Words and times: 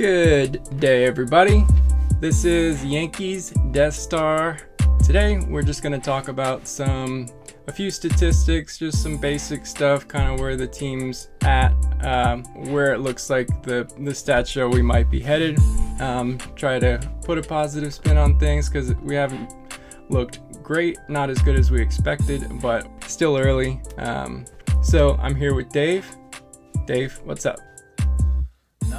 Good 0.00 0.80
day, 0.80 1.04
everybody. 1.04 1.66
This 2.20 2.46
is 2.46 2.82
Yankees 2.82 3.50
Death 3.70 3.92
Star. 3.92 4.56
Today, 5.04 5.40
we're 5.40 5.60
just 5.60 5.82
going 5.82 5.92
to 5.92 5.98
talk 5.98 6.28
about 6.28 6.66
some, 6.66 7.28
a 7.66 7.72
few 7.72 7.90
statistics, 7.90 8.78
just 8.78 9.02
some 9.02 9.18
basic 9.18 9.66
stuff, 9.66 10.08
kind 10.08 10.32
of 10.32 10.40
where 10.40 10.56
the 10.56 10.66
team's 10.66 11.28
at, 11.42 11.74
um, 12.00 12.44
where 12.72 12.94
it 12.94 13.00
looks 13.00 13.28
like 13.28 13.46
the 13.62 13.84
the 13.98 14.12
stats 14.12 14.46
show 14.46 14.70
we 14.70 14.80
might 14.80 15.10
be 15.10 15.20
headed. 15.20 15.58
Um, 16.00 16.38
try 16.56 16.78
to 16.78 16.98
put 17.22 17.36
a 17.36 17.42
positive 17.42 17.92
spin 17.92 18.16
on 18.16 18.38
things 18.38 18.70
because 18.70 18.94
we 19.02 19.14
haven't 19.14 19.52
looked 20.08 20.40
great, 20.62 20.96
not 21.10 21.28
as 21.28 21.42
good 21.42 21.58
as 21.58 21.70
we 21.70 21.78
expected, 21.82 22.50
but 22.62 22.88
still 23.04 23.36
early. 23.36 23.82
Um, 23.98 24.46
so 24.80 25.16
I'm 25.16 25.34
here 25.34 25.52
with 25.52 25.68
Dave. 25.68 26.10
Dave, 26.86 27.20
what's 27.22 27.44
up? 27.44 27.58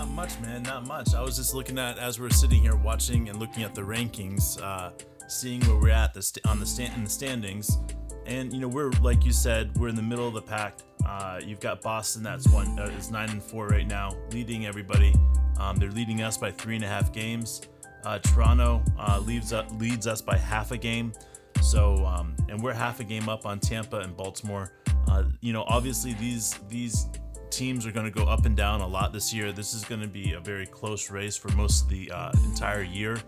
Not 0.02 0.10
much, 0.10 0.40
man. 0.40 0.64
Not 0.64 0.88
much. 0.88 1.14
I 1.14 1.22
was 1.22 1.36
just 1.36 1.54
looking 1.54 1.78
at 1.78 2.00
as 2.00 2.20
we 2.20 2.26
are 2.26 2.32
sitting 2.32 2.60
here 2.60 2.76
watching 2.76 3.30
and 3.30 3.38
looking 3.38 3.62
at 3.62 3.76
the 3.76 3.84
rankings, 3.84 4.60
uh, 4.60 4.90
seeing 5.28 5.62
where 5.68 5.76
we're 5.76 5.90
at 5.92 6.16
the 6.16 6.24
st- 6.24 6.44
on 6.48 6.60
the 6.60 6.66
stand 6.66 6.96
in 6.96 7.04
the 7.04 7.10
standings, 7.10 7.78
and 8.26 8.52
you 8.52 8.60
know 8.60 8.68
we're 8.68 8.90
like 9.04 9.24
you 9.24 9.32
said, 9.32 9.78
we're 9.78 9.90
in 9.90 9.96
the 9.96 10.02
middle 10.02 10.28
of 10.28 10.34
the 10.34 10.42
pack. 10.42 10.80
Uh, 11.06 11.40
you've 11.46 11.60
got 11.60 11.84
Boston 11.84 12.24
that's 12.24 12.48
one 12.48 12.80
uh, 12.80 12.86
is 12.98 13.12
nine 13.12 13.30
and 13.30 13.44
four 13.44 13.68
right 13.68 13.86
now, 13.86 14.18
leading 14.32 14.66
everybody. 14.66 15.14
Um, 15.60 15.76
they're 15.76 15.92
leading 15.92 16.24
us 16.24 16.36
by 16.36 16.50
three 16.50 16.74
and 16.74 16.84
a 16.84 16.88
half 16.88 17.14
games. 17.14 17.62
Uh, 18.04 18.18
Toronto 18.18 18.82
uh, 18.98 19.20
leads 19.20 19.54
up, 19.54 19.68
leads 19.80 20.08
us 20.08 20.20
by 20.20 20.36
half 20.36 20.72
a 20.72 20.78
game. 20.78 21.14
So 21.62 22.04
um, 22.08 22.36
and 22.50 22.60
we're 22.60 22.74
half 22.74 23.02
a 23.02 23.04
game 23.04 23.30
up 23.30 23.46
on 23.46 23.60
Tampa 23.60 24.00
and 24.00 24.18
Baltimore. 24.18 24.74
Uh, 25.08 25.26
you 25.42 25.54
know, 25.54 25.64
obviously 25.68 26.14
these 26.16 26.58
these 26.70 27.06
teams 27.52 27.86
are 27.86 27.92
going 27.92 28.06
to 28.06 28.12
go 28.12 28.26
up 28.26 28.46
and 28.46 28.56
down 28.56 28.82
a 28.82 28.88
lot 28.88 29.14
this 29.14 29.34
year. 29.34 29.52
This 29.52 29.74
is 29.74 29.84
going 29.84 30.02
to 30.02 30.08
be 30.08 30.34
a 30.34 30.40
very 30.40 30.66
close 30.66 31.12
race 31.12 31.36
for 31.36 31.50
most 31.50 31.84
of 31.84 31.90
the 31.90 32.10
uh, 32.12 32.32
entire 32.46 32.82
year. 32.82 33.22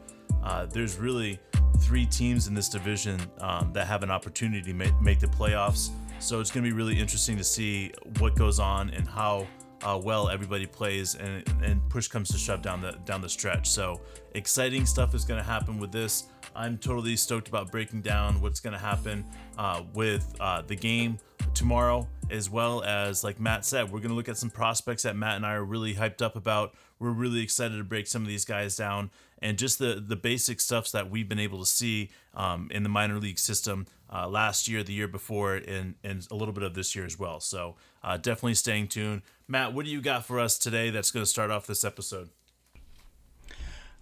Uh, 0.44 0.66
there's 0.66 0.98
really 0.98 1.40
three 1.80 2.06
teams 2.06 2.48
in 2.48 2.54
this 2.54 2.70
division 2.70 3.20
um, 3.40 3.72
that 3.74 3.88
have 3.88 4.04
an 4.04 4.12
opportunity 4.12 4.64
to 4.64 4.74
make, 4.74 5.00
make 5.02 5.20
the 5.20 5.28
playoffs. 5.28 5.90
So 6.20 6.40
it's 6.40 6.52
going 6.52 6.64
to 6.64 6.70
be 6.70 6.76
really 6.76 6.98
interesting 6.98 7.38
to 7.38 7.44
see 7.44 7.92
what 8.20 8.36
goes 8.36 8.60
on 8.60 8.90
and 8.92 9.08
how 9.08 9.46
uh, 9.84 10.00
well 10.02 10.30
everybody 10.30 10.66
plays 10.66 11.16
and, 11.16 11.44
and 11.62 11.88
push 11.90 12.08
comes 12.08 12.30
to 12.30 12.38
shove 12.38 12.62
down 12.62 12.80
the 12.80 12.94
down 13.06 13.22
the 13.22 13.28
stretch. 13.28 13.70
So 13.70 14.00
exciting 14.34 14.86
stuff 14.86 15.14
is 15.14 15.26
going 15.26 15.40
to 15.40 15.46
happen 15.46 15.78
with 15.78 15.92
this. 15.92 16.26
I'm 16.56 16.78
totally 16.78 17.18
stoked 17.18 17.50
about 17.50 17.72
breaking 17.72 18.02
down 18.02 18.40
what's 18.40 18.62
going 18.62 18.74
to 18.74 18.80
happen 18.80 19.26
uh, 19.58 19.84
with 19.94 20.34
uh, 20.40 20.62
the 20.62 20.76
game 20.76 21.18
tomorrow, 21.54 22.08
as 22.30 22.50
well 22.50 22.84
as, 22.84 23.24
like 23.24 23.40
Matt 23.40 23.66
said, 23.66 23.92
we're 23.92 24.00
going 24.00 24.10
to 24.10 24.16
look 24.16 24.30
at 24.30 24.38
some 24.38 24.50
prospects 24.50 25.04
that 25.04 25.16
Matt 25.16 25.38
and 25.38 25.46
I 25.46 25.54
are 25.54 25.64
really 25.64 25.96
hyped 25.96 26.22
up 26.22 26.36
about. 26.36 26.74
We're 27.00 27.12
really 27.12 27.42
excited 27.42 27.78
to 27.78 27.84
break 27.84 28.08
some 28.08 28.22
of 28.22 28.28
these 28.28 28.46
guys 28.46 28.76
down 28.76 29.12
and 29.42 29.58
just 29.58 29.80
the, 29.80 30.04
the 30.06 30.16
basic 30.16 30.62
stuffs 30.62 30.92
that 30.92 31.10
we've 31.10 31.28
been 31.28 31.40
able 31.40 31.60
to 31.60 31.66
see 31.66 32.10
um, 32.34 32.70
in 32.72 32.84
the 32.84 32.90
minor 32.90 33.20
league 33.20 33.40
system 33.40 33.88
uh, 34.12 34.28
last 34.28 34.68
year, 34.68 34.84
the 34.84 34.94
year 34.94 35.08
before, 35.08 35.56
and, 35.56 35.96
and 36.04 36.28
a 36.32 36.36
little 36.36 36.54
bit 36.54 36.64
of 36.64 36.74
this 36.76 36.96
year 36.96 37.06
as 37.06 37.20
well. 37.20 37.40
So 37.40 37.76
uh, 38.04 38.18
definitely 38.18 38.56
staying 38.56 38.88
tuned. 38.88 39.22
Matt, 39.48 39.74
what 39.74 39.86
do 39.86 39.92
you 39.92 40.02
got 40.02 40.26
for 40.26 40.40
us 40.40 40.58
today 40.58 40.90
that's 40.90 41.12
going 41.12 41.24
to 41.26 41.30
start 41.30 41.52
off 41.52 41.68
this 41.68 41.84
episode? 41.84 42.30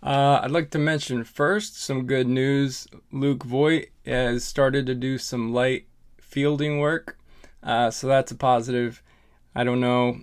Uh, 0.04 0.42
I'd 0.44 0.52
like 0.52 0.72
to 0.72 0.80
mention 0.80 1.24
first 1.24 1.82
some 1.82 2.08
good 2.08 2.28
news. 2.28 2.88
Luke 3.12 3.44
Voit 3.44 3.90
has 4.06 4.44
started 4.44 4.86
to 4.88 4.96
do 4.96 5.18
some 5.18 5.54
light 5.54 5.86
fielding 6.20 6.80
work, 6.80 7.18
uh, 7.64 7.92
so 7.92 8.08
that's 8.08 8.32
a 8.32 8.36
positive. 8.36 9.02
I 9.56 9.64
don't 9.64 9.80
know 9.80 10.22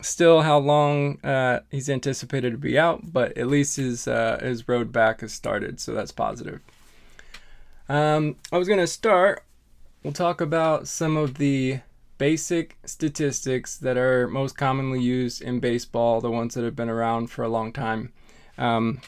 still 0.00 0.42
how 0.42 0.58
long 0.58 1.18
uh, 1.24 1.60
he's 1.70 1.90
anticipated 1.90 2.52
to 2.52 2.58
be 2.58 2.78
out, 2.78 3.12
but 3.12 3.36
at 3.36 3.48
least 3.48 3.76
his 3.76 4.06
uh, 4.06 4.38
his 4.42 4.68
road 4.68 4.92
back 4.92 5.20
has 5.20 5.32
started, 5.32 5.80
so 5.80 5.92
that's 5.92 6.12
positive. 6.12 6.60
Um, 7.88 8.36
I 8.52 8.58
was 8.58 8.68
gonna 8.68 8.86
start. 8.86 9.42
We'll 10.02 10.12
talk 10.12 10.40
about 10.40 10.86
some 10.86 11.16
of 11.16 11.38
the 11.38 11.80
basic 12.18 12.76
statistics 12.84 13.76
that 13.78 13.96
are 13.96 14.28
most 14.28 14.56
commonly 14.56 15.00
used 15.00 15.40
in 15.40 15.60
baseball, 15.60 16.20
the 16.20 16.30
ones 16.30 16.54
that 16.54 16.64
have 16.64 16.76
been 16.76 16.88
around 16.88 17.28
for 17.28 17.44
a 17.44 17.48
long 17.48 17.72
time. 17.72 18.12
Um, 18.56 19.00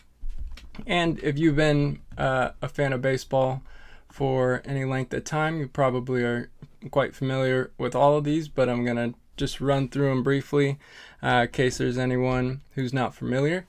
and 0.86 1.18
if 1.22 1.38
you've 1.38 1.56
been 1.56 2.00
uh, 2.16 2.50
a 2.62 2.68
fan 2.68 2.92
of 2.92 3.02
baseball 3.02 3.62
for 4.08 4.62
any 4.64 4.84
length 4.84 5.12
of 5.12 5.24
time, 5.24 5.58
you 5.58 5.68
probably 5.68 6.22
are 6.22 6.50
quite 6.90 7.14
familiar 7.14 7.70
with 7.78 7.94
all 7.94 8.16
of 8.16 8.24
these, 8.24 8.48
but 8.48 8.68
I'm 8.68 8.84
going 8.84 8.96
to 8.96 9.14
just 9.36 9.60
run 9.60 9.88
through 9.88 10.08
them 10.10 10.22
briefly 10.22 10.78
uh, 11.22 11.42
in 11.42 11.48
case 11.48 11.78
there's 11.78 11.98
anyone 11.98 12.60
who's 12.74 12.92
not 12.92 13.14
familiar. 13.14 13.66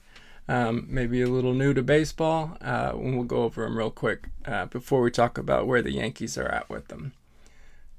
Um, 0.47 0.85
maybe 0.89 1.21
a 1.21 1.29
little 1.29 1.53
new 1.53 1.73
to 1.73 1.81
baseball, 1.81 2.57
uh, 2.61 2.91
and 2.94 3.16
we'll 3.16 3.23
go 3.23 3.44
over 3.44 3.63
them 3.63 3.77
real 3.77 3.91
quick 3.91 4.27
uh, 4.45 4.66
before 4.66 5.01
we 5.01 5.09
talk 5.09 5.38
about 5.38 5.66
where 5.66 5.81
the 5.81 5.94
Yankees 5.94 6.38
are 6.38 6.50
at 6.50 6.69
with 6.69 6.89
them. 6.89 7.13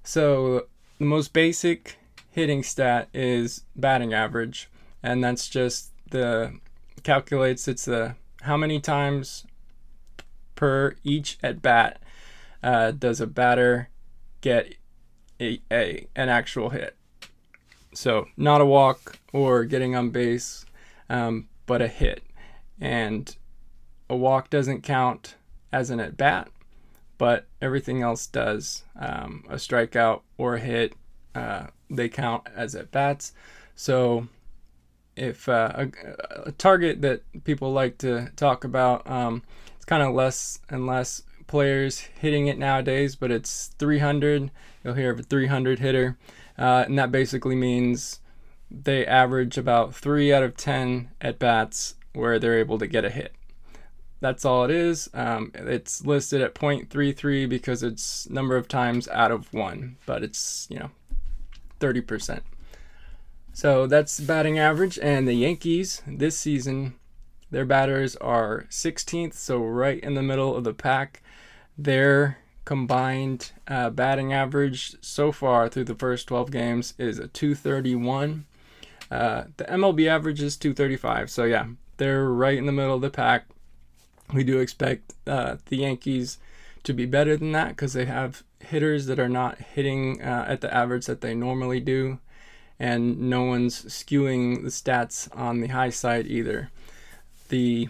So, 0.04 0.66
the 0.98 1.04
most 1.06 1.32
basic 1.32 1.96
hitting 2.30 2.62
stat 2.62 3.08
is 3.14 3.64
batting 3.74 4.12
average, 4.12 4.68
and 5.02 5.24
that's 5.24 5.48
just 5.48 5.92
the 6.10 6.58
calculates 7.02 7.66
it's 7.66 7.86
the 7.86 8.14
how 8.42 8.56
many 8.56 8.80
times 8.80 9.46
per 10.54 10.94
each 11.02 11.38
at 11.42 11.62
bat 11.62 12.00
uh, 12.62 12.90
does 12.90 13.20
a 13.20 13.26
batter 13.26 13.88
get 14.40 14.74
a, 15.42 15.60
a 15.72 16.06
an 16.14 16.28
actual 16.28 16.70
hit? 16.70 16.96
So 17.94 18.28
not 18.36 18.60
a 18.60 18.66
walk 18.66 19.18
or 19.32 19.64
getting 19.64 19.94
on 19.94 20.10
base, 20.10 20.64
um, 21.08 21.48
but 21.66 21.82
a 21.82 21.88
hit. 21.88 22.22
And 22.80 23.34
a 24.08 24.16
walk 24.16 24.50
doesn't 24.50 24.82
count 24.82 25.36
as 25.72 25.90
an 25.90 26.00
at 26.00 26.16
bat, 26.16 26.48
but 27.18 27.46
everything 27.60 28.02
else 28.02 28.26
does. 28.26 28.84
Um, 28.98 29.44
a 29.48 29.56
strikeout 29.56 30.22
or 30.38 30.56
a 30.56 30.60
hit, 30.60 30.94
uh, 31.34 31.66
they 31.90 32.08
count 32.08 32.46
as 32.54 32.74
at 32.74 32.90
bats. 32.90 33.32
So 33.74 34.28
if 35.16 35.48
uh, 35.48 35.72
a, 35.74 36.48
a, 36.48 36.52
target 36.52 37.02
that 37.02 37.22
people 37.44 37.72
like 37.72 37.98
to 37.98 38.30
talk 38.36 38.64
about, 38.64 39.08
um, 39.08 39.42
it's 39.76 39.84
kind 39.84 40.02
of 40.02 40.14
less 40.14 40.58
and 40.68 40.86
less 40.86 41.22
players 41.52 42.08
hitting 42.18 42.46
it 42.46 42.56
nowadays, 42.56 43.14
but 43.14 43.30
it's 43.30 43.66
300. 43.78 44.50
You'll 44.82 44.94
hear 44.94 45.10
of 45.10 45.20
a 45.20 45.22
300 45.22 45.80
hitter, 45.80 46.16
uh, 46.58 46.84
and 46.86 46.98
that 46.98 47.12
basically 47.12 47.54
means 47.54 48.20
they 48.70 49.04
average 49.04 49.58
about 49.58 49.94
three 49.94 50.32
out 50.32 50.42
of 50.42 50.56
10 50.56 51.10
at 51.20 51.38
bats 51.38 51.94
where 52.14 52.38
they're 52.38 52.58
able 52.58 52.78
to 52.78 52.86
get 52.86 53.04
a 53.04 53.10
hit. 53.10 53.34
That's 54.20 54.46
all 54.46 54.64
it 54.64 54.70
is. 54.70 55.10
Um, 55.12 55.52
it's 55.54 56.06
listed 56.06 56.40
at 56.40 56.54
0.33 56.54 57.46
because 57.46 57.82
it's 57.82 58.30
number 58.30 58.56
of 58.56 58.66
times 58.66 59.06
out 59.08 59.30
of 59.30 59.52
one, 59.52 59.98
but 60.06 60.22
it's 60.22 60.66
you 60.70 60.78
know 60.78 60.90
30%. 61.80 62.40
So 63.52 63.86
that's 63.86 64.18
batting 64.20 64.58
average. 64.58 64.98
And 65.00 65.28
the 65.28 65.34
Yankees 65.34 66.00
this 66.06 66.38
season, 66.38 66.94
their 67.50 67.66
batters 67.66 68.16
are 68.16 68.64
16th, 68.70 69.34
so 69.34 69.58
right 69.58 70.02
in 70.02 70.14
the 70.14 70.22
middle 70.22 70.56
of 70.56 70.64
the 70.64 70.72
pack. 70.72 71.22
Their 71.76 72.38
combined 72.64 73.52
uh, 73.66 73.90
batting 73.90 74.32
average 74.32 74.96
so 75.00 75.32
far 75.32 75.68
through 75.68 75.84
the 75.84 75.94
first 75.94 76.28
12 76.28 76.50
games 76.50 76.94
is 76.98 77.18
a 77.18 77.28
231. 77.28 78.46
Uh, 79.10 79.44
the 79.56 79.64
MLB 79.64 80.06
average 80.06 80.40
is 80.40 80.56
235. 80.56 81.30
So 81.30 81.44
yeah, 81.44 81.66
they're 81.96 82.28
right 82.28 82.56
in 82.56 82.66
the 82.66 82.72
middle 82.72 82.94
of 82.94 83.02
the 83.02 83.10
pack. 83.10 83.46
We 84.32 84.44
do 84.44 84.58
expect 84.58 85.14
uh, 85.26 85.56
the 85.66 85.76
Yankees 85.76 86.38
to 86.84 86.92
be 86.92 87.06
better 87.06 87.36
than 87.36 87.52
that 87.52 87.68
because 87.70 87.92
they 87.92 88.06
have 88.06 88.42
hitters 88.60 89.06
that 89.06 89.18
are 89.18 89.28
not 89.28 89.58
hitting 89.58 90.22
uh, 90.22 90.46
at 90.48 90.60
the 90.60 90.72
average 90.72 91.06
that 91.06 91.20
they 91.20 91.34
normally 91.34 91.80
do 91.80 92.18
and 92.78 93.20
no 93.20 93.44
one's 93.44 93.84
skewing 93.84 94.62
the 94.62 94.68
stats 94.68 95.28
on 95.36 95.60
the 95.60 95.68
high 95.68 95.90
side 95.90 96.26
either. 96.26 96.70
The 97.48 97.88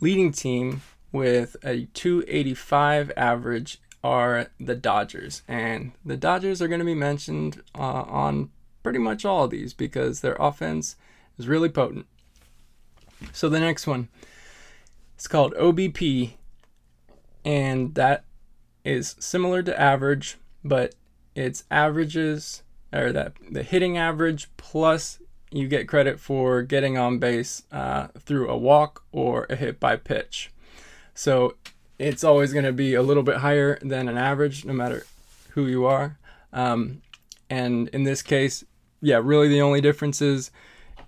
leading 0.00 0.32
team 0.32 0.80
with 1.12 1.56
a 1.64 1.86
285 1.94 3.12
average 3.16 3.80
are 4.02 4.48
the 4.58 4.74
Dodgers, 4.74 5.42
and 5.46 5.92
the 6.04 6.16
Dodgers 6.16 6.62
are 6.62 6.68
going 6.68 6.80
to 6.80 6.86
be 6.86 6.94
mentioned 6.94 7.62
uh, 7.74 8.02
on 8.02 8.50
pretty 8.82 8.98
much 8.98 9.24
all 9.24 9.44
of 9.44 9.50
these 9.50 9.74
because 9.74 10.20
their 10.20 10.36
offense 10.40 10.96
is 11.38 11.48
really 11.48 11.68
potent. 11.68 12.06
So 13.32 13.48
the 13.48 13.60
next 13.60 13.86
one 13.86 14.08
is 15.18 15.28
called 15.28 15.54
OBP, 15.54 16.32
and 17.44 17.94
that 17.94 18.24
is 18.84 19.16
similar 19.18 19.62
to 19.62 19.78
average, 19.78 20.38
but 20.64 20.94
it's 21.34 21.64
averages 21.70 22.62
or 22.92 23.12
that 23.12 23.34
the 23.50 23.62
hitting 23.62 23.96
average 23.96 24.48
plus 24.56 25.20
you 25.50 25.68
get 25.68 25.88
credit 25.88 26.20
for 26.20 26.62
getting 26.62 26.96
on 26.96 27.18
base 27.18 27.62
uh, 27.72 28.08
through 28.18 28.48
a 28.48 28.56
walk 28.56 29.04
or 29.12 29.46
a 29.50 29.56
hit 29.56 29.80
by 29.80 29.96
pitch. 29.96 30.50
So 31.20 31.56
it's 31.98 32.24
always 32.24 32.54
going 32.54 32.64
to 32.64 32.72
be 32.72 32.94
a 32.94 33.02
little 33.02 33.22
bit 33.22 33.36
higher 33.36 33.78
than 33.82 34.08
an 34.08 34.16
average, 34.16 34.64
no 34.64 34.72
matter 34.72 35.04
who 35.50 35.66
you 35.66 35.84
are. 35.84 36.18
Um, 36.50 37.02
and 37.50 37.88
in 37.88 38.04
this 38.04 38.22
case, 38.22 38.64
yeah, 39.02 39.20
really 39.22 39.46
the 39.46 39.60
only 39.60 39.82
difference 39.82 40.22
is 40.22 40.50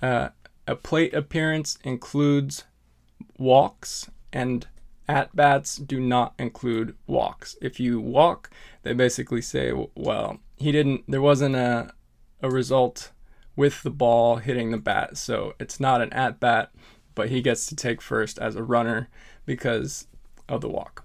uh, 0.02 0.28
a 0.68 0.76
plate 0.76 1.14
appearance 1.14 1.78
includes 1.82 2.64
walks 3.38 4.10
and 4.34 4.66
at 5.08 5.34
bats 5.34 5.76
do 5.76 5.98
not 5.98 6.34
include 6.38 6.94
walks. 7.06 7.56
If 7.62 7.80
you 7.80 7.98
walk, 7.98 8.50
they 8.82 8.92
basically 8.92 9.40
say, 9.40 9.72
well, 9.94 10.40
he 10.58 10.72
didn't, 10.72 11.04
there 11.08 11.22
wasn't 11.22 11.56
a, 11.56 11.90
a 12.42 12.50
result 12.50 13.12
with 13.56 13.82
the 13.82 13.90
ball 13.90 14.36
hitting 14.36 14.72
the 14.72 14.76
bat. 14.76 15.16
So 15.16 15.54
it's 15.58 15.80
not 15.80 16.02
an 16.02 16.12
at 16.12 16.38
bat, 16.38 16.70
but 17.14 17.30
he 17.30 17.40
gets 17.40 17.64
to 17.68 17.74
take 17.74 18.02
first 18.02 18.38
as 18.38 18.56
a 18.56 18.62
runner 18.62 19.08
because 19.44 20.06
of 20.48 20.60
the 20.60 20.68
walk. 20.68 21.04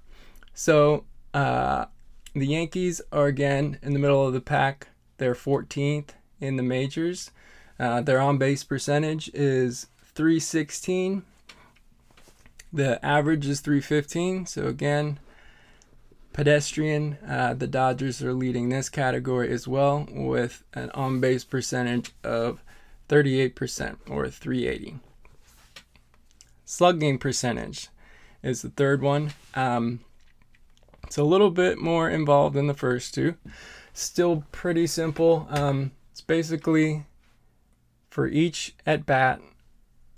So 0.53 1.05
uh, 1.33 1.85
the 2.33 2.47
Yankees 2.47 3.01
are 3.11 3.27
again 3.27 3.79
in 3.81 3.93
the 3.93 3.99
middle 3.99 4.25
of 4.25 4.33
the 4.33 4.41
pack. 4.41 4.89
They're 5.17 5.35
14th 5.35 6.09
in 6.39 6.55
the 6.55 6.63
majors. 6.63 7.31
Uh, 7.79 8.01
their 8.01 8.19
on 8.19 8.37
base 8.37 8.63
percentage 8.63 9.29
is 9.33 9.87
316. 10.15 11.23
The 12.73 13.03
average 13.05 13.47
is 13.47 13.61
315. 13.61 14.45
So 14.47 14.67
again, 14.67 15.19
pedestrian. 16.33 17.17
Uh, 17.27 17.53
the 17.53 17.67
Dodgers 17.67 18.21
are 18.21 18.33
leading 18.33 18.69
this 18.69 18.89
category 18.89 19.51
as 19.51 19.67
well 19.67 20.07
with 20.09 20.63
an 20.73 20.91
on 20.91 21.19
base 21.19 21.43
percentage 21.43 22.11
of 22.23 22.63
38% 23.09 23.97
or 24.09 24.29
380. 24.29 24.99
Slugging 26.65 27.17
percentage 27.17 27.89
is 28.47 28.61
the 28.61 28.69
third 28.69 29.01
one. 29.01 29.33
Um, 29.55 29.99
it's 31.03 31.17
a 31.17 31.23
little 31.23 31.51
bit 31.51 31.77
more 31.77 32.09
involved 32.09 32.55
than 32.55 32.67
the 32.67 32.73
first 32.73 33.13
two. 33.13 33.35
Still 33.93 34.43
pretty 34.51 34.87
simple. 34.87 35.47
Um, 35.49 35.91
it's 36.11 36.21
basically 36.21 37.05
for 38.09 38.27
each 38.27 38.73
at 38.85 39.05
bat 39.05 39.41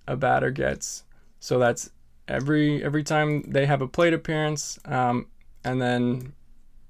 a 0.07 0.15
batter 0.15 0.51
gets. 0.51 1.03
So 1.39 1.59
that's 1.59 1.89
every 2.27 2.83
every 2.83 3.03
time 3.03 3.43
they 3.47 3.65
have 3.65 3.81
a 3.81 3.87
plate 3.87 4.13
appearance, 4.13 4.79
um, 4.85 5.27
and 5.63 5.81
then 5.81 6.33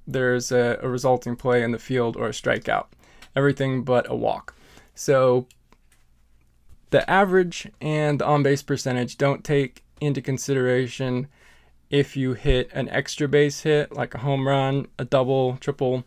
there's 0.08 0.52
a, 0.52 0.80
a 0.82 0.90
resulting 0.90 1.36
play 1.36 1.64
in 1.64 1.72
the 1.72 1.80
field 1.80 2.16
or 2.18 2.28
a 2.28 2.32
strikeout. 2.32 2.88
Everything 3.36 3.84
but 3.84 4.10
a 4.10 4.16
walk. 4.16 4.56
So 4.96 5.48
the 6.90 7.10
average 7.10 7.70
and 7.80 8.20
the 8.20 8.26
on 8.26 8.44
base 8.44 8.64
percentage 8.64 9.18
don't 9.18 9.44
take 9.44 9.84
into 10.02 10.22
consideration 10.22 11.28
if 11.90 12.16
you 12.16 12.34
hit 12.34 12.70
an 12.74 12.88
extra 12.90 13.28
base 13.28 13.62
hit 13.62 13.92
like 13.92 14.14
a 14.14 14.20
home 14.20 14.48
run, 14.48 14.88
a 14.98 15.06
double, 15.06 15.58
triple, 15.58 16.04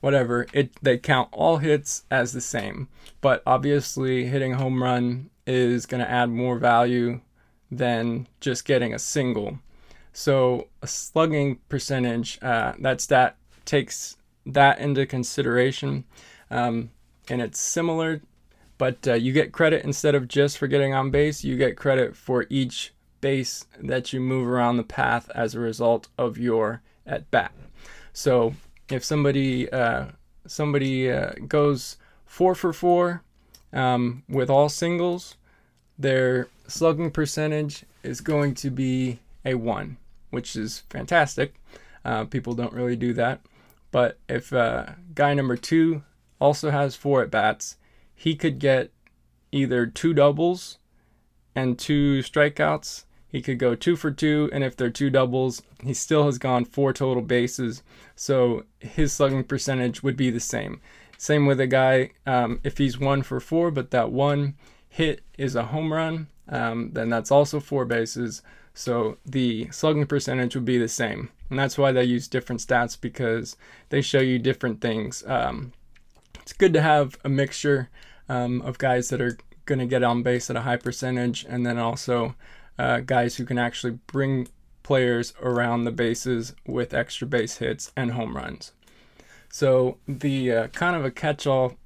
whatever. 0.00 0.46
It 0.52 0.72
they 0.82 0.98
count 0.98 1.28
all 1.32 1.58
hits 1.58 2.04
as 2.10 2.32
the 2.32 2.40
same. 2.40 2.88
But 3.20 3.42
obviously 3.46 4.26
hitting 4.26 4.54
a 4.54 4.58
home 4.58 4.82
run 4.82 5.30
is 5.46 5.86
going 5.86 6.02
to 6.02 6.10
add 6.10 6.30
more 6.30 6.58
value 6.58 7.20
than 7.70 8.26
just 8.40 8.64
getting 8.64 8.94
a 8.94 8.98
single. 8.98 9.58
So 10.12 10.68
a 10.80 10.86
slugging 10.86 11.58
percentage, 11.68 12.38
uh, 12.40 12.72
that 12.78 13.00
stat 13.00 13.36
takes 13.64 14.16
that 14.46 14.78
into 14.78 15.04
consideration, 15.04 16.04
um, 16.50 16.90
and 17.28 17.42
it's 17.42 17.60
similar, 17.60 18.22
but 18.78 19.06
uh, 19.06 19.14
you 19.14 19.32
get 19.32 19.52
credit 19.52 19.84
instead 19.84 20.14
of 20.14 20.28
just 20.28 20.56
for 20.56 20.68
getting 20.68 20.94
on 20.94 21.10
base. 21.10 21.44
You 21.44 21.56
get 21.56 21.76
credit 21.76 22.16
for 22.16 22.46
each 22.48 22.94
base 23.26 23.66
that 23.80 24.12
you 24.12 24.20
move 24.20 24.46
around 24.48 24.76
the 24.76 24.92
path 25.00 25.30
as 25.34 25.54
a 25.54 25.60
result 25.60 26.08
of 26.16 26.38
your 26.38 26.82
at 27.06 27.30
bat. 27.30 27.52
So 28.12 28.54
if 28.88 29.04
somebody 29.04 29.68
uh, 29.70 30.06
somebody 30.46 31.10
uh, 31.10 31.32
goes 31.48 31.96
four 32.24 32.54
for 32.54 32.72
four 32.72 33.22
um, 33.72 34.22
with 34.28 34.48
all 34.50 34.68
singles, 34.68 35.36
their 35.98 36.48
slugging 36.68 37.10
percentage 37.10 37.84
is 38.02 38.20
going 38.20 38.54
to 38.62 38.70
be 38.70 39.18
a 39.44 39.54
one 39.54 39.96
which 40.36 40.54
is 40.54 40.82
fantastic. 40.90 41.54
Uh, 42.04 42.24
people 42.24 42.54
don't 42.54 42.74
really 42.74 42.94
do 42.96 43.14
that. 43.14 43.40
But 43.90 44.18
if 44.28 44.52
uh, 44.52 44.84
guy 45.14 45.32
number 45.32 45.56
two 45.56 46.02
also 46.38 46.70
has 46.70 46.94
four 46.94 47.22
at 47.22 47.30
bats, 47.30 47.76
he 48.14 48.34
could 48.36 48.58
get 48.58 48.90
either 49.50 49.86
two 49.86 50.12
doubles 50.12 50.76
and 51.54 51.78
two 51.78 52.20
strikeouts. 52.20 53.05
He 53.36 53.42
could 53.42 53.58
go 53.58 53.74
two 53.74 53.96
for 53.96 54.10
two, 54.10 54.48
and 54.50 54.64
if 54.64 54.78
they're 54.78 54.88
two 54.88 55.10
doubles, 55.10 55.60
he 55.84 55.92
still 55.92 56.24
has 56.24 56.38
gone 56.38 56.64
four 56.64 56.94
total 56.94 57.22
bases. 57.22 57.82
So 58.14 58.64
his 58.80 59.12
slugging 59.12 59.44
percentage 59.44 60.02
would 60.02 60.16
be 60.16 60.30
the 60.30 60.40
same. 60.40 60.80
Same 61.18 61.44
with 61.44 61.60
a 61.60 61.66
guy, 61.66 62.12
um, 62.24 62.60
if 62.64 62.78
he's 62.78 62.98
one 62.98 63.22
for 63.22 63.38
four, 63.38 63.70
but 63.70 63.90
that 63.90 64.10
one 64.10 64.54
hit 64.88 65.22
is 65.36 65.54
a 65.54 65.64
home 65.64 65.92
run, 65.92 66.28
um, 66.48 66.92
then 66.94 67.10
that's 67.10 67.30
also 67.30 67.60
four 67.60 67.84
bases. 67.84 68.40
So 68.72 69.18
the 69.26 69.68
slugging 69.70 70.06
percentage 70.06 70.54
would 70.54 70.64
be 70.64 70.78
the 70.78 70.88
same. 70.88 71.28
And 71.50 71.58
that's 71.58 71.76
why 71.76 71.92
they 71.92 72.04
use 72.04 72.28
different 72.28 72.62
stats 72.62 72.98
because 72.98 73.54
they 73.90 74.00
show 74.00 74.20
you 74.20 74.38
different 74.38 74.80
things. 74.80 75.22
Um, 75.26 75.74
it's 76.40 76.54
good 76.54 76.72
to 76.72 76.80
have 76.80 77.18
a 77.22 77.28
mixture 77.28 77.90
um, 78.30 78.62
of 78.62 78.78
guys 78.78 79.10
that 79.10 79.20
are 79.20 79.36
going 79.66 79.80
to 79.80 79.84
get 79.84 80.02
on 80.02 80.22
base 80.22 80.48
at 80.48 80.56
a 80.56 80.62
high 80.62 80.78
percentage 80.78 81.44
and 81.46 81.66
then 81.66 81.76
also 81.76 82.34
uh, 82.78 83.00
guys 83.00 83.36
who 83.36 83.44
can 83.44 83.58
actually 83.58 83.98
bring 84.06 84.48
players 84.82 85.34
around 85.42 85.84
the 85.84 85.90
bases 85.90 86.54
with 86.66 86.94
extra 86.94 87.26
base 87.26 87.58
hits 87.58 87.90
and 87.96 88.12
home 88.12 88.36
runs. 88.36 88.72
So 89.48 89.98
the 90.06 90.52
uh, 90.52 90.66
kind 90.68 90.94
of 90.94 91.04
a 91.04 91.10
catch-all 91.10 91.76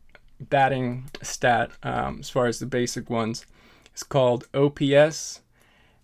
batting 0.40 1.10
stat 1.22 1.70
um, 1.82 2.18
as 2.20 2.30
far 2.30 2.46
as 2.46 2.58
the 2.58 2.66
basic 2.66 3.08
ones 3.08 3.46
is 3.94 4.02
called 4.02 4.48
OPS, 4.54 5.40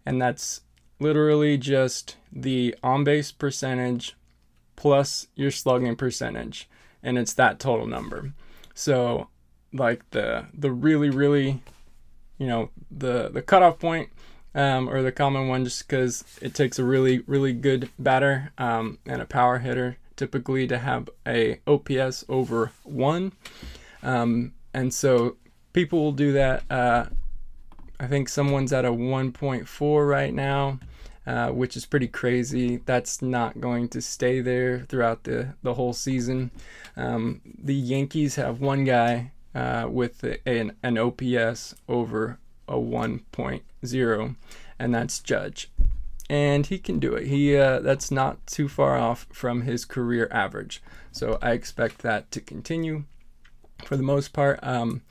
and 0.05 0.21
that's 0.21 0.63
literally 1.01 1.59
just 1.59 2.17
the 2.33 2.75
on 2.83 3.05
base 3.05 3.33
percentage 3.33 4.17
plus 4.77 5.27
your 5.35 5.51
slugging 5.51 5.97
percentage, 5.97 6.69
and 7.03 7.19
it's 7.19 7.35
that 7.35 7.59
total 7.59 7.87
number. 7.87 8.33
So, 8.75 9.29
like 9.73 10.09
the 10.11 10.47
the 10.55 10.71
really 10.71 11.11
really, 11.11 11.63
you 12.39 12.47
know, 12.47 12.71
the 12.91 13.29
the 13.29 13.43
cutoff 13.43 13.79
point 13.79 14.11
um, 14.57 14.89
or 14.89 15.03
the 15.03 15.13
common 15.13 15.47
one, 15.47 15.65
just 15.65 15.87
because 15.87 16.25
it 16.43 16.55
takes 16.55 16.81
a 16.81 16.85
really 16.85 17.21
really 17.29 17.53
good 17.53 17.91
batter 17.99 18.51
um, 18.59 18.99
and 19.07 19.23
a 19.23 19.27
power 19.27 19.59
hitter 19.61 19.99
typically 20.17 20.67
to 20.67 20.79
have 20.79 21.09
a 21.27 21.61
OPS 21.67 22.25
over 22.29 22.73
one, 22.83 23.33
um, 24.03 24.53
and 24.75 24.93
so 24.93 25.37
people 25.73 26.03
will 26.03 26.13
do 26.13 26.33
that. 26.33 26.65
Uh, 26.71 27.05
I 27.99 28.07
think 28.07 28.29
someone's 28.29 28.73
at 28.73 28.85
a 28.85 28.91
1.4 28.91 30.09
right 30.09 30.33
now, 30.33 30.79
uh, 31.27 31.49
which 31.49 31.77
is 31.77 31.87
pretty 31.87 32.09
crazy. 32.09 32.79
That's 32.85 33.23
not 33.23 33.61
going 33.61 33.89
to 33.91 34.01
stay 34.01 34.41
there 34.41 34.81
throughout 34.81 35.25
the, 35.25 35.55
the 35.63 35.75
whole 35.75 35.93
season. 35.93 36.51
Um, 36.97 37.41
the 37.45 37.75
Yankees 37.75 38.37
have 38.37 38.61
one 38.61 38.85
guy 38.85 39.33
uh, 39.55 39.87
with 39.91 40.25
an, 40.45 40.73
an 40.83 40.99
OPS 40.99 41.75
over 41.89 42.39
a 42.69 42.75
1.0, 42.75 44.37
and 44.79 44.95
that's 44.95 45.19
Judge. 45.21 45.71
And 46.29 46.67
he 46.67 46.79
can 46.79 46.99
do 46.99 47.15
it. 47.15 47.29
He 47.29 47.57
uh, 47.57 47.79
that's 47.81 48.11
not 48.11 48.45
too 48.47 48.69
far 48.69 48.99
off 48.99 49.27
from 49.33 49.63
his 49.63 49.85
career 49.85 50.29
average. 50.33 50.83
So 51.13 51.39
I 51.41 51.53
expect 51.53 51.99
that 51.99 52.31
to 52.33 52.41
continue 52.41 53.05
for 53.85 53.97
the 53.97 54.03
most 54.03 54.33
part. 54.33 54.59
Um, 54.63 55.03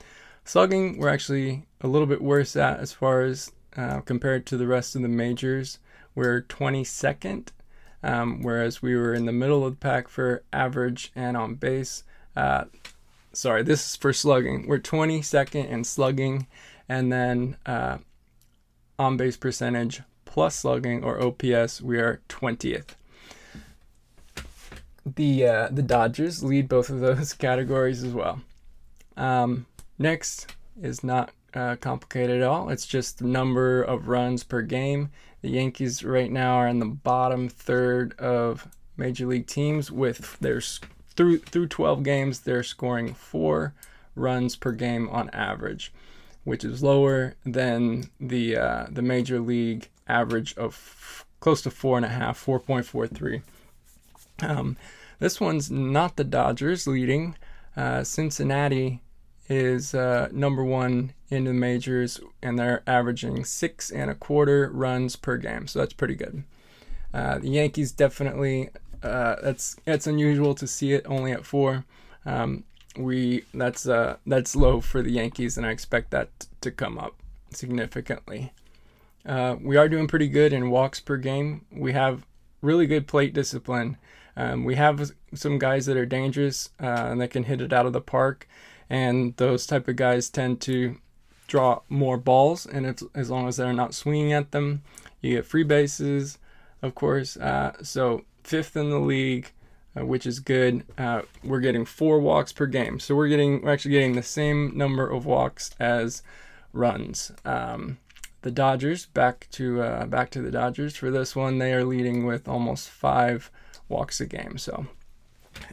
slugging, 0.44 0.98
we're 0.98 1.08
actually 1.08 1.66
a 1.80 1.88
little 1.88 2.06
bit 2.06 2.20
worse 2.20 2.54
at 2.54 2.80
as 2.80 2.92
far 2.92 3.22
as 3.22 3.50
uh, 3.76 4.00
compared 4.00 4.46
to 4.46 4.56
the 4.56 4.66
rest 4.66 4.94
of 4.94 5.02
the 5.02 5.08
majors. 5.08 5.78
We're 6.14 6.42
22nd, 6.42 7.48
um, 8.02 8.42
whereas 8.42 8.82
we 8.82 8.96
were 8.96 9.14
in 9.14 9.26
the 9.26 9.32
middle 9.32 9.66
of 9.66 9.72
the 9.72 9.78
pack 9.78 10.08
for 10.08 10.42
average 10.52 11.12
and 11.14 11.36
on 11.36 11.54
base. 11.54 12.04
Uh, 12.34 12.64
sorry, 13.32 13.62
this 13.62 13.86
is 13.86 13.96
for 13.96 14.12
slugging. 14.12 14.66
We're 14.66 14.78
22nd 14.78 15.68
in 15.68 15.84
slugging, 15.84 16.46
and 16.88 17.12
then 17.12 17.56
uh, 17.66 17.98
on 18.98 19.16
base 19.16 19.36
percentage 19.36 20.02
plus 20.24 20.56
slugging 20.56 21.02
or 21.02 21.20
OPS, 21.20 21.80
we 21.80 21.98
are 21.98 22.20
20th. 22.28 22.94
The 25.14 25.46
uh, 25.46 25.68
the 25.70 25.82
Dodgers 25.82 26.42
lead 26.42 26.68
both 26.68 26.90
of 26.90 27.00
those 27.00 27.32
categories 27.46 28.02
as 28.02 28.12
well. 28.12 28.40
Um, 29.16 29.66
next 29.98 30.54
is 30.82 31.04
not 31.04 31.30
uh, 31.54 31.76
complicated 31.76 32.42
at 32.42 32.48
all. 32.48 32.68
It's 32.68 32.86
just 32.86 33.22
number 33.22 33.82
of 33.82 34.08
runs 34.08 34.42
per 34.42 34.62
game. 34.62 35.10
The 35.42 35.50
Yankees 35.50 36.02
right 36.02 36.30
now 36.30 36.56
are 36.56 36.68
in 36.68 36.80
the 36.80 36.86
bottom 36.86 37.48
third 37.48 38.18
of 38.18 38.68
major 38.96 39.26
league 39.26 39.46
teams 39.46 39.90
with 39.90 40.38
their 40.40 40.60
through 40.60 41.38
through 41.38 41.68
12 41.68 42.02
games 42.02 42.40
they're 42.40 42.62
scoring 42.62 43.14
four 43.14 43.74
runs 44.14 44.56
per 44.56 44.72
game 44.72 45.08
on 45.08 45.30
average, 45.30 45.92
which 46.46 46.64
is 46.64 46.80
lower 46.80 47.34
than 47.44 48.04
the 48.20 48.56
uh, 48.56 48.86
the 48.88 49.02
major 49.02 49.40
league 49.40 49.88
average 50.06 50.56
of 50.56 50.68
f- 50.74 51.26
close 51.40 51.60
to 51.60 51.70
four 51.72 51.96
and 51.96 52.06
a 52.06 52.08
half, 52.08 52.42
4.43. 52.46 53.42
Um, 54.40 54.76
this 55.18 55.40
one's 55.40 55.72
not 55.72 56.14
the 56.14 56.22
Dodgers 56.22 56.86
leading. 56.86 57.34
Uh, 57.76 58.04
Cincinnati 58.04 59.02
is 59.48 59.92
uh, 59.92 60.28
number 60.30 60.62
one 60.62 61.14
in 61.30 61.44
the 61.44 61.52
majors, 61.52 62.20
and 62.40 62.56
they're 62.56 62.84
averaging 62.86 63.44
six 63.44 63.90
and 63.90 64.08
a 64.08 64.14
quarter 64.14 64.70
runs 64.72 65.16
per 65.16 65.38
game. 65.38 65.66
So 65.66 65.80
that's 65.80 65.94
pretty 65.94 66.14
good. 66.14 66.44
Uh, 67.12 67.38
the 67.38 67.48
Yankees 67.48 67.90
definitely 67.90 68.70
uh, 69.02 69.34
that's 69.42 69.74
that's 69.84 70.06
unusual 70.06 70.54
to 70.54 70.66
see 70.68 70.92
it 70.92 71.04
only 71.08 71.32
at 71.32 71.44
four. 71.44 71.84
Um, 72.24 72.62
we 72.96 73.44
that's 73.54 73.88
uh, 73.88 74.16
that's 74.26 74.56
low 74.56 74.80
for 74.80 75.02
the 75.02 75.10
Yankees, 75.10 75.56
and 75.56 75.66
I 75.66 75.70
expect 75.70 76.10
that 76.10 76.28
to 76.60 76.70
come 76.70 76.98
up 76.98 77.14
significantly. 77.50 78.52
Uh, 79.24 79.56
we 79.60 79.76
are 79.76 79.88
doing 79.88 80.06
pretty 80.06 80.28
good 80.28 80.52
in 80.52 80.70
walks 80.70 81.00
per 81.00 81.16
game. 81.16 81.64
We 81.72 81.92
have 81.92 82.24
really 82.62 82.86
good 82.86 83.06
plate 83.06 83.34
discipline. 83.34 83.96
Um, 84.36 84.64
we 84.64 84.74
have 84.74 85.12
some 85.34 85.58
guys 85.58 85.86
that 85.86 85.96
are 85.96 86.06
dangerous 86.06 86.70
uh, 86.80 87.08
and 87.10 87.20
that 87.20 87.30
can 87.30 87.44
hit 87.44 87.60
it 87.60 87.72
out 87.72 87.86
of 87.86 87.92
the 87.92 88.00
park, 88.00 88.46
and 88.88 89.36
those 89.36 89.66
type 89.66 89.88
of 89.88 89.96
guys 89.96 90.28
tend 90.30 90.60
to 90.62 90.96
draw 91.46 91.80
more 91.88 92.18
balls. 92.18 92.66
And 92.66 92.86
it's, 92.86 93.02
as 93.14 93.30
long 93.30 93.48
as 93.48 93.56
they're 93.56 93.72
not 93.72 93.94
swinging 93.94 94.32
at 94.32 94.52
them, 94.52 94.82
you 95.20 95.36
get 95.36 95.46
free 95.46 95.64
bases, 95.64 96.38
of 96.82 96.94
course. 96.94 97.36
Uh, 97.36 97.72
so 97.82 98.24
fifth 98.42 98.76
in 98.76 98.90
the 98.90 99.00
league, 99.00 99.52
uh, 99.96 100.04
which 100.04 100.26
is 100.26 100.40
good. 100.40 100.84
Uh, 100.98 101.22
we're 101.42 101.60
getting 101.60 101.84
four 101.84 102.20
walks 102.20 102.52
per 102.52 102.66
game, 102.66 103.00
so 103.00 103.14
we're 103.14 103.28
getting 103.28 103.62
we're 103.62 103.72
actually 103.72 103.92
getting 103.92 104.14
the 104.14 104.22
same 104.22 104.76
number 104.76 105.08
of 105.08 105.26
walks 105.26 105.70
as 105.80 106.22
runs. 106.72 107.32
Um, 107.44 107.98
the 108.42 108.50
Dodgers 108.50 109.06
back 109.06 109.48
to 109.52 109.82
uh, 109.82 110.06
back 110.06 110.30
to 110.30 110.42
the 110.42 110.50
Dodgers 110.50 110.96
for 110.96 111.10
this 111.10 111.34
one. 111.34 111.58
They 111.58 111.72
are 111.72 111.84
leading 111.84 112.26
with 112.26 112.46
almost 112.46 112.88
five 112.88 113.50
walks 113.88 114.20
a 114.20 114.26
game. 114.26 114.58
So, 114.58 114.86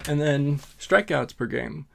and 0.08 0.22
then 0.22 0.58
strikeouts 0.80 1.36
per 1.36 1.46
game. 1.46 1.88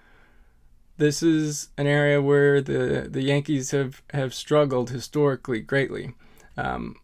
This 0.99 1.23
is 1.23 1.68
an 1.78 1.87
area 1.87 2.20
where 2.20 2.61
the 2.61 3.08
the 3.11 3.23
Yankees 3.23 3.70
have 3.70 4.02
have 4.12 4.35
struggled 4.35 4.90
historically 4.90 5.61
greatly. 5.61 6.14
Um, 6.56 6.97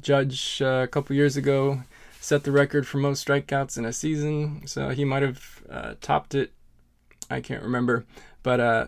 Judge 0.00 0.62
uh, 0.62 0.82
a 0.84 0.88
couple 0.88 1.16
years 1.16 1.36
ago 1.36 1.82
set 2.28 2.44
the 2.44 2.52
record 2.52 2.86
for 2.86 2.98
most 2.98 3.26
strikeouts 3.26 3.78
in 3.78 3.86
a 3.86 3.92
season, 3.92 4.66
so 4.66 4.90
he 4.90 5.02
might 5.02 5.22
have 5.22 5.62
uh, 5.70 5.94
topped 6.02 6.34
it. 6.34 6.52
I 7.30 7.40
can't 7.40 7.62
remember, 7.62 8.04
but 8.42 8.60
uh, 8.60 8.86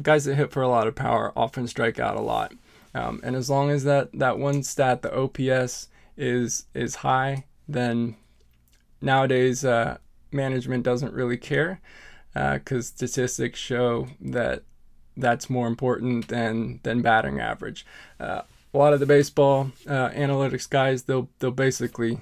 guys 0.00 0.24
that 0.24 0.36
hit 0.36 0.52
for 0.52 0.62
a 0.62 0.68
lot 0.68 0.86
of 0.86 0.94
power 0.94 1.32
often 1.36 1.66
strike 1.66 1.98
out 1.98 2.16
a 2.16 2.20
lot. 2.20 2.52
Um, 2.94 3.20
and 3.24 3.34
as 3.34 3.50
long 3.50 3.70
as 3.70 3.82
that 3.84 4.12
that 4.12 4.38
one 4.38 4.62
stat, 4.62 5.02
the 5.02 5.12
OPS, 5.12 5.88
is 6.16 6.66
is 6.74 6.96
high, 6.96 7.46
then 7.66 8.14
nowadays 9.00 9.64
uh, 9.64 9.98
management 10.30 10.84
doesn't 10.84 11.12
really 11.12 11.36
care 11.36 11.80
because 12.32 12.90
uh, 12.90 12.94
statistics 12.94 13.58
show 13.58 14.06
that 14.20 14.62
that's 15.16 15.50
more 15.50 15.66
important 15.66 16.28
than 16.28 16.78
than 16.84 17.02
batting 17.02 17.40
average. 17.40 17.84
Uh, 18.20 18.42
a 18.72 18.78
lot 18.78 18.92
of 18.92 19.00
the 19.00 19.06
baseball 19.06 19.72
uh, 19.88 20.10
analytics 20.10 20.70
guys 20.70 21.02
they'll 21.02 21.28
they'll 21.40 21.50
basically 21.50 22.20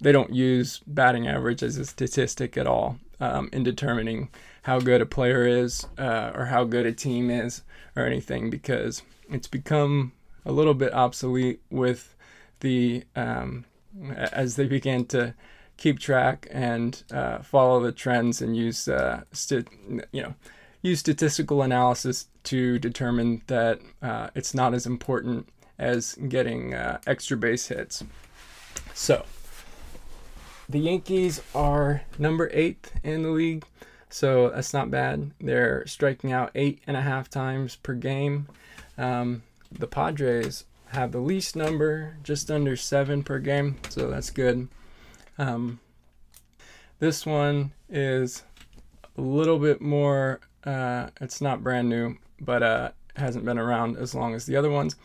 they 0.00 0.12
don't 0.12 0.34
use 0.34 0.80
batting 0.86 1.26
average 1.26 1.62
as 1.62 1.76
a 1.76 1.84
statistic 1.84 2.56
at 2.56 2.66
all 2.66 2.98
um, 3.20 3.48
in 3.52 3.62
determining 3.62 4.28
how 4.62 4.80
good 4.80 5.00
a 5.00 5.06
player 5.06 5.46
is 5.46 5.86
uh, 5.98 6.32
or 6.34 6.46
how 6.46 6.64
good 6.64 6.86
a 6.86 6.92
team 6.92 7.30
is 7.30 7.62
or 7.96 8.04
anything 8.04 8.50
because 8.50 9.02
it's 9.30 9.48
become 9.48 10.12
a 10.44 10.52
little 10.52 10.74
bit 10.74 10.92
obsolete 10.92 11.60
with 11.70 12.14
the 12.60 13.04
um, 13.14 13.64
as 14.16 14.56
they 14.56 14.66
began 14.66 15.04
to 15.04 15.34
keep 15.76 15.98
track 15.98 16.48
and 16.50 17.04
uh, 17.12 17.38
follow 17.38 17.80
the 17.80 17.92
trends 17.92 18.42
and 18.42 18.56
use 18.56 18.88
uh, 18.88 19.22
st- 19.32 19.68
you 20.12 20.22
know 20.22 20.34
use 20.82 21.00
statistical 21.00 21.62
analysis 21.62 22.26
to 22.44 22.78
determine 22.78 23.42
that 23.46 23.80
uh, 24.02 24.28
it's 24.34 24.54
not 24.54 24.74
as 24.74 24.86
important 24.86 25.48
as 25.78 26.14
getting 26.28 26.74
uh, 26.74 26.98
extra 27.06 27.36
base 27.36 27.68
hits. 27.68 28.04
So 28.94 29.24
the 30.68 30.78
Yankees 30.78 31.40
are 31.54 32.02
number 32.18 32.50
eighth 32.52 32.92
in 33.02 33.22
the 33.22 33.30
league, 33.30 33.64
so 34.10 34.50
that's 34.50 34.74
not 34.74 34.90
bad. 34.90 35.30
They're 35.40 35.86
striking 35.86 36.32
out 36.32 36.50
eight 36.54 36.82
and 36.86 36.96
a 36.96 37.02
half 37.02 37.30
times 37.30 37.76
per 37.76 37.94
game. 37.94 38.48
Um, 38.96 39.42
the 39.72 39.86
Padres 39.86 40.64
have 40.90 41.12
the 41.12 41.20
least 41.20 41.56
number, 41.56 42.16
just 42.22 42.50
under 42.50 42.76
seven 42.76 43.22
per 43.22 43.38
game, 43.38 43.76
so 43.88 44.10
that's 44.10 44.30
good. 44.30 44.68
Um, 45.38 45.80
this 46.98 47.24
one 47.24 47.72
is 47.88 48.42
a 49.16 49.20
little 49.20 49.58
bit 49.58 49.80
more, 49.80 50.40
uh, 50.64 51.08
it's 51.20 51.40
not 51.40 51.62
brand 51.62 51.88
new, 51.88 52.16
but 52.40 52.62
uh, 52.62 52.90
hasn't 53.16 53.44
been 53.44 53.58
around 53.58 53.96
as 53.96 54.14
long 54.14 54.34
as 54.34 54.46
the 54.46 54.56
other 54.56 54.70
ones. 54.70 54.96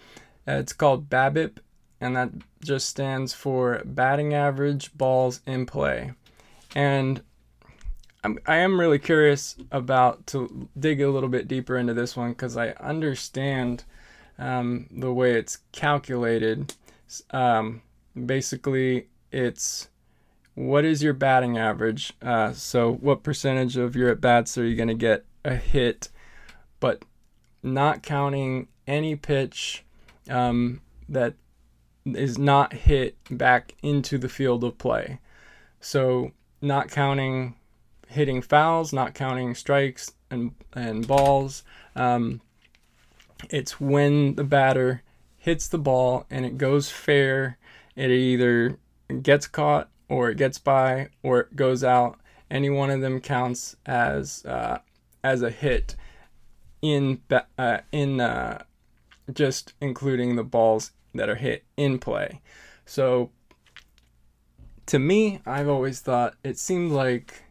Uh, 0.47 0.53
it's 0.53 0.73
called 0.73 1.09
BABIP, 1.09 1.57
and 2.03 2.17
that 2.17 2.29
just 2.61 2.89
stands 2.89 3.33
for 3.33 3.81
batting 3.85 4.33
average 4.33 4.93
balls 4.93 5.39
in 5.47 5.65
play. 5.65 6.11
And 6.75 7.21
I'm, 8.25 8.39
I 8.45 8.57
am 8.57 8.77
really 8.77 8.99
curious 8.99 9.55
about 9.71 10.27
to 10.27 10.67
dig 10.77 10.99
a 10.99 11.09
little 11.09 11.29
bit 11.29 11.47
deeper 11.47 11.77
into 11.77 11.93
this 11.93 12.17
one 12.17 12.31
because 12.31 12.57
I 12.57 12.71
understand 12.71 13.85
um, 14.37 14.87
the 14.91 15.13
way 15.13 15.35
it's 15.35 15.59
calculated. 15.71 16.73
Um, 17.31 17.81
basically, 18.25 19.07
it's 19.31 19.87
what 20.55 20.83
is 20.83 21.01
your 21.01 21.13
batting 21.13 21.57
average? 21.57 22.11
Uh, 22.21 22.51
so, 22.51 22.95
what 22.95 23.23
percentage 23.23 23.77
of 23.77 23.95
your 23.95 24.09
at 24.09 24.19
bats 24.19 24.57
are 24.57 24.65
you 24.65 24.75
going 24.75 24.89
to 24.89 24.93
get 24.93 25.23
a 25.45 25.55
hit, 25.55 26.09
but 26.81 27.03
not 27.61 28.03
counting 28.03 28.67
any 28.87 29.15
pitch 29.15 29.85
um, 30.29 30.81
that 31.07 31.35
is 32.05 32.37
not 32.37 32.73
hit 32.73 33.15
back 33.29 33.75
into 33.81 34.17
the 34.17 34.29
field 34.29 34.63
of 34.63 34.77
play. 34.77 35.19
So, 35.79 36.31
not 36.61 36.89
counting 36.89 37.55
hitting 38.07 38.41
fouls, 38.41 38.93
not 38.93 39.13
counting 39.13 39.55
strikes 39.55 40.13
and 40.29 40.53
and 40.73 41.07
balls. 41.07 41.63
Um, 41.95 42.41
it's 43.49 43.79
when 43.79 44.35
the 44.35 44.43
batter 44.43 45.01
hits 45.37 45.67
the 45.67 45.77
ball 45.77 46.25
and 46.29 46.45
it 46.45 46.57
goes 46.57 46.89
fair. 46.89 47.57
It 47.95 48.09
either 48.09 48.77
gets 49.21 49.47
caught 49.47 49.89
or 50.07 50.29
it 50.29 50.37
gets 50.37 50.57
by 50.57 51.09
or 51.21 51.41
it 51.41 51.55
goes 51.55 51.83
out. 51.83 52.19
Any 52.49 52.69
one 52.69 52.89
of 52.89 53.01
them 53.01 53.19
counts 53.19 53.75
as 53.85 54.45
uh, 54.45 54.79
as 55.23 55.41
a 55.41 55.49
hit 55.49 55.95
in 56.81 57.21
uh, 57.57 57.79
in 57.91 58.19
uh, 58.19 58.63
just 59.31 59.73
including 59.81 60.35
the 60.35 60.43
balls 60.43 60.91
that 61.13 61.29
are 61.29 61.35
hit 61.35 61.63
in 61.77 61.99
play. 61.99 62.41
So 62.85 63.31
to 64.87 64.99
me, 64.99 65.41
I've 65.45 65.69
always 65.69 65.99
thought 66.01 66.35
it 66.43 66.57
seemed 66.57 66.91
like 66.91 67.43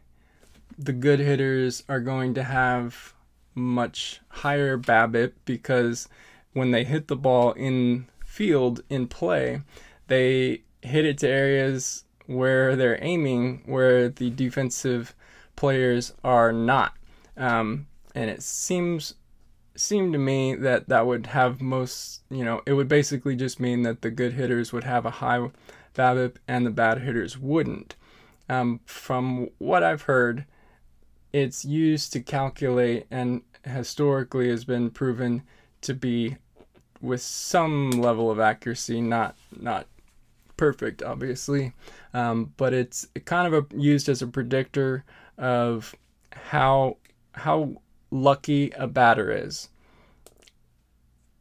the 0.77 0.93
good 0.93 1.19
hitters 1.19 1.83
are 1.87 1.99
going 1.99 2.33
to 2.35 2.43
have 2.43 3.13
much 3.55 4.21
higher 4.29 4.77
BABIP 4.77 5.33
because 5.45 6.07
when 6.53 6.71
they 6.71 6.83
hit 6.83 7.07
the 7.07 7.15
ball 7.15 7.51
in 7.53 8.07
field 8.25 8.83
in 8.89 9.07
play, 9.07 9.61
they 10.07 10.63
hit 10.81 11.05
it 11.05 11.17
to 11.19 11.27
areas 11.27 12.03
where 12.25 12.75
they're 12.75 13.03
aiming 13.03 13.61
where 13.65 14.09
the 14.09 14.29
defensive 14.29 15.15
players 15.55 16.13
are 16.23 16.51
not. 16.51 16.93
Um, 17.37 17.87
and 18.15 18.29
it 18.29 18.41
seems 18.43 19.15
seemed 19.75 20.13
to 20.13 20.19
me 20.19 20.55
that 20.55 20.89
that 20.89 21.07
would 21.07 21.27
have 21.27 21.61
most, 21.61 22.21
you 22.29 22.43
know, 22.43 22.61
it 22.65 22.73
would 22.73 22.87
basically 22.87 23.35
just 23.35 23.59
mean 23.59 23.83
that 23.83 24.01
the 24.01 24.11
good 24.11 24.33
hitters 24.33 24.71
would 24.71 24.83
have 24.83 25.05
a 25.05 25.11
high 25.11 25.49
BABIP 25.95 26.35
and 26.47 26.65
the 26.65 26.71
bad 26.71 26.99
hitters 26.99 27.37
wouldn't. 27.37 27.95
Um, 28.49 28.81
from 28.85 29.49
what 29.57 29.83
I've 29.83 30.03
heard, 30.03 30.45
it's 31.31 31.65
used 31.65 32.13
to 32.13 32.19
calculate 32.19 33.07
and 33.09 33.41
historically 33.65 34.49
has 34.49 34.65
been 34.65 34.91
proven 34.91 35.43
to 35.81 35.93
be 35.93 36.37
with 37.01 37.21
some 37.21 37.91
level 37.91 38.31
of 38.31 38.39
accuracy, 38.39 39.01
not 39.01 39.35
not 39.59 39.87
perfect, 40.55 41.01
obviously, 41.01 41.73
um, 42.13 42.53
but 42.57 42.73
it's 42.73 43.07
kind 43.25 43.53
of 43.53 43.53
a, 43.53 43.77
used 43.77 44.07
as 44.07 44.21
a 44.21 44.27
predictor 44.27 45.03
of 45.37 45.95
how 46.31 46.97
how 47.33 47.81
lucky 48.13 48.69
a 48.71 48.87
batter 48.87 49.31
is. 49.31 49.69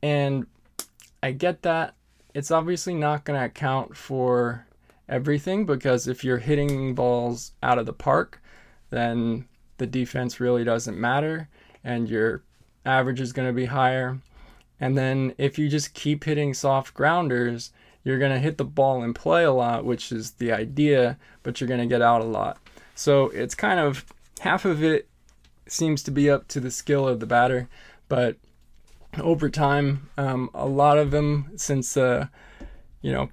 And 0.02 0.46
I 1.22 1.32
get 1.32 1.62
that. 1.62 1.94
It's 2.34 2.50
obviously 2.50 2.94
not 2.94 3.24
going 3.24 3.38
to 3.38 3.46
account 3.46 3.96
for 3.96 4.66
everything 5.08 5.66
because 5.66 6.08
if 6.08 6.24
you're 6.24 6.38
hitting 6.38 6.94
balls 6.94 7.52
out 7.62 7.78
of 7.78 7.86
the 7.86 7.92
park, 7.92 8.42
then 8.90 9.46
the 9.76 9.86
defense 9.86 10.40
really 10.40 10.64
doesn't 10.64 10.98
matter 10.98 11.48
and 11.84 12.08
your 12.08 12.42
average 12.86 13.20
is 13.20 13.32
going 13.32 13.48
to 13.48 13.52
be 13.52 13.66
higher. 13.66 14.18
And 14.80 14.96
then 14.96 15.34
if 15.38 15.58
you 15.58 15.68
just 15.68 15.94
keep 15.94 16.24
hitting 16.24 16.54
soft 16.54 16.94
grounders, 16.94 17.70
you're 18.02 18.18
going 18.18 18.32
to 18.32 18.38
hit 18.38 18.56
the 18.56 18.64
ball 18.64 19.02
and 19.02 19.14
play 19.14 19.44
a 19.44 19.52
lot, 19.52 19.84
which 19.84 20.10
is 20.10 20.32
the 20.32 20.52
idea, 20.52 21.18
but 21.42 21.60
you're 21.60 21.68
going 21.68 21.80
to 21.80 21.86
get 21.86 22.02
out 22.02 22.22
a 22.22 22.24
lot. 22.24 22.58
So 22.94 23.26
it's 23.28 23.54
kind 23.54 23.78
of 23.78 24.06
half 24.40 24.64
of 24.64 24.82
it 24.82 25.06
seems 25.66 26.02
to 26.04 26.10
be 26.10 26.30
up 26.30 26.48
to 26.48 26.60
the 26.60 26.70
skill 26.70 27.06
of 27.08 27.20
the 27.20 27.26
batter, 27.26 27.68
but 28.08 28.36
over 29.20 29.50
time, 29.50 30.08
um, 30.16 30.50
a 30.54 30.66
lot 30.66 30.98
of 30.98 31.10
them, 31.10 31.52
since 31.56 31.96
uh, 31.96 32.26
you 33.00 33.12
know 33.12 33.28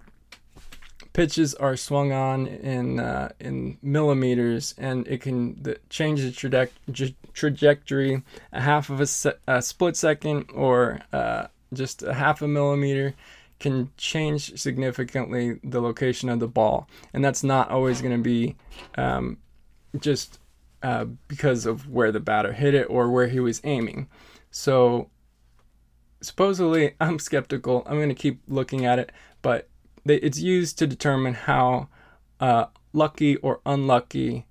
pitches 1.13 1.53
are 1.55 1.75
swung 1.75 2.11
on 2.11 2.47
in 2.47 2.99
uh, 2.99 3.29
in 3.39 3.77
millimeters, 3.81 4.73
and 4.77 5.07
it 5.07 5.21
can 5.21 5.61
the, 5.61 5.77
change 5.89 6.21
the 6.21 6.31
traje- 6.31 7.15
trajectory 7.33 8.23
a 8.53 8.61
half 8.61 8.89
of 8.89 9.01
a, 9.01 9.05
se- 9.05 9.37
a 9.47 9.61
split 9.61 9.95
second 9.95 10.49
or 10.53 10.99
uh, 11.11 11.47
just 11.73 12.03
a 12.03 12.13
half 12.13 12.41
a 12.41 12.47
millimeter 12.47 13.13
can 13.59 13.91
change 13.97 14.57
significantly 14.57 15.59
the 15.63 15.81
location 15.81 16.29
of 16.29 16.39
the 16.39 16.47
ball, 16.47 16.87
and 17.13 17.23
that's 17.23 17.43
not 17.43 17.69
always 17.69 18.01
going 18.01 18.15
to 18.15 18.23
be 18.23 18.55
um, 18.95 19.37
just 19.99 20.38
uh, 20.81 21.05
because 21.27 21.65
of 21.65 21.89
where 21.89 22.11
the 22.11 22.19
batter 22.19 22.53
hit 22.53 22.73
it 22.73 22.85
or 22.89 23.09
where 23.09 23.27
he 23.27 23.39
was 23.39 23.61
aiming. 23.63 24.07
So 24.51 25.09
supposedly, 26.21 26.95
I'm 26.99 27.19
skeptical. 27.19 27.83
I'm 27.85 27.97
going 27.97 28.09
to 28.09 28.15
keep 28.15 28.41
looking 28.47 28.85
at 28.85 28.99
it, 28.99 29.11
but 29.41 29.69
it's 30.05 30.39
used 30.39 30.79
to 30.79 30.87
determine 30.87 31.33
how 31.33 31.89
uh, 32.39 32.65
lucky 32.93 33.35
or 33.37 33.61
unlucky 33.65 34.45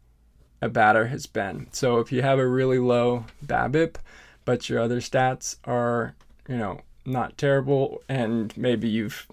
a 0.60 0.68
batter 0.68 1.06
has 1.06 1.26
been. 1.26 1.68
So 1.72 1.98
if 1.98 2.12
you 2.12 2.22
have 2.22 2.38
a 2.38 2.46
really 2.46 2.78
low 2.78 3.24
BABIP, 3.44 3.96
but 4.44 4.68
your 4.68 4.80
other 4.80 5.00
stats 5.00 5.56
are, 5.64 6.14
you 6.48 6.56
know, 6.56 6.80
not 7.04 7.38
terrible, 7.38 8.02
and 8.08 8.56
maybe 8.56 8.88
you've 8.88 9.26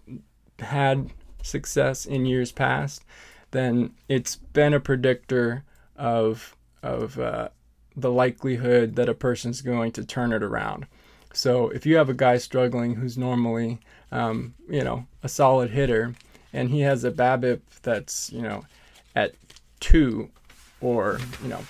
had 0.59 1.09
success 1.41 2.05
in 2.05 2.25
years 2.25 2.51
past, 2.51 3.03
then 3.51 3.93
it's 4.07 4.35
been 4.35 4.73
a 4.73 4.79
predictor 4.79 5.63
of 5.95 6.55
of 6.85 7.19
uh, 7.19 7.49
the 7.97 8.11
likelihood 8.11 8.95
that 8.95 9.09
a 9.09 9.13
person's 9.13 9.61
going 9.61 9.91
to 9.93 10.05
turn 10.05 10.31
it 10.31 10.43
around. 10.43 10.85
So 11.33 11.69
if 11.69 11.85
you 11.85 11.97
have 11.97 12.09
a 12.09 12.13
guy 12.13 12.37
struggling 12.37 12.95
who's 12.95 13.17
normally, 13.17 13.79
um, 14.11 14.53
you 14.69 14.83
know, 14.83 15.05
a 15.23 15.27
solid 15.27 15.71
hitter, 15.71 16.13
and 16.53 16.69
he 16.69 16.81
has 16.81 17.03
a 17.03 17.11
BABIP 17.11 17.59
that's 17.81 18.31
you 18.31 18.41
know 18.41 18.63
at 19.15 19.33
two 19.81 20.29
or 20.79 21.19
you 21.43 21.49
know 21.49 21.61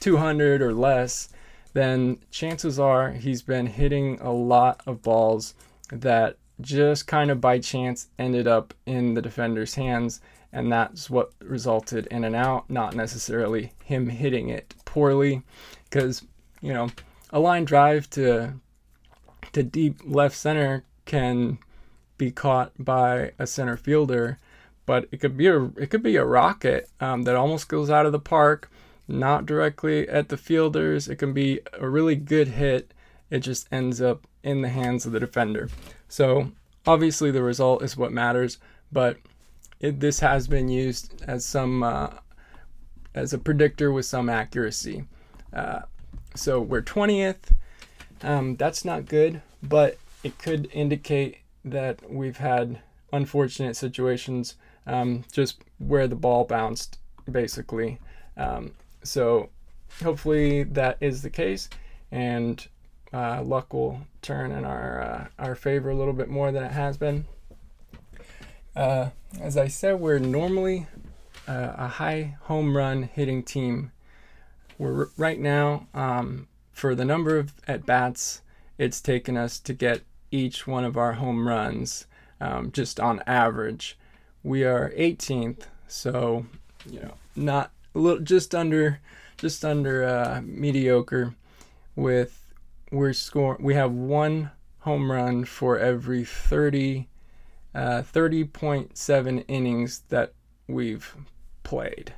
200 0.00 0.60
or 0.60 0.74
less, 0.74 1.28
then 1.72 2.18
chances 2.30 2.78
are 2.80 3.12
he's 3.12 3.42
been 3.42 3.66
hitting 3.66 4.18
a 4.20 4.32
lot 4.32 4.82
of 4.86 5.02
balls 5.02 5.54
that 5.90 6.36
just 6.60 7.06
kind 7.06 7.30
of 7.30 7.40
by 7.40 7.58
chance 7.58 8.08
ended 8.18 8.46
up 8.46 8.74
in 8.86 9.14
the 9.14 9.22
defender's 9.22 9.74
hands 9.74 10.20
and 10.52 10.70
that's 10.70 11.10
what 11.10 11.32
resulted 11.40 12.06
in 12.06 12.22
an 12.22 12.34
out 12.34 12.68
not 12.70 12.94
necessarily 12.94 13.72
him 13.84 14.08
hitting 14.08 14.48
it 14.48 14.74
poorly 14.84 15.42
because 15.90 16.22
you 16.60 16.72
know 16.72 16.88
a 17.30 17.40
line 17.40 17.64
drive 17.64 18.08
to 18.08 18.54
to 19.52 19.62
deep 19.62 20.00
left 20.04 20.36
center 20.36 20.84
can 21.04 21.58
be 22.18 22.30
caught 22.30 22.72
by 22.78 23.32
a 23.38 23.46
center 23.46 23.76
fielder, 23.76 24.38
but 24.86 25.06
it 25.10 25.18
could 25.18 25.36
be 25.36 25.46
a 25.46 25.64
it 25.76 25.90
could 25.90 26.02
be 26.02 26.16
a 26.16 26.24
rocket 26.24 26.88
um, 27.00 27.22
that 27.22 27.36
almost 27.36 27.68
goes 27.68 27.90
out 27.90 28.06
of 28.06 28.12
the 28.12 28.18
park, 28.18 28.70
not 29.08 29.46
directly 29.46 30.08
at 30.08 30.28
the 30.28 30.36
fielders. 30.36 31.08
It 31.08 31.16
can 31.16 31.32
be 31.32 31.60
a 31.72 31.88
really 31.88 32.16
good 32.16 32.48
hit. 32.48 32.92
It 33.30 33.40
just 33.40 33.68
ends 33.72 34.00
up 34.00 34.26
in 34.42 34.60
the 34.60 34.68
hands 34.68 35.06
of 35.06 35.12
the 35.12 35.20
defender. 35.20 35.68
So 36.08 36.50
obviously 36.86 37.30
the 37.30 37.42
result 37.42 37.82
is 37.82 37.96
what 37.96 38.12
matters, 38.12 38.58
but 38.92 39.18
it, 39.80 40.00
this 40.00 40.20
has 40.20 40.48
been 40.48 40.68
used 40.68 41.22
as 41.26 41.44
some 41.44 41.82
uh, 41.82 42.10
as 43.14 43.32
a 43.32 43.38
predictor 43.38 43.92
with 43.92 44.06
some 44.06 44.28
accuracy. 44.28 45.04
Uh, 45.52 45.82
so 46.34 46.60
we're 46.60 46.82
20th. 46.82 47.52
Um, 48.22 48.56
that's 48.56 48.84
not 48.84 49.06
good, 49.06 49.42
but 49.62 49.98
it 50.22 50.38
could 50.38 50.68
indicate 50.72 51.38
that 51.64 52.10
we've 52.10 52.38
had 52.38 52.80
unfortunate 53.12 53.76
situations 53.76 54.56
um, 54.86 55.24
just 55.32 55.62
where 55.78 56.08
the 56.08 56.16
ball 56.16 56.44
bounced, 56.44 56.98
basically. 57.30 57.98
Um, 58.36 58.72
so 59.02 59.50
hopefully 60.02 60.64
that 60.64 60.98
is 61.00 61.22
the 61.22 61.30
case, 61.30 61.68
and 62.10 62.66
uh, 63.14 63.42
luck 63.42 63.72
will 63.72 64.00
turn 64.22 64.50
in 64.50 64.64
our 64.64 65.00
uh, 65.00 65.26
our 65.38 65.54
favor 65.54 65.90
a 65.90 65.94
little 65.94 66.12
bit 66.12 66.28
more 66.28 66.50
than 66.50 66.64
it 66.64 66.72
has 66.72 66.96
been. 66.96 67.26
Uh, 68.74 69.10
as 69.40 69.56
I 69.56 69.68
said, 69.68 70.00
we're 70.00 70.18
normally 70.18 70.88
uh, 71.46 71.74
a 71.76 71.88
high 71.88 72.36
home 72.42 72.76
run 72.76 73.04
hitting 73.04 73.44
team. 73.44 73.92
We're 74.78 75.08
right 75.16 75.38
now 75.38 75.86
um, 75.94 76.48
for 76.72 76.96
the 76.96 77.04
number 77.04 77.38
of 77.38 77.52
at 77.68 77.86
bats 77.86 78.42
it's 78.78 79.00
taken 79.00 79.36
us 79.36 79.60
to 79.60 79.72
get 79.72 80.02
each 80.30 80.66
one 80.66 80.84
of 80.84 80.96
our 80.96 81.14
home 81.14 81.46
runs, 81.46 82.06
um, 82.40 82.72
just 82.72 82.98
on 82.98 83.22
average. 83.26 83.96
We 84.42 84.64
are 84.64 84.92
18th, 84.96 85.66
so 85.86 86.46
you 86.84 87.00
know, 87.00 87.14
not 87.36 87.70
a 87.94 87.98
little, 87.98 88.20
just 88.20 88.54
under, 88.54 89.00
just 89.38 89.64
under 89.64 90.04
uh, 90.04 90.42
mediocre. 90.44 91.34
With 91.96 92.43
we're 92.90 93.12
score, 93.12 93.56
we 93.60 93.74
have 93.74 93.92
one 93.92 94.50
home 94.80 95.10
run 95.10 95.44
for 95.44 95.78
every 95.78 96.24
30, 96.24 97.08
uh, 97.74 98.02
30.7 98.02 99.44
innings 99.48 100.02
that 100.08 100.32
we've 100.68 101.14
played. 101.62 102.14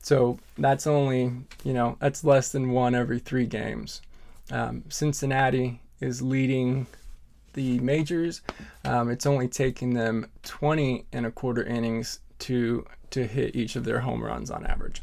So 0.00 0.38
that's 0.58 0.86
only, 0.86 1.32
you 1.64 1.72
know, 1.72 1.96
that's 2.00 2.24
less 2.24 2.50
than 2.50 2.70
one 2.70 2.94
every 2.94 3.18
three 3.18 3.46
games. 3.46 4.02
Um, 4.50 4.84
Cincinnati 4.88 5.80
is 6.00 6.20
leading 6.20 6.86
the 7.54 7.78
majors. 7.80 8.42
Um, 8.84 9.10
it's 9.10 9.26
only 9.26 9.48
taking 9.48 9.94
them 9.94 10.26
20 10.42 11.06
and 11.12 11.26
a 11.26 11.30
quarter 11.30 11.62
innings 11.62 12.20
to 12.40 12.84
to 13.10 13.26
hit 13.26 13.54
each 13.54 13.76
of 13.76 13.84
their 13.84 14.00
home 14.00 14.24
runs 14.24 14.50
on 14.50 14.64
average. 14.66 15.02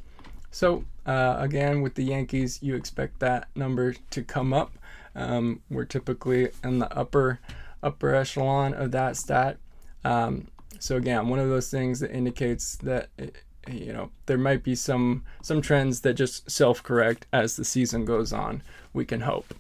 So 0.52 0.84
uh, 1.10 1.38
again, 1.40 1.82
with 1.82 1.96
the 1.96 2.04
Yankees, 2.04 2.60
you 2.62 2.76
expect 2.76 3.20
that 3.20 3.48
number 3.56 3.96
to 4.12 4.22
come 4.22 4.54
up. 4.54 4.78
Um, 5.16 5.64
we're 5.68 5.86
typically 5.86 6.50
in 6.64 6.78
the 6.78 6.96
upper 6.96 7.40
upper 7.82 8.14
echelon 8.14 8.76
of 8.76 8.92
that 8.92 9.18
stat. 9.18 9.58
Um, 10.06 10.50
so 10.78 10.98
again, 10.98 11.28
one 11.28 11.40
of 11.40 11.50
those 11.50 11.72
things 11.72 12.00
that 12.02 12.12
indicates 12.12 12.76
that 12.78 13.10
it, 13.18 13.38
you 13.68 13.92
know 13.92 14.12
there 14.28 14.38
might 14.38 14.64
be 14.64 14.76
some 14.76 15.24
some 15.42 15.64
trends 15.64 16.02
that 16.02 16.14
just 16.14 16.50
self-correct 16.50 17.26
as 17.34 17.56
the 17.56 17.66
season 17.66 18.06
goes 18.06 18.32
on. 18.32 18.62
We 18.94 19.04
can 19.04 19.22
hope. 19.22 19.56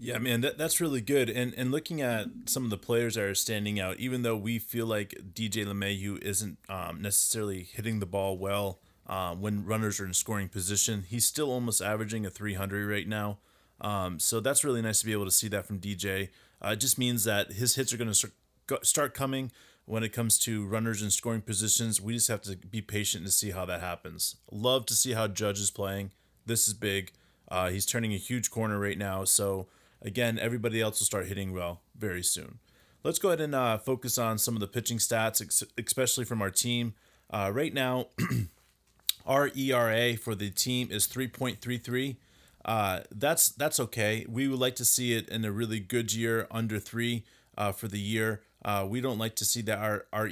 Yeah, 0.00 0.18
man, 0.18 0.40
that, 0.40 0.58
that's 0.58 0.80
really 0.80 1.02
good. 1.02 1.30
And 1.30 1.54
and 1.54 1.70
looking 1.70 2.00
at 2.00 2.26
some 2.46 2.64
of 2.64 2.70
the 2.70 2.76
players 2.76 3.14
that 3.14 3.22
are 3.22 3.34
standing 3.36 3.78
out, 3.78 4.00
even 4.00 4.22
though 4.22 4.36
we 4.36 4.58
feel 4.58 4.86
like 4.86 5.10
DJ 5.32 5.64
LeMahieu 5.64 6.20
isn't 6.20 6.58
um, 6.68 7.00
necessarily 7.00 7.62
hitting 7.62 8.00
the 8.00 8.06
ball 8.06 8.36
well 8.36 8.80
uh, 9.06 9.34
when 9.34 9.64
runners 9.64 10.00
are 10.00 10.06
in 10.06 10.14
scoring 10.14 10.48
position, 10.48 11.04
he's 11.08 11.24
still 11.24 11.50
almost 11.50 11.80
averaging 11.80 12.26
a 12.26 12.30
300 12.30 12.88
right 12.88 13.08
now. 13.08 13.38
Um, 13.80 14.18
so 14.18 14.40
that's 14.40 14.64
really 14.64 14.82
nice 14.82 15.00
to 15.00 15.06
be 15.06 15.12
able 15.12 15.26
to 15.26 15.30
see 15.30 15.48
that 15.48 15.66
from 15.66 15.78
DJ. 15.78 16.30
Uh, 16.64 16.70
it 16.70 16.80
just 16.80 16.98
means 16.98 17.24
that 17.24 17.52
his 17.52 17.74
hits 17.74 17.92
are 17.92 17.96
going 17.98 18.12
to 18.12 18.30
start 18.82 19.14
coming 19.14 19.52
when 19.84 20.02
it 20.02 20.12
comes 20.12 20.38
to 20.40 20.66
runners 20.66 21.02
in 21.02 21.10
scoring 21.10 21.42
positions. 21.42 22.00
We 22.00 22.14
just 22.14 22.28
have 22.28 22.42
to 22.42 22.56
be 22.56 22.80
patient 22.80 23.24
to 23.26 23.30
see 23.30 23.50
how 23.50 23.66
that 23.66 23.80
happens. 23.80 24.36
Love 24.50 24.86
to 24.86 24.94
see 24.94 25.12
how 25.12 25.28
Judge 25.28 25.60
is 25.60 25.70
playing. 25.70 26.12
This 26.46 26.66
is 26.66 26.74
big. 26.74 27.12
Uh, 27.48 27.68
he's 27.70 27.86
turning 27.86 28.12
a 28.12 28.18
huge 28.18 28.50
corner 28.50 28.78
right 28.78 28.98
now. 28.98 29.24
So 29.24 29.68
Again, 30.02 30.38
everybody 30.38 30.80
else 30.80 31.00
will 31.00 31.06
start 31.06 31.26
hitting 31.26 31.52
well 31.52 31.80
very 31.98 32.22
soon. 32.22 32.58
Let's 33.02 33.18
go 33.18 33.28
ahead 33.28 33.40
and 33.40 33.54
uh, 33.54 33.78
focus 33.78 34.18
on 34.18 34.38
some 34.38 34.54
of 34.54 34.60
the 34.60 34.66
pitching 34.66 34.98
stats, 34.98 35.64
especially 35.78 36.24
from 36.24 36.42
our 36.42 36.50
team. 36.50 36.94
Uh, 37.30 37.50
right 37.52 37.72
now, 37.72 38.08
our 39.26 39.50
ERA 39.56 40.16
for 40.16 40.34
the 40.34 40.50
team 40.50 40.88
is 40.90 41.06
3.33. 41.06 42.16
Uh, 42.64 43.00
that's 43.14 43.48
that's 43.50 43.78
okay. 43.78 44.26
We 44.28 44.48
would 44.48 44.58
like 44.58 44.74
to 44.76 44.84
see 44.84 45.14
it 45.14 45.28
in 45.28 45.44
a 45.44 45.52
really 45.52 45.78
good 45.78 46.12
year, 46.12 46.48
under 46.50 46.80
three 46.80 47.24
uh, 47.56 47.70
for 47.70 47.86
the 47.86 48.00
year. 48.00 48.42
Uh, 48.64 48.84
we 48.88 49.00
don't 49.00 49.18
like 49.18 49.36
to 49.36 49.44
see 49.44 49.62
that 49.62 49.78
our 49.78 50.06
our 50.12 50.28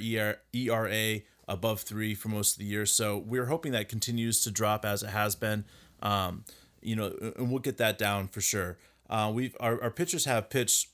ERA 0.53 1.21
above 1.47 1.81
three 1.81 2.13
for 2.13 2.27
most 2.27 2.53
of 2.53 2.59
the 2.59 2.65
year. 2.65 2.85
So 2.85 3.17
we're 3.17 3.45
hoping 3.45 3.71
that 3.71 3.87
continues 3.87 4.41
to 4.43 4.51
drop 4.51 4.83
as 4.83 5.01
it 5.01 5.09
has 5.09 5.35
been. 5.35 5.63
Um, 6.01 6.43
you 6.81 6.95
know, 6.95 7.13
and 7.37 7.49
we'll 7.49 7.59
get 7.59 7.77
that 7.77 7.97
down 7.97 8.27
for 8.27 8.41
sure. 8.41 8.77
Uh, 9.09 9.31
we've 9.33 9.55
our, 9.61 9.81
our 9.81 9.91
pitchers 9.91 10.25
have 10.25 10.49
pitched. 10.49 10.89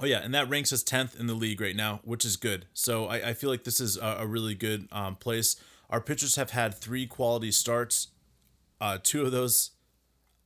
Oh 0.00 0.06
yeah, 0.06 0.18
and 0.18 0.34
that 0.34 0.50
ranks 0.50 0.72
us 0.72 0.82
tenth 0.82 1.18
in 1.18 1.26
the 1.26 1.34
league 1.34 1.60
right 1.60 1.76
now, 1.76 2.00
which 2.04 2.24
is 2.24 2.36
good. 2.36 2.66
So 2.74 3.06
I, 3.06 3.30
I 3.30 3.32
feel 3.32 3.48
like 3.48 3.64
this 3.64 3.80
is 3.80 3.96
a, 3.96 4.18
a 4.20 4.26
really 4.26 4.54
good 4.54 4.88
um, 4.92 5.16
place. 5.16 5.56
Our 5.94 6.00
pitchers 6.00 6.34
have 6.34 6.50
had 6.50 6.74
three 6.74 7.06
quality 7.06 7.52
starts. 7.52 8.08
Uh, 8.80 8.98
two 9.00 9.22
of 9.22 9.30
those, 9.30 9.70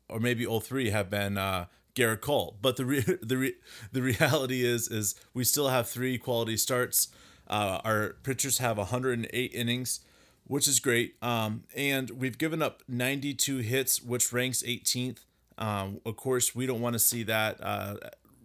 or 0.07 0.21
maybe 0.21 0.45
all 0.45 0.61
three, 0.61 0.91
have 0.91 1.09
been 1.09 1.39
uh, 1.39 1.69
Gerrit 1.95 2.21
Cole. 2.21 2.59
But 2.61 2.77
the 2.77 2.85
re- 2.85 3.01
the 3.23 3.39
re- 3.39 3.55
the 3.91 4.03
reality 4.03 4.63
is 4.63 4.89
is 4.89 5.15
we 5.33 5.45
still 5.45 5.69
have 5.69 5.89
three 5.89 6.19
quality 6.19 6.59
starts. 6.59 7.09
Uh, 7.49 7.81
our 7.83 8.17
pitchers 8.25 8.59
have 8.59 8.77
108 8.77 9.55
innings 9.55 10.01
which 10.49 10.67
is 10.67 10.81
great. 10.81 11.15
Um, 11.23 11.65
and 11.77 12.11
we've 12.11 12.39
given 12.39 12.63
up 12.63 12.83
92 12.89 13.59
hits, 13.59 14.03
which 14.03 14.33
ranks 14.33 14.63
18th. 14.63 15.19
Um, 15.59 16.01
of 16.07 16.17
course, 16.17 16.55
we 16.55 16.67
don't 16.67 16.81
want 16.81 16.95
to 16.95 16.99
see 16.99 17.23
that, 17.25 17.59
uh, 17.63 17.97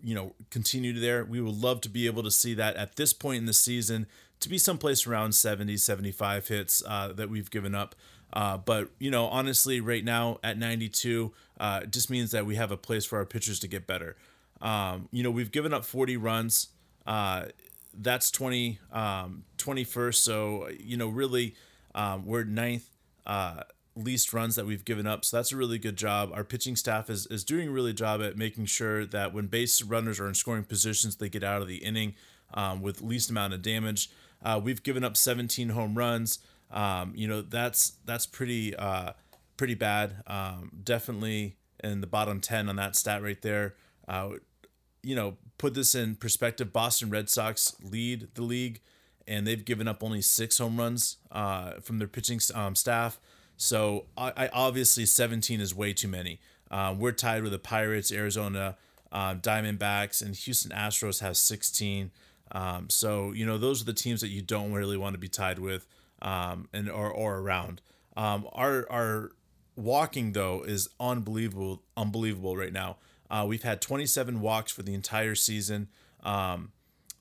you 0.03 0.13
know, 0.13 0.33
continue 0.49 0.99
there. 0.99 1.23
We 1.23 1.39
would 1.39 1.55
love 1.55 1.79
to 1.81 1.89
be 1.89 2.05
able 2.05 2.23
to 2.23 2.31
see 2.31 2.53
that 2.55 2.75
at 2.75 2.97
this 2.97 3.13
point 3.13 3.37
in 3.37 3.45
the 3.45 3.53
season 3.53 4.05
to 4.43 4.49
be 4.49 4.57
someplace 4.57 5.07
around 5.07 5.33
70, 5.33 5.77
75 5.77 6.47
hits 6.47 6.83
uh, 6.87 7.13
that 7.13 7.29
we've 7.29 7.49
given 7.49 7.73
up. 7.73 7.95
Uh, 8.31 8.57
but 8.57 8.89
you 8.99 9.11
know, 9.11 9.25
honestly, 9.27 9.79
right 9.79 10.03
now 10.03 10.39
at 10.43 10.57
92, 10.57 11.31
uh, 11.59 11.81
it 11.83 11.91
just 11.91 12.09
means 12.09 12.31
that 12.31 12.45
we 12.45 12.55
have 12.55 12.71
a 12.71 12.77
place 12.77 13.05
for 13.05 13.17
our 13.17 13.25
pitchers 13.25 13.59
to 13.59 13.67
get 13.67 13.85
better. 13.85 14.15
Um, 14.61 15.07
you 15.11 15.23
know, 15.23 15.31
we've 15.31 15.51
given 15.51 15.73
up 15.73 15.85
40 15.85 16.17
runs. 16.17 16.69
Uh, 17.05 17.45
that's 17.93 18.31
20, 18.31 18.79
um, 18.91 19.43
21st. 19.57 20.15
So 20.15 20.69
you 20.79 20.97
know, 20.97 21.09
really 21.09 21.55
um, 21.93 22.25
we're 22.25 22.43
ninth 22.43 22.89
uh, 23.25 23.61
least 23.95 24.33
runs 24.33 24.55
that 24.55 24.65
we've 24.65 24.83
given 24.83 25.05
up. 25.05 25.23
So 25.25 25.37
that's 25.37 25.51
a 25.51 25.57
really 25.57 25.77
good 25.77 25.95
job. 25.95 26.31
Our 26.33 26.43
pitching 26.43 26.75
staff 26.75 27.09
is, 27.09 27.27
is 27.27 27.43
doing 27.43 27.69
a 27.69 27.71
really 27.71 27.93
job 27.93 28.21
at 28.21 28.37
making 28.37 28.65
sure 28.65 29.05
that 29.05 29.33
when 29.33 29.47
base 29.47 29.81
runners 29.83 30.19
are 30.19 30.27
in 30.27 30.33
scoring 30.33 30.63
positions, 30.63 31.17
they 31.17 31.29
get 31.29 31.43
out 31.43 31.61
of 31.61 31.67
the 31.67 31.77
inning 31.77 32.15
um, 32.53 32.81
with 32.81 33.01
least 33.01 33.29
amount 33.29 33.53
of 33.53 33.61
damage. 33.61 34.09
Uh, 34.43 34.59
we've 34.63 34.83
given 34.83 35.03
up 35.03 35.15
17 35.17 35.69
home 35.69 35.95
runs. 35.95 36.39
Um, 36.71 37.13
you 37.15 37.27
know 37.27 37.41
that's 37.41 37.93
that's 38.05 38.25
pretty 38.25 38.75
uh, 38.75 39.13
pretty 39.57 39.75
bad. 39.75 40.23
Um, 40.27 40.71
definitely 40.83 41.57
in 41.83 42.01
the 42.01 42.07
bottom 42.07 42.39
10 42.39 42.69
on 42.69 42.75
that 42.77 42.95
stat 42.95 43.21
right 43.21 43.41
there. 43.41 43.75
Uh, 44.07 44.31
you 45.03 45.15
know, 45.15 45.37
put 45.57 45.73
this 45.73 45.95
in 45.95 46.15
perspective. 46.15 46.73
Boston 46.73 47.09
Red 47.09 47.29
Sox 47.29 47.75
lead 47.83 48.29
the 48.35 48.41
league 48.41 48.79
and 49.27 49.45
they've 49.45 49.63
given 49.63 49.87
up 49.87 50.03
only 50.03 50.21
six 50.21 50.57
home 50.57 50.77
runs 50.77 51.17
uh, 51.31 51.73
from 51.81 51.99
their 51.99 52.07
pitching 52.07 52.39
um, 52.53 52.75
staff. 52.75 53.19
So 53.57 54.05
I, 54.17 54.33
I, 54.35 54.49
obviously 54.51 55.05
17 55.05 55.61
is 55.61 55.75
way 55.75 55.93
too 55.93 56.07
many. 56.07 56.39
Uh, 56.69 56.95
we're 56.97 57.11
tied 57.11 57.43
with 57.43 57.51
the 57.51 57.59
Pirates, 57.59 58.11
Arizona 58.11 58.77
uh, 59.11 59.35
Diamondbacks, 59.35 60.21
and 60.21 60.35
Houston 60.35 60.71
Astros 60.71 61.21
has 61.21 61.37
16. 61.37 62.11
Um, 62.53 62.89
so 62.89 63.31
you 63.31 63.45
know 63.45 63.57
those 63.57 63.81
are 63.81 63.85
the 63.85 63.93
teams 63.93 64.21
that 64.21 64.29
you 64.29 64.41
don't 64.41 64.73
really 64.73 64.97
want 64.97 65.13
to 65.15 65.19
be 65.19 65.27
tied 65.27 65.59
with, 65.59 65.87
um, 66.21 66.69
and 66.73 66.89
or 66.89 67.11
or 67.11 67.39
around. 67.39 67.81
Um, 68.15 68.47
our 68.53 68.85
our 68.91 69.31
walking 69.75 70.33
though 70.33 70.63
is 70.63 70.87
unbelievable, 70.99 71.81
unbelievable 71.97 72.55
right 72.55 72.73
now. 72.73 72.97
Uh, 73.29 73.45
we've 73.47 73.63
had 73.63 73.81
27 73.81 74.41
walks 74.41 74.71
for 74.71 74.83
the 74.83 74.93
entire 74.93 75.33
season. 75.33 75.87
Um, 76.23 76.71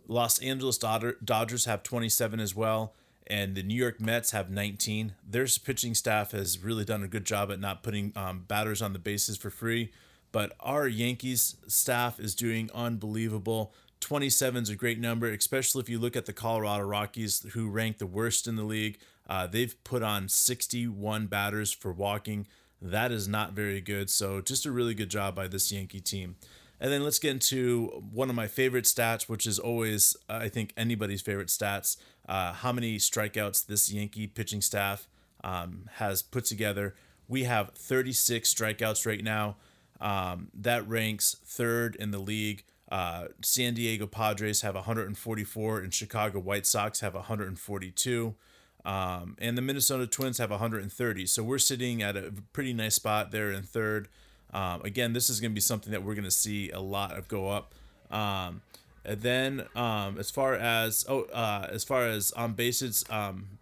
Los 0.06 0.38
Angeles 0.40 0.76
Dodgers 0.76 1.64
have 1.64 1.82
27 1.82 2.38
as 2.40 2.54
well, 2.54 2.94
and 3.26 3.54
the 3.54 3.62
New 3.62 3.74
York 3.74 4.00
Mets 4.00 4.32
have 4.32 4.50
19. 4.50 5.14
Their 5.26 5.46
pitching 5.64 5.94
staff 5.94 6.32
has 6.32 6.58
really 6.58 6.84
done 6.84 7.02
a 7.02 7.08
good 7.08 7.24
job 7.24 7.50
at 7.50 7.60
not 7.60 7.82
putting 7.82 8.12
um, 8.14 8.44
batters 8.46 8.82
on 8.82 8.92
the 8.92 8.98
bases 8.98 9.38
for 9.38 9.48
free. 9.48 9.90
But 10.32 10.54
our 10.60 10.88
Yankees 10.88 11.56
staff 11.66 12.18
is 12.18 12.34
doing 12.34 12.70
unbelievable. 12.74 13.72
27 14.02 14.64
is 14.64 14.68
a 14.68 14.76
great 14.76 14.98
number, 14.98 15.30
especially 15.30 15.80
if 15.80 15.88
you 15.88 15.98
look 15.98 16.16
at 16.16 16.26
the 16.26 16.32
Colorado 16.32 16.84
Rockies, 16.84 17.46
who 17.52 17.70
rank 17.70 17.98
the 17.98 18.06
worst 18.06 18.46
in 18.46 18.56
the 18.56 18.64
league. 18.64 18.98
Uh, 19.28 19.46
they've 19.46 19.82
put 19.84 20.02
on 20.02 20.28
61 20.28 21.26
batters 21.28 21.72
for 21.72 21.92
walking. 21.92 22.46
That 22.80 23.12
is 23.12 23.28
not 23.28 23.52
very 23.52 23.80
good. 23.80 24.10
So, 24.10 24.40
just 24.40 24.66
a 24.66 24.72
really 24.72 24.94
good 24.94 25.08
job 25.08 25.34
by 25.34 25.46
this 25.46 25.70
Yankee 25.70 26.00
team. 26.00 26.36
And 26.80 26.92
then 26.92 27.04
let's 27.04 27.20
get 27.20 27.30
into 27.30 28.02
one 28.12 28.28
of 28.28 28.34
my 28.34 28.48
favorite 28.48 28.86
stats, 28.86 29.28
which 29.28 29.46
is 29.46 29.60
always, 29.60 30.16
I 30.28 30.48
think, 30.48 30.72
anybody's 30.76 31.22
favorite 31.22 31.46
stats. 31.46 31.96
Uh, 32.28 32.52
how 32.52 32.72
many 32.72 32.98
strikeouts 32.98 33.66
this 33.66 33.92
Yankee 33.92 34.26
pitching 34.26 34.60
staff 34.60 35.06
um, 35.44 35.88
has 35.94 36.22
put 36.22 36.44
together. 36.44 36.94
We 37.28 37.44
have 37.44 37.70
36 37.74 38.52
strikeouts 38.52 39.06
right 39.06 39.22
now. 39.22 39.56
Um, 40.00 40.48
that 40.54 40.88
ranks 40.88 41.36
third 41.44 41.94
in 41.96 42.10
the 42.10 42.18
league. 42.18 42.64
Uh, 42.92 43.28
San 43.40 43.72
Diego 43.72 44.06
Padres 44.06 44.60
have 44.60 44.74
144, 44.74 45.78
and 45.78 45.94
Chicago 45.94 46.38
White 46.38 46.66
Sox 46.66 47.00
have 47.00 47.14
142. 47.14 48.34
Um, 48.84 49.34
and 49.40 49.56
the 49.56 49.62
Minnesota 49.62 50.06
Twins 50.06 50.36
have 50.36 50.50
130. 50.50 51.24
So 51.24 51.42
we're 51.42 51.56
sitting 51.56 52.02
at 52.02 52.18
a 52.18 52.34
pretty 52.52 52.74
nice 52.74 52.96
spot 52.96 53.30
there 53.30 53.50
in 53.50 53.62
third. 53.62 54.08
Um, 54.52 54.82
again, 54.82 55.14
this 55.14 55.30
is 55.30 55.40
going 55.40 55.52
to 55.52 55.54
be 55.54 55.62
something 55.62 55.90
that 55.90 56.02
we're 56.02 56.14
going 56.14 56.26
to 56.26 56.30
see 56.30 56.68
a 56.68 56.80
lot 56.80 57.16
of 57.16 57.28
go 57.28 57.48
up. 57.48 57.72
Um, 58.10 58.60
and 59.06 59.22
then 59.22 59.64
um, 59.74 60.18
as 60.18 60.30
far 60.30 60.52
as 60.52 61.06
oh, 61.08 61.22
uh, 61.32 61.68
as 61.70 61.84
far 61.84 62.06
as 62.06 62.30
on 62.32 62.52
bases, 62.52 63.06
um, 63.08 63.58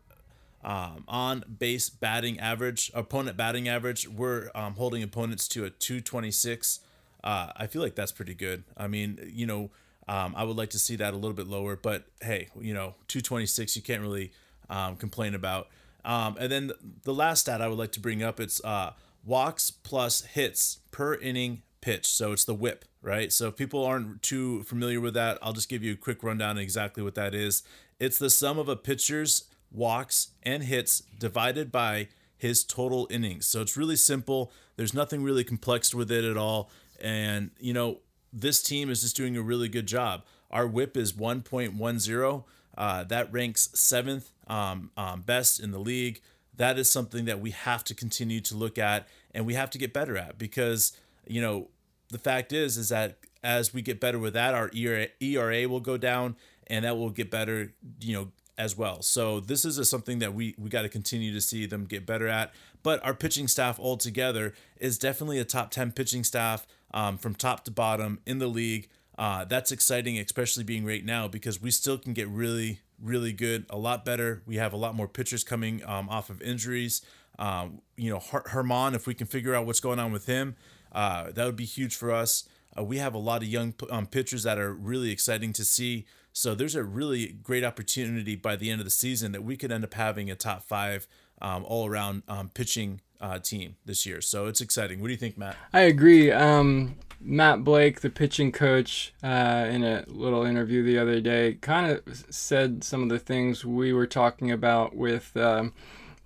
um, 0.64 1.04
on 1.06 1.44
base 1.60 1.88
batting 1.88 2.40
average, 2.40 2.90
opponent 2.94 3.36
batting 3.36 3.68
average, 3.68 4.08
we're 4.08 4.50
holding 4.56 5.04
opponents 5.04 5.46
to 5.48 5.64
a 5.64 5.70
226. 5.70 6.80
Uh, 7.22 7.52
I 7.56 7.66
feel 7.66 7.82
like 7.82 7.94
that's 7.94 8.12
pretty 8.12 8.34
good. 8.34 8.64
I 8.76 8.86
mean, 8.86 9.18
you 9.32 9.46
know, 9.46 9.70
um, 10.08 10.34
I 10.36 10.44
would 10.44 10.56
like 10.56 10.70
to 10.70 10.78
see 10.78 10.96
that 10.96 11.14
a 11.14 11.16
little 11.16 11.34
bit 11.34 11.46
lower, 11.46 11.76
but 11.76 12.04
hey, 12.20 12.48
you 12.60 12.74
know, 12.74 12.94
226, 13.08 13.76
you 13.76 13.82
can't 13.82 14.02
really 14.02 14.32
um, 14.68 14.96
complain 14.96 15.34
about. 15.34 15.68
Um, 16.04 16.36
and 16.40 16.50
then 16.50 16.72
the 17.04 17.14
last 17.14 17.40
stat 17.40 17.60
I 17.60 17.68
would 17.68 17.78
like 17.78 17.92
to 17.92 18.00
bring 18.00 18.22
up, 18.22 18.40
it's 18.40 18.64
uh, 18.64 18.92
walks 19.24 19.70
plus 19.70 20.22
hits 20.22 20.78
per 20.90 21.14
inning 21.14 21.62
pitch. 21.80 22.06
So 22.06 22.32
it's 22.32 22.44
the 22.44 22.54
whip, 22.54 22.84
right? 23.02 23.32
So 23.32 23.48
if 23.48 23.56
people 23.56 23.84
aren't 23.84 24.22
too 24.22 24.62
familiar 24.64 25.00
with 25.00 25.14
that, 25.14 25.38
I'll 25.42 25.52
just 25.52 25.68
give 25.68 25.82
you 25.82 25.92
a 25.92 25.96
quick 25.96 26.22
rundown 26.22 26.58
exactly 26.58 27.02
what 27.02 27.14
that 27.14 27.34
is. 27.34 27.62
It's 27.98 28.18
the 28.18 28.30
sum 28.30 28.58
of 28.58 28.68
a 28.68 28.76
pitcher's 28.76 29.44
walks 29.70 30.28
and 30.42 30.64
hits 30.64 31.02
divided 31.18 31.70
by 31.70 32.08
his 32.36 32.64
total 32.64 33.06
innings. 33.10 33.46
So 33.46 33.60
it's 33.60 33.76
really 33.76 33.96
simple. 33.96 34.50
There's 34.76 34.94
nothing 34.94 35.22
really 35.22 35.44
complex 35.44 35.94
with 35.94 36.10
it 36.10 36.24
at 36.24 36.36
all. 36.36 36.70
And, 37.00 37.50
you 37.58 37.72
know, 37.72 37.98
this 38.32 38.62
team 38.62 38.90
is 38.90 39.02
just 39.02 39.16
doing 39.16 39.36
a 39.36 39.42
really 39.42 39.68
good 39.68 39.86
job. 39.86 40.24
Our 40.50 40.66
whip 40.66 40.96
is 40.96 41.12
1.10. 41.12 42.44
Uh, 42.78 43.04
that 43.04 43.32
ranks 43.32 43.68
seventh 43.74 44.30
um, 44.46 44.90
um, 44.96 45.22
best 45.22 45.60
in 45.60 45.70
the 45.70 45.78
league 45.78 46.20
that 46.60 46.78
is 46.78 46.90
something 46.90 47.24
that 47.24 47.40
we 47.40 47.52
have 47.52 47.82
to 47.82 47.94
continue 47.94 48.38
to 48.38 48.54
look 48.54 48.76
at 48.76 49.08
and 49.34 49.46
we 49.46 49.54
have 49.54 49.70
to 49.70 49.78
get 49.78 49.94
better 49.94 50.18
at 50.18 50.36
because 50.36 50.92
you 51.26 51.40
know 51.40 51.68
the 52.10 52.18
fact 52.18 52.52
is 52.52 52.76
is 52.76 52.90
that 52.90 53.16
as 53.42 53.72
we 53.72 53.80
get 53.80 53.98
better 53.98 54.18
with 54.18 54.34
that 54.34 54.54
our 54.54 54.70
ERA, 54.74 55.06
ERA 55.20 55.66
will 55.66 55.80
go 55.80 55.96
down 55.96 56.36
and 56.66 56.84
that 56.84 56.98
will 56.98 57.08
get 57.08 57.30
better 57.30 57.72
you 58.02 58.14
know 58.14 58.28
as 58.58 58.76
well 58.76 59.00
so 59.00 59.40
this 59.40 59.64
is 59.64 59.78
a, 59.78 59.84
something 59.86 60.18
that 60.18 60.34
we 60.34 60.54
we 60.58 60.68
got 60.68 60.82
to 60.82 60.88
continue 60.90 61.32
to 61.32 61.40
see 61.40 61.64
them 61.64 61.86
get 61.86 62.04
better 62.04 62.28
at 62.28 62.52
but 62.82 63.02
our 63.02 63.14
pitching 63.14 63.48
staff 63.48 63.80
altogether 63.80 64.52
is 64.76 64.98
definitely 64.98 65.38
a 65.38 65.44
top 65.44 65.70
10 65.70 65.92
pitching 65.92 66.22
staff 66.22 66.66
um, 66.92 67.18
from 67.18 67.34
top 67.34 67.64
to 67.64 67.70
bottom 67.70 68.20
in 68.26 68.38
the 68.38 68.46
league 68.46 68.88
uh, 69.18 69.44
that's 69.44 69.70
exciting 69.70 70.18
especially 70.18 70.64
being 70.64 70.84
right 70.84 71.04
now 71.04 71.28
because 71.28 71.60
we 71.60 71.70
still 71.70 71.98
can 71.98 72.12
get 72.12 72.26
really 72.28 72.80
really 73.02 73.32
good, 73.32 73.66
a 73.70 73.78
lot 73.78 74.04
better. 74.04 74.42
We 74.46 74.56
have 74.56 74.72
a 74.72 74.76
lot 74.76 74.94
more 74.94 75.08
pitchers 75.08 75.44
coming 75.44 75.82
um, 75.86 76.08
off 76.08 76.30
of 76.30 76.40
injuries. 76.42 77.02
Um, 77.38 77.80
you 77.96 78.10
know, 78.10 78.20
Her- 78.20 78.44
Germán, 78.48 78.94
if 78.94 79.06
we 79.06 79.14
can 79.14 79.26
figure 79.26 79.54
out 79.54 79.66
what's 79.66 79.80
going 79.80 79.98
on 79.98 80.12
with 80.12 80.26
him, 80.26 80.56
uh, 80.92 81.30
that 81.32 81.44
would 81.44 81.56
be 81.56 81.64
huge 81.64 81.96
for 81.96 82.12
us. 82.12 82.48
Uh, 82.76 82.84
we 82.84 82.98
have 82.98 83.14
a 83.14 83.18
lot 83.18 83.42
of 83.42 83.48
young 83.48 83.74
um, 83.90 84.06
pitchers 84.06 84.42
that 84.42 84.58
are 84.58 84.72
really 84.72 85.10
exciting 85.10 85.52
to 85.54 85.64
see. 85.64 86.06
So 86.32 86.54
there's 86.54 86.76
a 86.76 86.84
really 86.84 87.28
great 87.28 87.64
opportunity 87.64 88.36
by 88.36 88.56
the 88.56 88.70
end 88.70 88.80
of 88.80 88.84
the 88.84 88.90
season 88.90 89.32
that 89.32 89.42
we 89.42 89.56
could 89.56 89.72
end 89.72 89.84
up 89.84 89.94
having 89.94 90.30
a 90.30 90.36
top 90.36 90.62
five 90.62 91.08
um, 91.40 91.64
all 91.64 91.88
around 91.88 92.22
um, 92.28 92.50
pitching 92.50 93.00
uh, 93.20 93.38
team 93.38 93.76
this 93.84 94.06
year. 94.06 94.20
So 94.20 94.46
it's 94.46 94.60
exciting. 94.60 95.00
What 95.00 95.08
do 95.08 95.12
you 95.12 95.18
think, 95.18 95.36
Matt? 95.36 95.56
I 95.72 95.80
agree. 95.82 96.32
Um, 96.32 96.96
Matt 97.20 97.64
Blake, 97.64 98.00
the 98.00 98.10
pitching 98.10 98.50
coach, 98.50 99.12
uh, 99.22 99.66
in 99.70 99.84
a 99.84 100.04
little 100.06 100.44
interview 100.44 100.82
the 100.82 100.98
other 100.98 101.20
day, 101.20 101.54
kind 101.60 101.90
of 101.92 102.24
said 102.30 102.82
some 102.82 103.02
of 103.02 103.08
the 103.10 103.18
things 103.18 103.64
we 103.64 103.92
were 103.92 104.06
talking 104.06 104.50
about 104.50 104.96
with 104.96 105.36
um, 105.36 105.74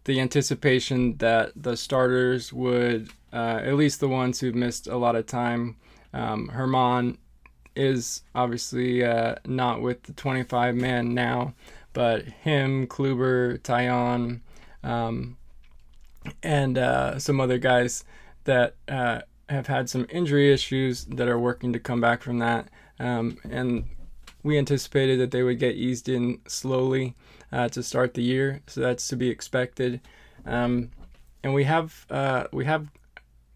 the 0.04 0.20
anticipation 0.20 1.16
that 1.16 1.50
the 1.57 1.76
starters 1.76 2.52
would, 2.52 3.11
uh, 3.33 3.61
at 3.64 3.74
least 3.74 3.98
the 3.98 4.09
ones 4.09 4.38
who've 4.38 4.54
missed 4.54 4.87
a 4.87 4.96
lot 4.96 5.16
of 5.16 5.26
time. 5.26 5.76
Um, 6.12 6.48
Germán 6.54 7.16
is 7.74 8.22
obviously 8.37 9.04
uh, 9.04 9.35
not 9.46 9.83
with 9.83 10.04
the 10.04 10.12
25 10.12 10.76
man 10.76 11.12
now, 11.12 11.54
but 11.92 12.24
him, 12.24 12.87
Kluber, 12.87 13.59
Taillon, 13.59 14.40
um, 14.85 15.37
and 16.42 16.78
uh, 16.78 17.18
some 17.18 17.40
other 17.40 17.58
guys 17.58 18.04
that 18.44 18.76
uh, 18.88 19.20
have 19.48 19.66
had 19.66 19.88
some 19.88 20.06
injury 20.10 20.52
issues 20.52 21.04
that 21.06 21.28
are 21.28 21.38
working 21.38 21.72
to 21.72 21.78
come 21.78 22.00
back 22.00 22.22
from 22.22 22.38
that. 22.38 22.68
Um, 22.98 23.38
and 23.50 23.84
we 24.42 24.58
anticipated 24.58 25.18
that 25.20 25.30
they 25.30 25.42
would 25.42 25.58
get 25.58 25.74
eased 25.74 26.08
in 26.08 26.40
slowly 26.46 27.14
uh, 27.52 27.68
to 27.68 27.82
start 27.82 28.14
the 28.14 28.22
year, 28.22 28.60
so 28.66 28.80
that's 28.80 29.08
to 29.08 29.16
be 29.16 29.28
expected. 29.30 30.00
Um, 30.46 30.90
and 31.42 31.54
we 31.54 31.64
have 31.64 32.06
uh, 32.10 32.44
we 32.52 32.64
have 32.64 32.88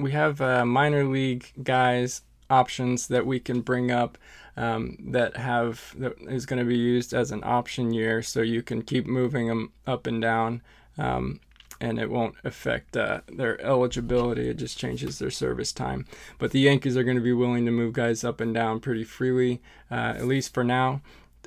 we 0.01 0.13
have 0.13 0.41
uh, 0.41 0.65
minor 0.65 1.05
league 1.05 1.53
guys 1.63 2.23
options 2.51 3.09
that 3.09 3.27
we 3.27 3.39
can 3.41 3.61
bring 3.61 3.91
up 3.91 4.17
um, 4.57 4.97
that 5.13 5.37
have 5.37 5.95
that 5.99 6.15
is 6.23 6.47
going 6.47 6.59
to 6.59 6.65
be 6.65 6.79
used 6.79 7.13
as 7.13 7.31
an 7.31 7.43
option 7.45 7.93
year, 7.93 8.23
so 8.23 8.41
you 8.41 8.63
can 8.63 8.83
keep 8.83 9.07
moving 9.07 9.49
them 9.49 9.73
up 9.87 10.07
and 10.07 10.23
down 10.23 10.63
Um, 10.99 11.41
and 11.81 11.99
it 11.99 12.11
won't 12.11 12.35
affect 12.45 12.97
uh, 12.97 13.21
their 13.29 13.61
eligibility. 13.61 14.49
It 14.49 14.59
just 14.59 14.79
changes 14.79 15.19
their 15.19 15.31
service 15.31 15.73
time. 15.73 16.07
But 16.39 16.51
the 16.51 16.61
Yankees 16.61 16.97
are 16.97 17.05
going 17.05 17.17
to 17.17 17.23
be 17.23 17.33
willing 17.33 17.65
to 17.67 17.71
move 17.71 17.93
guys 17.93 18.25
up 18.25 18.41
and 18.41 18.53
down 18.53 18.81
pretty 18.81 19.05
freely, 19.05 19.61
uh, 19.91 20.15
at 20.17 20.27
least 20.27 20.55
for 20.55 20.65
now 20.65 21.01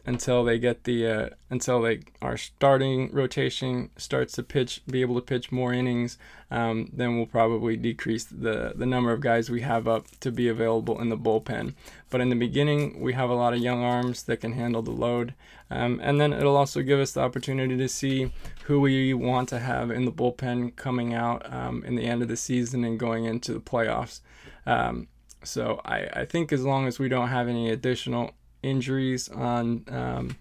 until 0.06 0.44
they 0.44 0.58
get 0.58 0.84
the 0.84 1.08
uh, 1.08 1.30
until 1.50 1.82
they 1.82 2.02
our 2.22 2.38
starting 2.38 3.12
rotation 3.12 3.90
starts 3.98 4.34
to 4.34 4.44
pitch 4.44 4.82
be 4.88 5.02
able 5.02 5.16
to 5.16 5.22
pitch 5.22 5.52
more 5.52 5.74
innings 5.74 6.18
um, 6.52 6.90
then 6.92 7.16
we'll 7.16 7.26
probably 7.26 7.78
decrease 7.78 8.26
the 8.26 8.74
the 8.76 8.86
number 8.86 9.14
of 9.14 9.22
guys 9.22 9.50
we 9.50 9.62
have 9.62 9.88
up 9.88 10.06
to 10.20 10.32
be 10.32 10.50
available 10.50 11.00
in 11.00 11.10
the 11.10 11.18
bullpen. 11.18 11.74
But 12.10 12.20
in 12.20 12.30
the 12.30 12.36
beginning 12.36 13.00
we 13.00 13.14
have 13.14 13.30
a 13.30 13.36
lot 13.36 13.54
of 13.54 13.60
young 13.60 13.82
arms 13.84 14.24
that 14.24 14.42
can 14.42 14.52
handle 14.52 14.82
the 14.82 14.92
load. 14.92 15.34
Um, 15.70 16.02
and 16.04 16.20
then 16.20 16.34
it'll 16.34 16.58
also 16.58 16.82
give 16.82 17.00
us 17.00 17.14
the 17.14 17.22
opportunity 17.22 17.78
to 17.78 17.88
see 17.88 18.34
who 18.66 18.82
we 18.82 19.14
want 19.14 19.48
to 19.50 19.60
have 19.60 19.90
in 19.90 20.04
the 20.04 20.12
bullpen 20.12 20.76
coming 20.76 21.14
out 21.14 21.52
um, 21.52 21.86
in 21.86 21.96
the 21.96 22.04
end 22.04 22.22
of 22.22 22.28
the 22.28 22.36
season 22.36 22.84
and 22.84 23.00
going 23.00 23.24
into 23.24 23.54
the 23.54 23.62
playoffs. 23.62 24.20
Um, 24.66 25.08
so 25.44 25.80
I, 25.86 26.08
I 26.14 26.26
think 26.26 26.52
as 26.52 26.66
long 26.66 26.86
as 26.86 27.00
we 27.00 27.08
don't 27.08 27.30
have 27.30 27.48
any 27.48 27.70
additional 27.70 28.32
injuries 28.64 29.30
on 29.30 29.86
um, 29.90 30.38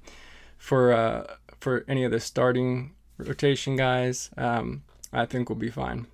for 0.59 0.93
uh, 0.93 1.35
for 1.61 1.85
any 1.89 2.05
of 2.05 2.11
the 2.11 2.21
starting 2.21 2.93
rotation 3.19 3.77
guys, 3.77 4.31
um, 4.37 4.83
I 5.13 5.27
think 5.27 5.49
we'll 5.49 5.59
be 5.59 5.71
fine. 5.71 6.07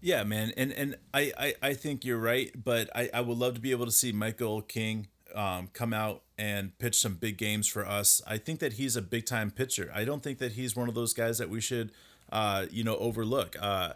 Yeah, 0.00 0.24
man, 0.24 0.52
and 0.56 0.72
and 0.72 0.96
I, 1.14 1.32
I, 1.38 1.54
I 1.62 1.74
think 1.74 2.04
you're 2.04 2.18
right, 2.18 2.50
but 2.62 2.90
I, 2.94 3.08
I 3.14 3.20
would 3.20 3.38
love 3.38 3.54
to 3.54 3.60
be 3.60 3.70
able 3.70 3.86
to 3.86 3.92
see 3.92 4.10
Michael 4.10 4.60
King 4.60 5.06
um, 5.34 5.68
come 5.72 5.92
out 5.92 6.22
and 6.36 6.76
pitch 6.78 6.96
some 6.96 7.14
big 7.14 7.38
games 7.38 7.68
for 7.68 7.86
us. 7.86 8.20
I 8.26 8.36
think 8.38 8.60
that 8.60 8.74
he's 8.74 8.96
a 8.96 9.02
big 9.02 9.26
time 9.26 9.50
pitcher. 9.50 9.90
I 9.94 10.04
don't 10.04 10.22
think 10.22 10.38
that 10.38 10.52
he's 10.52 10.74
one 10.74 10.88
of 10.88 10.94
those 10.94 11.14
guys 11.14 11.38
that 11.38 11.48
we 11.48 11.60
should, 11.60 11.92
uh, 12.30 12.66
you 12.70 12.84
know, 12.84 12.96
overlook. 12.96 13.56
Uh, 13.60 13.92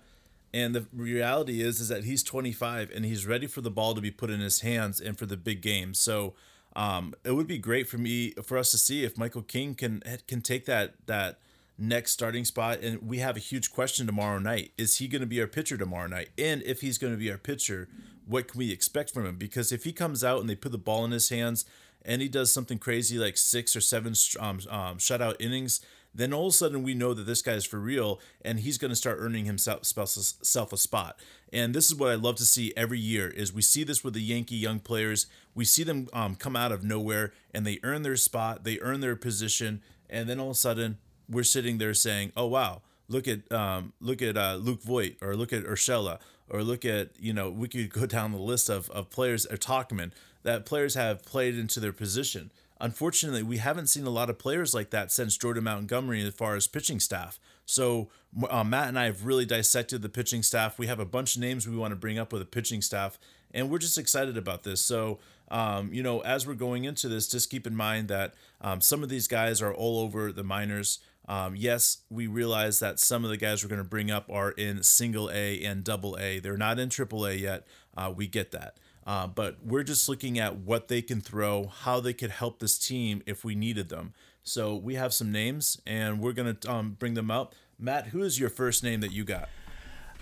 and 0.54 0.74
the 0.74 0.86
reality 0.92 1.60
is, 1.60 1.80
is 1.80 1.88
that 1.88 2.04
he's 2.04 2.22
25 2.22 2.90
and 2.94 3.04
he's 3.04 3.26
ready 3.26 3.46
for 3.46 3.60
the 3.60 3.70
ball 3.70 3.94
to 3.94 4.00
be 4.00 4.10
put 4.10 4.30
in 4.30 4.40
his 4.40 4.60
hands 4.60 5.00
and 5.00 5.18
for 5.18 5.26
the 5.26 5.36
big 5.36 5.60
games. 5.60 5.98
So 5.98 6.34
um, 6.76 7.14
it 7.24 7.32
would 7.32 7.46
be 7.46 7.58
great 7.58 7.88
for 7.88 7.96
me 7.96 8.32
for 8.44 8.58
us 8.58 8.70
to 8.70 8.78
see 8.78 9.02
if 9.02 9.16
Michael 9.16 9.42
King 9.42 9.74
can 9.74 10.02
can 10.28 10.42
take 10.42 10.66
that 10.66 10.94
that 11.06 11.38
next 11.78 12.12
starting 12.12 12.44
spot. 12.44 12.80
And 12.80 13.02
we 13.02 13.18
have 13.18 13.34
a 13.34 13.40
huge 13.40 13.72
question 13.72 14.06
tomorrow 14.06 14.38
night: 14.38 14.72
Is 14.76 14.98
he 14.98 15.08
going 15.08 15.22
to 15.22 15.26
be 15.26 15.40
our 15.40 15.46
pitcher 15.46 15.78
tomorrow 15.78 16.06
night? 16.06 16.28
And 16.36 16.62
if 16.62 16.82
he's 16.82 16.98
going 16.98 17.14
to 17.14 17.18
be 17.18 17.30
our 17.30 17.38
pitcher, 17.38 17.88
what 18.26 18.48
can 18.48 18.58
we 18.58 18.70
expect 18.70 19.10
from 19.10 19.24
him? 19.24 19.36
Because 19.36 19.72
if 19.72 19.84
he 19.84 19.92
comes 19.92 20.22
out 20.22 20.40
and 20.40 20.50
they 20.50 20.54
put 20.54 20.70
the 20.70 20.78
ball 20.78 21.04
in 21.06 21.12
his 21.12 21.30
hands 21.30 21.64
and 22.04 22.20
he 22.20 22.28
does 22.28 22.52
something 22.52 22.78
crazy 22.78 23.18
like 23.18 23.38
six 23.38 23.74
or 23.74 23.80
seven 23.80 24.12
um, 24.38 24.60
um, 24.68 24.98
shutout 24.98 25.36
innings, 25.40 25.80
then 26.16 26.32
all 26.32 26.46
of 26.46 26.50
a 26.50 26.56
sudden 26.56 26.82
we 26.82 26.94
know 26.94 27.14
that 27.14 27.26
this 27.26 27.42
guy 27.42 27.52
is 27.52 27.64
for 27.64 27.78
real 27.78 28.20
and 28.42 28.60
he's 28.60 28.78
going 28.78 28.90
to 28.90 28.96
start 28.96 29.18
earning 29.20 29.44
himself 29.44 29.84
self 29.84 30.72
a 30.72 30.76
spot. 30.76 31.20
And 31.52 31.74
this 31.74 31.86
is 31.86 31.94
what 31.94 32.10
I 32.10 32.14
love 32.14 32.36
to 32.36 32.44
see 32.46 32.72
every 32.76 32.98
year 32.98 33.28
is 33.28 33.52
we 33.52 33.62
see 33.62 33.84
this 33.84 34.02
with 34.02 34.14
the 34.14 34.22
Yankee 34.22 34.56
young 34.56 34.80
players. 34.80 35.26
We 35.54 35.64
see 35.64 35.84
them 35.84 36.08
um, 36.12 36.34
come 36.34 36.56
out 36.56 36.72
of 36.72 36.82
nowhere 36.82 37.32
and 37.54 37.66
they 37.66 37.78
earn 37.82 38.02
their 38.02 38.16
spot, 38.16 38.64
they 38.64 38.80
earn 38.80 39.00
their 39.00 39.16
position, 39.16 39.82
and 40.08 40.28
then 40.28 40.40
all 40.40 40.50
of 40.50 40.56
a 40.56 40.58
sudden 40.58 40.98
we're 41.28 41.44
sitting 41.44 41.78
there 41.78 41.94
saying, 41.94 42.32
"Oh 42.36 42.46
wow, 42.46 42.82
look 43.08 43.28
at 43.28 43.50
um, 43.52 43.92
look 44.00 44.22
at 44.22 44.36
uh, 44.36 44.56
Luke 44.60 44.82
Voit 44.82 45.16
or 45.20 45.34
look 45.36 45.52
at 45.52 45.64
Urshela 45.64 46.18
or 46.48 46.62
look 46.62 46.84
at 46.84 47.10
you 47.18 47.32
know 47.32 47.50
we 47.50 47.68
could 47.68 47.92
go 47.92 48.06
down 48.06 48.32
the 48.32 48.38
list 48.38 48.68
of 48.68 48.90
of 48.90 49.10
players 49.10 49.46
or 49.46 49.56
Tauchman 49.56 50.12
that 50.42 50.64
players 50.64 50.94
have 50.94 51.24
played 51.24 51.56
into 51.56 51.80
their 51.80 51.92
position." 51.92 52.50
Unfortunately, 52.80 53.42
we 53.42 53.58
haven't 53.58 53.86
seen 53.88 54.06
a 54.06 54.10
lot 54.10 54.30
of 54.30 54.38
players 54.38 54.74
like 54.74 54.90
that 54.90 55.12
since 55.12 55.36
Jordan 55.36 55.64
Montgomery 55.64 56.26
as 56.26 56.34
far 56.34 56.56
as 56.56 56.66
pitching 56.66 57.00
staff. 57.00 57.38
So 57.64 58.10
uh, 58.48 58.64
Matt 58.64 58.88
and 58.88 58.98
I 58.98 59.04
have 59.04 59.26
really 59.26 59.44
dissected 59.44 60.02
the 60.02 60.08
pitching 60.08 60.42
staff. 60.42 60.78
We 60.78 60.86
have 60.86 61.00
a 61.00 61.04
bunch 61.04 61.36
of 61.36 61.42
names 61.42 61.66
we 61.68 61.76
want 61.76 61.92
to 61.92 61.96
bring 61.96 62.18
up 62.18 62.32
with 62.32 62.42
the 62.42 62.46
pitching 62.46 62.82
staff, 62.82 63.18
and 63.52 63.70
we're 63.70 63.78
just 63.78 63.98
excited 63.98 64.36
about 64.36 64.62
this. 64.62 64.80
So 64.80 65.18
um, 65.48 65.92
you 65.92 66.02
know, 66.02 66.20
as 66.20 66.46
we're 66.46 66.54
going 66.54 66.84
into 66.84 67.08
this, 67.08 67.28
just 67.28 67.50
keep 67.50 67.66
in 67.66 67.76
mind 67.76 68.08
that 68.08 68.34
um, 68.60 68.80
some 68.80 69.02
of 69.02 69.08
these 69.08 69.28
guys 69.28 69.62
are 69.62 69.72
all 69.72 70.00
over 70.00 70.32
the 70.32 70.44
minors. 70.44 70.98
Um, 71.28 71.56
yes, 71.56 71.98
we 72.10 72.26
realize 72.26 72.78
that 72.80 73.00
some 73.00 73.24
of 73.24 73.30
the 73.30 73.36
guys 73.36 73.62
we're 73.62 73.68
going 73.68 73.82
to 73.82 73.88
bring 73.88 74.10
up 74.10 74.28
are 74.30 74.52
in 74.52 74.82
single 74.82 75.30
A 75.30 75.62
and 75.62 75.82
double 75.82 76.16
A. 76.18 76.38
They're 76.38 76.56
not 76.56 76.78
in 76.78 76.88
triple 76.88 77.26
A 77.26 77.34
yet. 77.34 77.66
Uh, 77.96 78.12
we 78.14 78.26
get 78.26 78.52
that. 78.52 78.76
Uh, 79.06 79.26
but 79.26 79.56
we're 79.64 79.84
just 79.84 80.08
looking 80.08 80.38
at 80.38 80.56
what 80.56 80.88
they 80.88 81.00
can 81.00 81.20
throw, 81.20 81.66
how 81.68 82.00
they 82.00 82.12
could 82.12 82.30
help 82.30 82.58
this 82.58 82.76
team 82.76 83.22
if 83.24 83.44
we 83.44 83.54
needed 83.54 83.88
them. 83.88 84.12
So 84.42 84.74
we 84.74 84.94
have 84.94 85.14
some 85.14 85.30
names, 85.30 85.80
and 85.86 86.20
we're 86.20 86.32
gonna 86.32 86.56
um, 86.66 86.96
bring 86.98 87.14
them 87.14 87.30
up. 87.30 87.54
Matt, 87.78 88.08
who 88.08 88.22
is 88.22 88.40
your 88.40 88.50
first 88.50 88.82
name 88.82 89.00
that 89.00 89.12
you 89.12 89.24
got? 89.24 89.48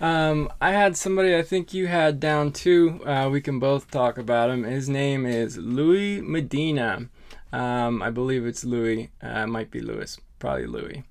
Um, 0.01 0.51
I 0.59 0.71
had 0.71 0.97
somebody 0.97 1.35
I 1.35 1.41
think 1.41 1.73
you 1.73 1.87
had 1.87 2.19
down 2.19 2.51
too. 2.51 3.01
Uh, 3.05 3.29
we 3.31 3.39
can 3.41 3.59
both 3.59 3.89
talk 3.89 4.17
about 4.17 4.49
him. 4.49 4.63
His 4.63 4.89
name 4.89 5.25
is 5.25 5.57
Luis 5.57 6.21
Medina. 6.21 7.07
Um, 7.53 8.01
I 8.01 8.09
believe 8.09 8.45
it's 8.45 8.65
Louis. 8.65 9.09
Uh, 9.21 9.47
might 9.47 9.71
be 9.71 9.79
Louis. 9.79 10.19
Probably 10.39 10.67
Louis. 10.67 11.03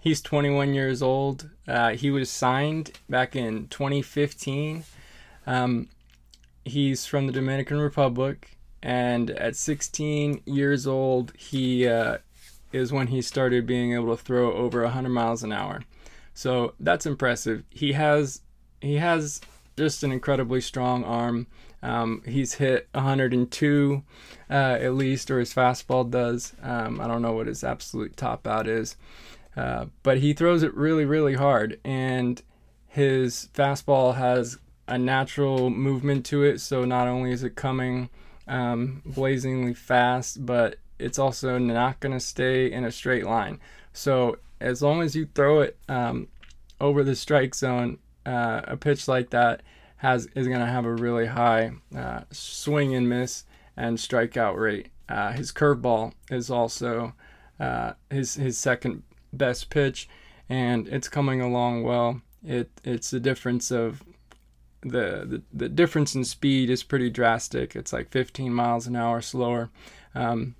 He's 0.00 0.20
21 0.20 0.74
years 0.74 1.00
old. 1.00 1.48
Uh, 1.68 1.90
he 1.90 2.10
was 2.10 2.28
signed 2.28 2.98
back 3.08 3.36
in 3.36 3.68
2015. 3.68 4.82
Um, 5.46 5.88
he's 6.64 7.06
from 7.06 7.26
the 7.26 7.32
Dominican 7.32 7.78
Republic, 7.78 8.56
and 8.82 9.30
at 9.30 9.56
16 9.56 10.42
years 10.44 10.86
old, 10.86 11.32
he 11.36 11.86
uh, 11.86 12.18
is 12.72 12.92
when 12.92 13.08
he 13.08 13.22
started 13.22 13.66
being 13.66 13.92
able 13.92 14.16
to 14.16 14.22
throw 14.22 14.52
over 14.52 14.82
100 14.82 15.08
miles 15.08 15.42
an 15.42 15.52
hour. 15.52 15.82
So 16.34 16.74
that's 16.80 17.06
impressive. 17.06 17.64
He 17.70 17.92
has 17.92 18.40
he 18.80 18.96
has 18.96 19.40
just 19.76 20.02
an 20.02 20.12
incredibly 20.12 20.60
strong 20.60 21.04
arm. 21.04 21.46
Um, 21.82 22.22
he's 22.26 22.54
hit 22.54 22.88
102 22.92 24.02
uh, 24.50 24.52
at 24.52 24.94
least, 24.94 25.30
or 25.30 25.38
his 25.38 25.54
fastball 25.54 26.08
does. 26.10 26.52
Um, 26.62 27.00
I 27.00 27.06
don't 27.06 27.22
know 27.22 27.32
what 27.32 27.46
his 27.46 27.64
absolute 27.64 28.16
top 28.16 28.46
out 28.46 28.68
is, 28.68 28.96
uh, 29.56 29.86
but 30.02 30.18
he 30.18 30.32
throws 30.32 30.62
it 30.62 30.74
really, 30.74 31.04
really 31.04 31.34
hard, 31.34 31.80
and 31.84 32.40
his 32.86 33.48
fastball 33.54 34.16
has 34.16 34.58
a 34.88 34.98
natural 34.98 35.70
movement 35.70 36.26
to 36.26 36.42
it. 36.42 36.60
So 36.60 36.84
not 36.84 37.08
only 37.08 37.32
is 37.32 37.42
it 37.42 37.54
coming 37.54 38.10
um, 38.46 39.02
blazingly 39.04 39.74
fast, 39.74 40.44
but 40.44 40.76
it's 40.98 41.18
also 41.18 41.58
not 41.58 42.00
going 42.00 42.12
to 42.12 42.20
stay 42.20 42.70
in 42.70 42.84
a 42.84 42.92
straight 42.92 43.24
line. 43.24 43.60
So 43.92 44.38
as 44.60 44.82
long 44.82 45.02
as 45.02 45.16
you 45.16 45.26
throw 45.34 45.60
it 45.60 45.76
um, 45.88 46.28
over 46.80 47.02
the 47.02 47.16
strike 47.16 47.54
zone, 47.54 47.98
uh, 48.24 48.62
a 48.64 48.76
pitch 48.76 49.08
like 49.08 49.30
that 49.30 49.62
has 49.96 50.26
is 50.34 50.48
going 50.48 50.60
to 50.60 50.66
have 50.66 50.84
a 50.84 50.94
really 50.94 51.26
high 51.26 51.72
uh, 51.96 52.20
swing 52.30 52.94
and 52.94 53.08
miss 53.08 53.44
and 53.76 53.98
strikeout 53.98 54.56
rate. 54.56 54.88
Uh, 55.08 55.32
his 55.32 55.52
curveball 55.52 56.12
is 56.30 56.50
also 56.50 57.14
uh, 57.60 57.92
his 58.10 58.34
his 58.34 58.58
second 58.58 59.02
best 59.32 59.70
pitch, 59.70 60.08
and 60.48 60.88
it's 60.88 61.08
coming 61.08 61.40
along 61.40 61.82
well. 61.82 62.20
It 62.44 62.70
it's 62.84 63.10
the 63.10 63.20
difference 63.20 63.70
of 63.70 64.02
the, 64.82 65.24
the, 65.24 65.42
the 65.52 65.68
difference 65.68 66.14
in 66.14 66.24
speed 66.24 66.70
is 66.70 66.82
pretty 66.82 67.10
drastic. 67.10 67.74
It's 67.74 67.92
like 67.92 68.10
15 68.10 68.52
miles 68.52 68.86
an 68.86 68.96
hour 68.96 69.20
slower. 69.20 69.70
Um, 70.14 70.54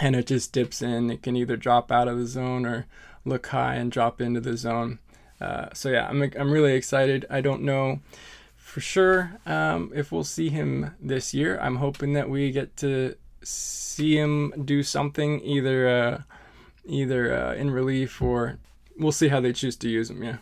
and 0.00 0.16
it 0.16 0.26
just 0.26 0.52
dips 0.52 0.82
in. 0.82 1.10
It 1.10 1.22
can 1.22 1.36
either 1.36 1.56
drop 1.56 1.92
out 1.92 2.08
of 2.08 2.18
the 2.18 2.26
zone 2.26 2.66
or 2.66 2.86
look 3.24 3.46
high 3.48 3.76
and 3.76 3.90
drop 3.90 4.20
into 4.20 4.40
the 4.40 4.56
zone. 4.56 4.98
Uh, 5.40 5.68
so 5.72 5.90
yeah, 5.90 6.06
I'm 6.08 6.22
I'm 6.22 6.50
really 6.50 6.74
excited. 6.74 7.26
I 7.28 7.40
don't 7.40 7.62
know 7.62 8.00
for 8.56 8.80
sure 8.80 9.38
um, 9.46 9.92
if 9.94 10.10
we'll 10.10 10.24
see 10.24 10.48
him 10.48 10.94
this 11.00 11.34
year. 11.34 11.58
I'm 11.60 11.76
hoping 11.76 12.12
that 12.14 12.30
we 12.30 12.50
get 12.50 12.76
to 12.78 13.16
see 13.42 14.16
him 14.16 14.52
do 14.64 14.82
something 14.82 15.40
either 15.42 15.88
uh, 15.88 16.22
either 16.86 17.34
uh, 17.34 17.54
in 17.54 17.70
relief 17.70 18.20
or 18.20 18.58
we'll 18.98 19.12
see 19.12 19.28
how 19.28 19.40
they 19.40 19.52
choose 19.52 19.76
to 19.76 19.88
use 19.88 20.10
him. 20.10 20.22
Yeah. 20.22 20.36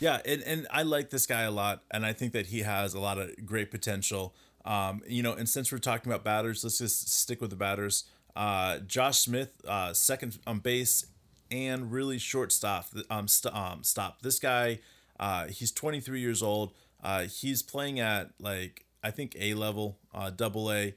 Yeah, 0.00 0.20
and, 0.24 0.42
and 0.42 0.66
I 0.70 0.82
like 0.82 1.10
this 1.10 1.26
guy 1.26 1.42
a 1.42 1.50
lot, 1.50 1.82
and 1.90 2.06
I 2.06 2.12
think 2.12 2.32
that 2.32 2.46
he 2.46 2.60
has 2.60 2.94
a 2.94 3.00
lot 3.00 3.18
of 3.18 3.30
great 3.44 3.70
potential. 3.70 4.34
Um, 4.64 5.02
you 5.06 5.22
know, 5.22 5.32
and 5.32 5.48
since 5.48 5.72
we're 5.72 5.78
talking 5.78 6.10
about 6.10 6.24
batters, 6.24 6.62
let's 6.62 6.78
just 6.78 7.12
stick 7.12 7.40
with 7.40 7.50
the 7.50 7.56
batters. 7.56 8.04
Uh, 8.36 8.78
Josh 8.78 9.18
Smith, 9.18 9.52
uh, 9.66 9.92
second 9.92 10.38
on 10.46 10.60
base, 10.60 11.06
and 11.50 11.90
really 11.90 12.18
short 12.18 12.52
stop. 12.52 12.86
Um, 13.10 13.26
st- 13.26 13.54
um, 13.54 13.82
stop. 13.82 14.22
This 14.22 14.38
guy, 14.38 14.78
uh, 15.18 15.46
he's 15.46 15.72
23 15.72 16.20
years 16.20 16.42
old. 16.42 16.72
Uh, 17.02 17.22
he's 17.22 17.62
playing 17.62 17.98
at 17.98 18.30
like 18.38 18.84
I 19.02 19.10
think 19.10 19.36
A 19.40 19.54
level, 19.54 19.98
uh, 20.14 20.30
double 20.30 20.70
A. 20.70 20.94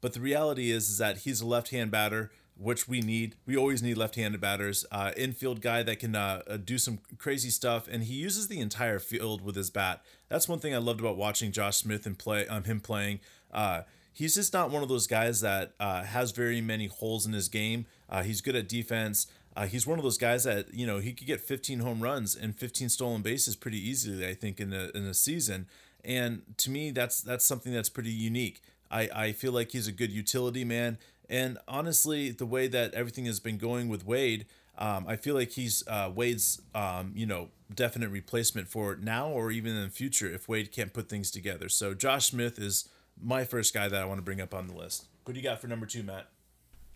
But 0.00 0.12
the 0.12 0.20
reality 0.20 0.70
is, 0.70 0.90
is 0.90 0.98
that 0.98 1.18
he's 1.18 1.40
a 1.40 1.46
left-hand 1.46 1.90
batter 1.90 2.30
which 2.56 2.88
we 2.88 3.00
need. 3.00 3.36
We 3.46 3.56
always 3.56 3.82
need 3.82 3.96
left-handed 3.96 4.40
batters. 4.40 4.86
Uh, 4.92 5.12
infield 5.16 5.60
guy 5.60 5.82
that 5.82 5.98
can 5.98 6.14
uh, 6.14 6.42
uh, 6.46 6.56
do 6.56 6.78
some 6.78 7.00
crazy 7.18 7.50
stuff, 7.50 7.88
and 7.88 8.04
he 8.04 8.14
uses 8.14 8.48
the 8.48 8.60
entire 8.60 8.98
field 8.98 9.42
with 9.42 9.56
his 9.56 9.70
bat. 9.70 10.02
That's 10.28 10.48
one 10.48 10.60
thing 10.60 10.74
I 10.74 10.78
loved 10.78 11.00
about 11.00 11.16
watching 11.16 11.52
Josh 11.52 11.78
Smith 11.78 12.06
and 12.06 12.18
play 12.18 12.46
um, 12.46 12.64
him 12.64 12.80
playing. 12.80 13.20
Uh, 13.52 13.82
he's 14.12 14.34
just 14.34 14.52
not 14.52 14.70
one 14.70 14.82
of 14.82 14.88
those 14.88 15.06
guys 15.06 15.40
that 15.40 15.72
uh, 15.78 16.04
has 16.04 16.30
very 16.30 16.60
many 16.60 16.86
holes 16.86 17.26
in 17.26 17.32
his 17.32 17.48
game. 17.48 17.86
Uh, 18.08 18.22
he's 18.22 18.40
good 18.40 18.56
at 18.56 18.68
defense. 18.68 19.26
Uh, 19.56 19.66
he's 19.66 19.86
one 19.86 19.98
of 19.98 20.04
those 20.04 20.18
guys 20.18 20.44
that 20.44 20.72
you 20.72 20.86
know 20.86 20.98
he 20.98 21.12
could 21.12 21.26
get 21.26 21.40
15 21.40 21.80
home 21.80 22.00
runs 22.00 22.34
and 22.34 22.56
15 22.56 22.88
stolen 22.88 23.22
bases 23.22 23.56
pretty 23.56 23.78
easily. 23.78 24.26
I 24.26 24.34
think 24.34 24.60
in 24.60 24.72
a 24.72 24.90
in 24.94 25.04
a 25.04 25.14
season, 25.14 25.66
and 26.04 26.42
to 26.58 26.70
me 26.70 26.90
that's 26.90 27.20
that's 27.20 27.44
something 27.44 27.72
that's 27.72 27.88
pretty 27.88 28.10
unique. 28.10 28.62
I 28.90 29.08
I 29.14 29.32
feel 29.32 29.52
like 29.52 29.72
he's 29.72 29.86
a 29.86 29.92
good 29.92 30.10
utility 30.10 30.64
man, 30.64 30.98
and 31.34 31.58
honestly, 31.66 32.30
the 32.30 32.46
way 32.46 32.68
that 32.68 32.94
everything 32.94 33.24
has 33.24 33.40
been 33.40 33.58
going 33.58 33.88
with 33.88 34.06
Wade, 34.06 34.46
um, 34.78 35.04
I 35.08 35.16
feel 35.16 35.34
like 35.34 35.50
he's 35.50 35.82
uh, 35.88 36.08
Wade's 36.14 36.62
um, 36.76 37.12
you 37.16 37.26
know 37.26 37.48
definite 37.74 38.10
replacement 38.10 38.68
for 38.68 38.94
now 38.94 39.28
or 39.28 39.50
even 39.50 39.74
in 39.74 39.82
the 39.82 39.90
future 39.90 40.32
if 40.32 40.48
Wade 40.48 40.70
can't 40.70 40.92
put 40.92 41.08
things 41.08 41.32
together. 41.32 41.68
So 41.68 41.92
Josh 41.92 42.26
Smith 42.26 42.56
is 42.60 42.88
my 43.20 43.44
first 43.44 43.74
guy 43.74 43.88
that 43.88 44.00
I 44.00 44.04
want 44.04 44.18
to 44.18 44.22
bring 44.22 44.40
up 44.40 44.54
on 44.54 44.68
the 44.68 44.74
list. 44.74 45.06
What 45.24 45.34
do 45.34 45.40
you 45.40 45.44
got 45.44 45.60
for 45.60 45.66
number 45.66 45.86
two, 45.86 46.04
Matt? 46.04 46.28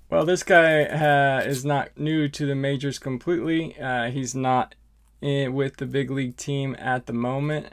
Well, 0.09 0.25
this 0.25 0.45
guy 0.45 0.85
uh, 0.85 1.43
is 1.45 1.65
not 1.65 1.99
new 1.99 2.29
to 2.29 2.47
the 2.47 2.55
majors 2.55 3.01
completely. 3.01 3.77
Uh, 3.77 4.11
he's 4.11 4.37
not 4.37 4.77
in, 5.21 5.53
with 5.53 5.79
the 5.79 5.87
big 5.87 6.13
league 6.13 6.37
team 6.37 6.77
at 6.79 7.07
the 7.07 7.13
moment. 7.13 7.73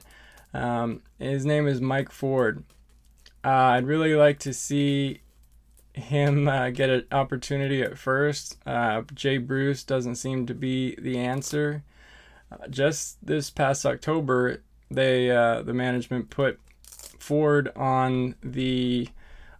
Um, 0.51 1.03
his 1.19 1.45
name 1.45 1.67
is 1.67 1.79
Mike 1.79 2.11
Ford. 2.11 2.63
Uh, 3.43 3.49
I'd 3.49 3.85
really 3.85 4.15
like 4.15 4.39
to 4.39 4.53
see 4.53 5.21
him 5.95 6.47
uh, 6.47 6.69
get 6.69 6.89
an 6.89 7.05
opportunity 7.11 7.81
at 7.81 7.97
first. 7.97 8.57
Uh, 8.65 9.03
Jay 9.13 9.37
Bruce 9.37 9.83
doesn't 9.83 10.15
seem 10.15 10.45
to 10.45 10.53
be 10.53 10.95
the 10.95 11.17
answer. 11.17 11.83
Uh, 12.51 12.67
just 12.69 13.25
this 13.25 13.49
past 13.49 13.85
October, 13.85 14.61
they 14.91 15.27
the 15.27 15.73
management 15.73 16.29
put 16.29 16.59
Ford 17.19 17.71
on 17.75 18.35
the 18.43 19.09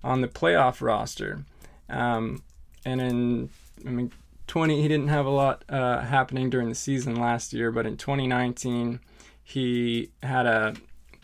on 0.04 0.21
the 0.21 0.28
playoff 0.28 0.82
roster. 0.82 1.45
Um, 1.89 2.43
and 2.86 3.02
in 3.02 3.50
I 3.86 3.89
mean 3.89 4.12
20 4.48 4.82
he 4.82 4.88
didn't 4.88 5.08
have 5.08 5.26
a 5.26 5.32
lot 5.32 5.63
uh, 5.67 6.02
happening 6.02 6.50
during 6.50 6.69
the 6.69 6.76
season 6.76 7.15
last 7.15 7.54
year, 7.54 7.71
but 7.71 7.86
in 7.86 7.98
2019 7.98 9.00
he 9.43 10.12
had 10.21 10.45
a 10.45 10.76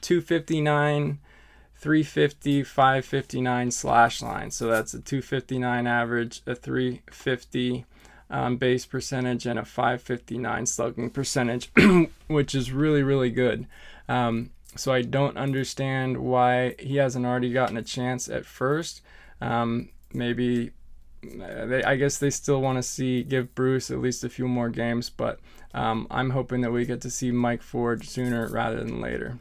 259 0.02 1.20
350 1.82 2.64
559 2.64 3.72
slash 3.72 4.22
line. 4.22 4.52
So 4.52 4.68
that's 4.68 4.94
a 4.94 5.02
259 5.02 5.88
average, 5.88 6.42
a 6.46 6.54
350 6.54 7.86
um, 8.30 8.58
base 8.58 8.86
percentage, 8.86 9.48
and 9.48 9.58
a 9.58 9.66
559 9.66 10.68
slugging 10.68 11.10
percentage, 11.10 11.72
which 12.28 12.54
is 12.54 12.72
really, 12.72 13.02
really 13.02 13.32
good. 13.32 13.66
Um, 14.08 14.52
so 14.76 14.94
I 14.94 15.02
don't 15.02 15.38
understand 15.38 16.18
why 16.18 16.76
he 16.78 16.98
hasn't 16.98 17.26
already 17.26 17.52
gotten 17.52 17.78
a 17.78 17.82
chance 17.82 18.30
at 18.30 18.46
first. 18.46 19.02
Um, 19.42 19.90
maybe 20.14 20.72
they, 21.24 21.84
I 21.84 21.96
guess 21.96 22.20
they 22.20 22.30
still 22.30 22.62
want 22.62 22.78
to 22.78 22.84
see 22.84 23.24
give 23.24 23.56
Bruce 23.56 23.90
at 23.90 24.00
least 24.00 24.24
a 24.24 24.30
few 24.30 24.48
more 24.48 24.70
games, 24.70 25.10
but 25.10 25.40
um, 25.74 26.06
I'm 26.12 26.30
hoping 26.30 26.62
that 26.62 26.72
we 26.72 26.86
get 26.86 27.02
to 27.02 27.10
see 27.10 27.32
Mike 27.32 27.64
Ford 27.64 28.06
sooner 28.06 28.48
rather 28.48 28.84
than 28.84 29.02
later. 29.02 29.40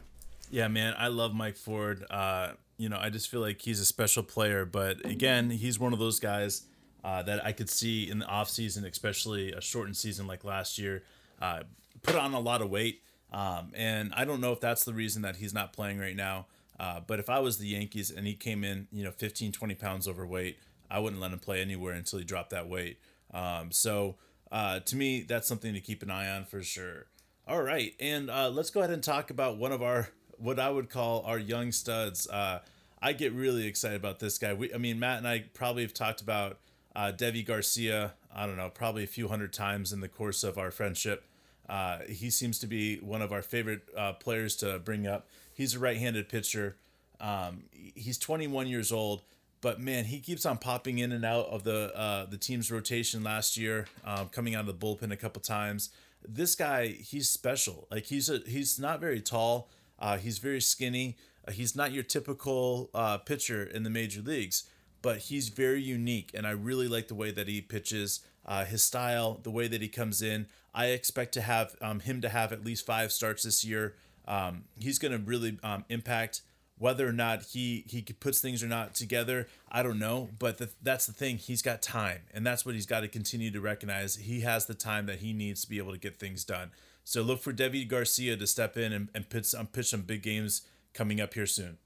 Yeah, 0.51 0.67
man, 0.67 0.93
I 0.97 1.07
love 1.07 1.33
Mike 1.33 1.55
Ford. 1.55 2.05
Uh, 2.09 2.51
you 2.77 2.89
know, 2.89 2.97
I 2.99 3.09
just 3.09 3.29
feel 3.29 3.39
like 3.39 3.61
he's 3.61 3.79
a 3.79 3.85
special 3.85 4.21
player, 4.21 4.65
but 4.65 5.03
again, 5.05 5.49
he's 5.49 5.79
one 5.79 5.93
of 5.93 5.99
those 5.99 6.19
guys 6.19 6.63
uh, 7.05 7.23
that 7.23 7.45
I 7.45 7.53
could 7.53 7.69
see 7.69 8.09
in 8.09 8.19
the 8.19 8.25
off 8.25 8.49
season, 8.49 8.83
especially 8.83 9.53
a 9.53 9.61
shortened 9.61 9.95
season 9.95 10.27
like 10.27 10.43
last 10.43 10.77
year, 10.77 11.03
uh, 11.41 11.61
put 12.01 12.15
on 12.15 12.33
a 12.33 12.39
lot 12.39 12.61
of 12.61 12.69
weight. 12.69 13.01
Um, 13.31 13.71
and 13.73 14.13
I 14.13 14.25
don't 14.25 14.41
know 14.41 14.51
if 14.51 14.59
that's 14.59 14.83
the 14.83 14.93
reason 14.93 15.21
that 15.21 15.37
he's 15.37 15.53
not 15.53 15.71
playing 15.71 15.99
right 15.99 16.17
now. 16.17 16.47
Uh, 16.77 16.99
but 16.99 17.19
if 17.19 17.29
I 17.29 17.39
was 17.39 17.57
the 17.57 17.67
Yankees 17.67 18.11
and 18.11 18.27
he 18.27 18.33
came 18.33 18.65
in, 18.65 18.87
you 18.91 19.05
know, 19.05 19.11
15, 19.11 19.53
20 19.53 19.75
pounds 19.75 20.05
overweight, 20.05 20.57
I 20.89 20.99
wouldn't 20.99 21.21
let 21.21 21.31
him 21.31 21.39
play 21.39 21.61
anywhere 21.61 21.93
until 21.93 22.19
he 22.19 22.25
dropped 22.25 22.49
that 22.49 22.67
weight. 22.67 22.97
Um, 23.33 23.71
so 23.71 24.17
uh, 24.51 24.81
to 24.81 24.97
me, 24.97 25.21
that's 25.21 25.47
something 25.47 25.73
to 25.73 25.79
keep 25.79 26.03
an 26.03 26.11
eye 26.11 26.29
on 26.29 26.43
for 26.43 26.61
sure. 26.61 27.05
All 27.47 27.63
right, 27.63 27.93
and 27.99 28.29
uh, 28.29 28.49
let's 28.49 28.69
go 28.69 28.81
ahead 28.81 28.91
and 28.91 29.01
talk 29.03 29.29
about 29.29 29.57
one 29.57 29.71
of 29.71 29.81
our 29.81 30.09
what 30.41 30.59
I 30.59 30.69
would 30.69 30.89
call 30.89 31.21
our 31.25 31.39
young 31.39 31.71
studs. 31.71 32.27
Uh, 32.27 32.59
I 33.01 33.13
get 33.13 33.33
really 33.33 33.65
excited 33.65 33.97
about 33.97 34.19
this 34.19 34.37
guy. 34.37 34.53
We, 34.53 34.73
I 34.73 34.77
mean, 34.77 34.99
Matt 34.99 35.19
and 35.19 35.27
I 35.27 35.45
probably 35.53 35.83
have 35.83 35.93
talked 35.93 36.21
about 36.21 36.59
uh, 36.95 37.11
Deivi 37.15 37.45
Garcia. 37.45 38.13
I 38.33 38.45
don't 38.45 38.57
know, 38.57 38.69
probably 38.69 39.03
a 39.03 39.07
few 39.07 39.27
hundred 39.27 39.53
times 39.53 39.91
in 39.91 40.01
the 40.01 40.07
course 40.07 40.43
of 40.43 40.57
our 40.57 40.71
friendship. 40.71 41.25
Uh, 41.67 41.99
he 42.07 42.29
seems 42.29 42.59
to 42.59 42.67
be 42.67 42.97
one 42.97 43.21
of 43.21 43.31
our 43.31 43.41
favorite 43.41 43.81
uh, 43.97 44.13
players 44.13 44.55
to 44.57 44.79
bring 44.79 45.07
up. 45.07 45.27
He's 45.53 45.75
a 45.75 45.79
right-handed 45.79 46.27
pitcher. 46.29 46.75
Um, 47.19 47.63
he's 47.71 48.17
21 48.17 48.67
years 48.67 48.91
old 48.91 49.23
but 49.61 49.79
man, 49.79 50.05
he 50.05 50.19
keeps 50.19 50.45
on 50.45 50.57
popping 50.57 50.97
in 50.97 51.11
and 51.11 51.23
out 51.23 51.45
of 51.47 51.63
the 51.63 51.95
uh, 51.95 52.25
the 52.25 52.37
team's 52.37 52.71
rotation 52.71 53.23
last 53.23 53.55
year, 53.57 53.85
um, 54.03 54.27
coming 54.29 54.55
out 54.55 54.67
of 54.67 54.67
the 54.67 54.73
bullpen 54.73 55.11
a 55.11 55.15
couple 55.15 55.41
times. 55.41 55.91
This 56.27 56.55
guy, 56.55 56.87
he's 56.87 57.29
special. 57.29 57.87
Like 57.91 58.05
he's 58.05 58.29
a 58.29 58.39
he's 58.39 58.79
not 58.79 58.99
very 58.99 59.21
tall. 59.21 59.69
Uh, 60.01 60.17
he's 60.17 60.39
very 60.39 60.59
skinny. 60.59 61.15
Uh, 61.47 61.51
he's 61.51 61.75
not 61.75 61.91
your 61.93 62.03
typical 62.03 62.89
uh, 62.93 63.19
pitcher 63.19 63.63
in 63.63 63.83
the 63.83 63.89
major 63.89 64.21
leagues, 64.21 64.63
but 65.01 65.17
he's 65.19 65.49
very 65.49 65.81
unique, 65.81 66.31
and 66.33 66.45
I 66.45 66.51
really 66.51 66.87
like 66.87 67.07
the 67.07 67.15
way 67.15 67.31
that 67.31 67.47
he 67.47 67.61
pitches. 67.61 68.21
Uh, 68.43 68.65
his 68.65 68.81
style, 68.81 69.39
the 69.43 69.51
way 69.51 69.67
that 69.67 69.81
he 69.81 69.87
comes 69.87 70.19
in. 70.19 70.47
I 70.73 70.87
expect 70.87 71.31
to 71.35 71.41
have 71.41 71.75
um, 71.79 71.99
him 71.99 72.21
to 72.21 72.29
have 72.29 72.51
at 72.51 72.65
least 72.65 72.87
five 72.87 73.11
starts 73.11 73.43
this 73.43 73.63
year. 73.63 73.93
Um, 74.27 74.63
he's 74.79 74.97
going 74.97 75.11
to 75.11 75.19
really 75.19 75.59
um, 75.61 75.85
impact 75.89 76.41
whether 76.81 77.07
or 77.07 77.13
not 77.13 77.43
he 77.43 77.85
he 77.87 78.01
puts 78.01 78.41
things 78.41 78.63
or 78.63 78.67
not 78.67 78.95
together, 78.95 79.47
I 79.71 79.83
don't 79.83 79.99
know. 79.99 80.29
But 80.39 80.57
the, 80.57 80.69
that's 80.81 81.05
the 81.05 81.13
thing; 81.13 81.37
he's 81.37 81.61
got 81.61 81.83
time, 81.83 82.21
and 82.33 82.45
that's 82.45 82.65
what 82.65 82.73
he's 82.73 82.87
got 82.87 83.01
to 83.01 83.07
continue 83.07 83.51
to 83.51 83.61
recognize. 83.61 84.15
He 84.15 84.39
has 84.41 84.65
the 84.65 84.73
time 84.73 85.05
that 85.05 85.19
he 85.19 85.31
needs 85.31 85.61
to 85.61 85.69
be 85.69 85.77
able 85.77 85.91
to 85.91 85.99
get 85.99 86.17
things 86.17 86.43
done. 86.43 86.71
So 87.03 87.21
look 87.21 87.41
for 87.41 87.51
Deivi 87.51 87.87
Garcia 87.87 88.37
to 88.37 88.47
step 88.47 88.77
in 88.77 88.93
and, 88.93 89.09
and 89.13 89.29
pitch, 89.29 89.53
um, 89.55 89.67
pitch 89.67 89.87
some 89.87 90.01
big 90.01 90.21
games 90.23 90.61
coming 90.93 91.19
up 91.19 91.33
here 91.33 91.45
soon. 91.45 91.77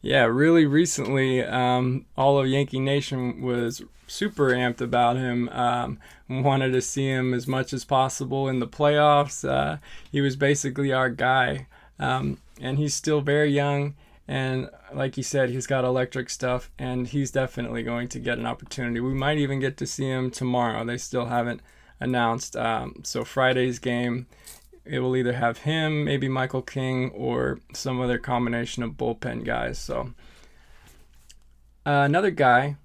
Yeah, 0.00 0.24
really 0.24 0.66
recently, 0.66 1.42
um, 1.44 2.06
all 2.16 2.38
of 2.38 2.48
Yankee 2.48 2.80
Nation 2.80 3.40
was 3.40 3.82
super 4.08 4.50
amped 4.50 4.80
about 4.80 5.16
him. 5.16 5.48
Um, 5.50 5.98
wanted 6.28 6.72
to 6.72 6.82
see 6.82 7.06
him 7.06 7.32
as 7.32 7.46
much 7.46 7.72
as 7.72 7.84
possible 7.84 8.48
in 8.48 8.58
the 8.58 8.66
playoffs. 8.66 9.48
Uh, 9.48 9.78
he 10.10 10.20
was 10.20 10.34
basically 10.34 10.92
our 10.92 11.08
guy. 11.08 11.68
Um, 12.00 12.38
and 12.60 12.78
he's 12.78 12.94
still 12.94 13.20
very 13.20 13.52
young. 13.52 13.94
And 14.26 14.70
like 14.92 15.16
you 15.16 15.22
said, 15.22 15.50
he's 15.50 15.66
got 15.66 15.84
electric 15.84 16.30
stuff, 16.30 16.70
and 16.78 17.08
he's 17.08 17.30
definitely 17.30 17.82
going 17.82 18.08
to 18.08 18.18
get 18.18 18.38
an 18.38 18.46
opportunity. 18.46 19.00
We 19.00 19.14
might 19.14 19.38
even 19.38 19.60
get 19.60 19.76
to 19.78 19.86
see 19.86 20.08
him 20.08 20.30
tomorrow. 20.30 20.84
They 20.84 20.96
still 20.96 21.26
haven't 21.26 21.60
announced. 22.02 22.56
Um, 22.56 23.00
so 23.04 23.24
Friday's 23.24 23.78
game, 23.78 24.26
it 24.84 24.98
will 24.98 25.16
either 25.16 25.32
have 25.32 25.58
him, 25.58 26.04
maybe 26.04 26.28
Michael 26.28 26.62
King, 26.62 27.10
or 27.10 27.60
some 27.72 28.00
other 28.00 28.18
combination 28.18 28.82
of 28.82 28.92
bullpen 28.92 29.44
guys. 29.44 29.78
So 29.78 30.12
uh, 31.86 32.04
another 32.04 32.30
guy, 32.30 32.76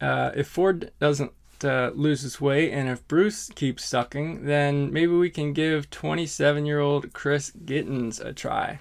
uh, 0.00 0.30
if 0.34 0.48
Ford 0.48 0.90
doesn't 0.98 1.32
uh, 1.64 1.90
lose 1.94 2.22
his 2.22 2.40
weight, 2.40 2.72
and 2.72 2.88
if 2.88 3.06
Bruce 3.08 3.50
keeps 3.54 3.84
sucking, 3.84 4.44
then 4.44 4.92
maybe 4.92 5.12
we 5.12 5.30
can 5.30 5.52
give 5.52 5.90
27-year-old 5.90 7.12
Chris 7.12 7.50
Gittens 7.50 8.20
a 8.20 8.32
try. 8.32 8.80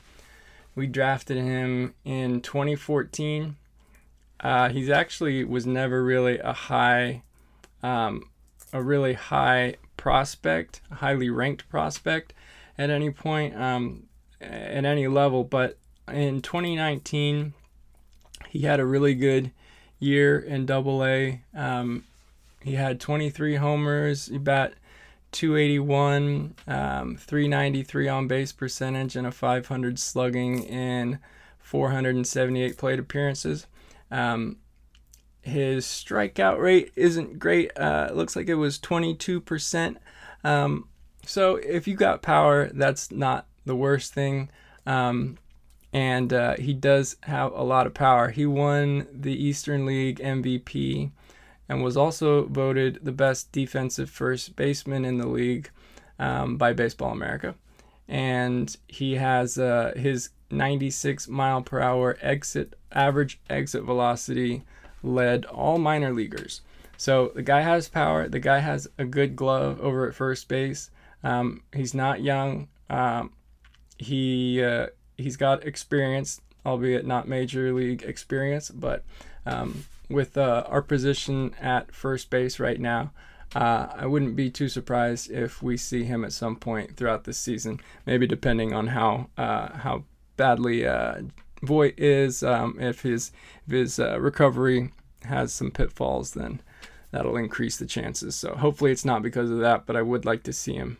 We 0.76 0.88
drafted 0.88 1.38
him 1.38 1.94
in 2.04 2.42
2014. 2.42 3.56
Uh, 4.42 4.70
he's 4.70 4.90
actually 4.90 5.44
was 5.46 5.66
never 5.66 6.04
really 6.04 6.38
a 6.40 6.52
high, 6.52 7.24
um, 7.82 8.24
a 8.76 8.84
really 8.84 9.14
high 9.14 9.76
prospect, 9.96 10.82
highly 10.92 11.30
ranked 11.30 11.68
prospect 11.70 12.34
at 12.78 12.90
any 12.90 13.10
point, 13.10 13.56
um, 13.56 14.04
at 14.42 14.84
any 14.84 15.08
level. 15.08 15.46
But 15.46 15.78
in 16.12 16.42
2019, 16.42 17.54
he 18.50 18.60
had 18.60 18.82
a 18.82 18.86
really 18.86 19.16
good 19.16 19.52
year 19.98 20.38
in 20.38 20.66
Double 20.66 21.06
A. 21.06 21.42
Um, 21.56 22.04
he 22.62 22.74
had 22.74 23.00
23 23.00 23.56
homers. 23.56 24.28
He 24.28 24.38
bat 24.38 24.74
281, 25.32 26.56
um, 26.68 27.16
393 27.16 28.08
on 28.10 28.28
base 28.28 28.52
percentage, 28.52 29.16
and 29.16 29.26
a 29.26 29.32
500 29.32 29.98
slugging 29.98 30.64
in 30.64 31.20
478 31.60 32.78
plate 32.78 33.00
appearances. 33.00 33.68
Um, 34.12 34.58
his 35.46 35.86
strikeout 35.86 36.60
rate 36.60 36.92
isn't 36.96 37.40
great. 37.40 37.72
Uh, 37.78 38.08
it 38.10 38.16
looks 38.16 38.36
like 38.36 38.50
it 38.50 38.56
was 38.56 38.80
22%. 38.80 39.98
Um, 40.44 40.88
so 41.26 41.56
if 41.58 41.88
you 41.88 41.96
got 41.96 42.22
power, 42.22 42.70
that's 42.74 43.12
not 43.12 43.48
the 43.66 43.76
worst 43.76 44.14
thing. 44.14 44.50
Um, 44.86 45.38
and 45.94 46.34
uh, 46.34 46.56
he 46.58 46.74
does 46.74 47.16
have 47.22 47.54
a 47.54 47.64
lot 47.64 47.88
of 47.88 47.94
power. 47.94 48.30
He 48.30 48.46
won 48.46 49.08
the 49.14 49.32
Eastern 49.34 49.86
League 49.86 50.20
MVP 50.20 51.12
and 51.70 51.84
was 51.84 51.96
also 51.96 52.46
voted 52.48 53.00
the 53.04 53.12
best 53.12 53.52
defensive 53.52 54.10
first 54.10 54.56
baseman 54.56 55.06
in 55.06 55.18
the 55.18 55.28
league 55.28 55.70
um, 56.20 56.58
by 56.58 56.74
Baseball 56.74 57.12
America. 57.12 57.56
And 58.08 58.76
he 58.88 59.16
has 59.16 59.58
uh, 59.58 59.94
his 59.96 60.30
96 60.52 61.28
mile 61.28 61.62
per 61.62 61.80
hour 61.80 62.18
exit 62.22 62.76
average 62.92 63.40
exit 63.50 63.84
velocity 63.84 64.64
led 65.06 65.46
all 65.46 65.78
minor 65.78 66.14
leaguers. 66.14 66.62
So 66.98 67.32
the 67.36 67.42
guy 67.42 67.62
has 67.62 67.90
power. 67.90 68.28
The 68.28 68.40
guy 68.40 68.60
has 68.60 68.88
a 68.98 69.06
good 69.06 69.36
glove 69.36 69.80
over 69.82 70.08
at 70.08 70.16
first 70.16 70.48
base. 70.48 70.90
Um, 71.24 71.64
he's 71.74 71.94
not 71.94 72.22
young. 72.22 72.68
Um, 72.90 73.34
he 73.98 74.64
uh, 74.64 74.88
he's 75.18 75.38
got 75.38 75.66
experience, 75.66 76.42
albeit 76.66 77.06
not 77.06 77.28
major 77.28 77.74
league 77.74 78.04
experience. 78.04 78.70
But 78.70 79.04
um, 79.46 79.86
with 80.10 80.38
uh, 80.38 80.64
our 80.68 80.82
position 80.82 81.54
at 81.60 81.94
first 81.94 82.30
base 82.30 82.60
right 82.60 82.80
now, 82.80 83.12
uh, 83.56 83.88
I 83.96 84.06
wouldn't 84.06 84.36
be 84.36 84.50
too 84.50 84.70
surprised 84.70 85.32
if 85.32 85.62
we 85.62 85.78
see 85.78 86.04
him 86.04 86.24
at 86.24 86.34
some 86.34 86.56
point 86.56 86.96
throughout 86.96 87.24
this 87.24 87.38
season. 87.38 87.80
Maybe 88.06 88.28
depending 88.28 88.74
on 88.74 88.88
how 88.88 89.30
uh, 89.38 89.78
how 89.78 90.04
badly 90.38 90.86
Voit 91.62 91.94
is, 91.98 92.44
um, 92.44 92.78
if 92.80 93.02
his 93.02 93.32
if 93.66 93.72
his 93.72 94.00
uh, 94.00 94.20
recovery 94.20 94.92
has 95.24 95.54
some 95.54 95.72
pitfalls, 95.72 96.32
then 96.32 96.62
that'll 97.12 97.38
increase 97.38 97.78
the 97.78 97.86
chances. 97.86 98.36
So 98.36 98.56
hopefully 98.56 98.92
it's 98.92 99.06
not 99.06 99.22
because 99.22 99.50
of 99.50 99.60
that, 99.60 99.86
but 99.86 99.96
I 99.96 100.02
would 100.02 100.26
like 100.26 100.44
to 100.44 100.54
see 100.54 100.74
him. 100.74 100.98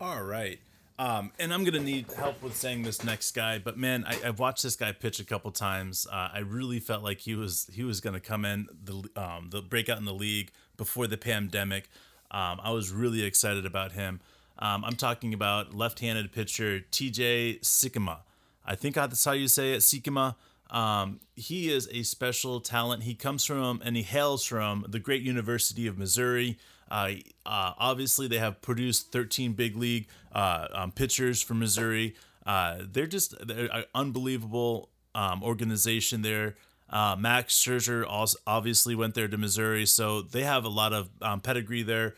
All 0.00 0.22
right. 0.22 0.60
Um, 0.96 1.32
and 1.40 1.52
I'm 1.52 1.64
gonna 1.64 1.80
need 1.80 2.12
help 2.12 2.40
with 2.40 2.54
saying 2.54 2.84
this 2.84 3.02
next 3.02 3.32
guy, 3.32 3.58
but 3.58 3.76
man, 3.76 4.04
I, 4.06 4.14
have 4.16 4.38
watched 4.38 4.62
this 4.62 4.76
guy 4.76 4.92
pitch 4.92 5.18
a 5.18 5.24
couple 5.24 5.50
times. 5.50 6.06
Uh, 6.10 6.28
I 6.32 6.38
really 6.38 6.78
felt 6.78 7.02
like 7.02 7.20
he 7.20 7.34
was 7.34 7.68
he 7.72 7.82
was 7.82 8.00
gonna 8.00 8.20
come 8.20 8.44
in 8.44 8.68
the 8.84 9.02
um, 9.16 9.48
the 9.50 9.60
breakout 9.60 9.98
in 9.98 10.04
the 10.04 10.14
league 10.14 10.52
before 10.76 11.08
the 11.08 11.16
pandemic. 11.16 11.88
Um, 12.30 12.60
I 12.62 12.70
was 12.70 12.92
really 12.92 13.24
excited 13.24 13.66
about 13.66 13.92
him. 13.92 14.20
Um, 14.58 14.84
I'm 14.84 14.94
talking 14.94 15.34
about 15.34 15.74
left-handed 15.74 16.30
pitcher 16.30 16.80
T.J. 16.80 17.58
Sikkema. 17.60 18.18
I 18.64 18.74
think 18.74 18.94
that's 18.94 19.24
how 19.24 19.32
you 19.32 19.48
say 19.48 19.72
it, 19.74 19.80
Sikkema. 19.80 20.36
Um, 20.70 21.20
he 21.36 21.70
is 21.70 21.88
a 21.92 22.02
special 22.02 22.60
talent. 22.60 23.02
He 23.02 23.14
comes 23.14 23.44
from 23.44 23.82
and 23.84 23.96
he 23.96 24.02
hails 24.02 24.44
from 24.44 24.86
the 24.88 24.98
great 24.98 25.22
University 25.22 25.86
of 25.86 25.98
Missouri. 25.98 26.58
Uh, 26.90 27.10
uh, 27.46 27.72
obviously, 27.78 28.28
they 28.28 28.38
have 28.38 28.60
produced 28.60 29.12
13 29.12 29.52
big 29.52 29.76
league 29.76 30.06
uh, 30.32 30.68
um, 30.72 30.92
pitchers 30.92 31.42
from 31.42 31.58
Missouri. 31.58 32.14
Uh, 32.46 32.78
they're 32.90 33.06
just 33.06 33.34
they're 33.46 33.68
an 33.72 33.84
unbelievable 33.94 34.90
um, 35.14 35.42
organization 35.42 36.22
there. 36.22 36.56
Uh, 36.90 37.16
Max 37.18 37.54
Scherzer 37.54 38.04
also 38.06 38.38
obviously 38.46 38.94
went 38.94 39.14
there 39.14 39.28
to 39.28 39.38
Missouri, 39.38 39.86
so 39.86 40.22
they 40.22 40.42
have 40.42 40.64
a 40.64 40.68
lot 40.68 40.92
of 40.92 41.08
um, 41.22 41.40
pedigree 41.40 41.82
there. 41.82 42.14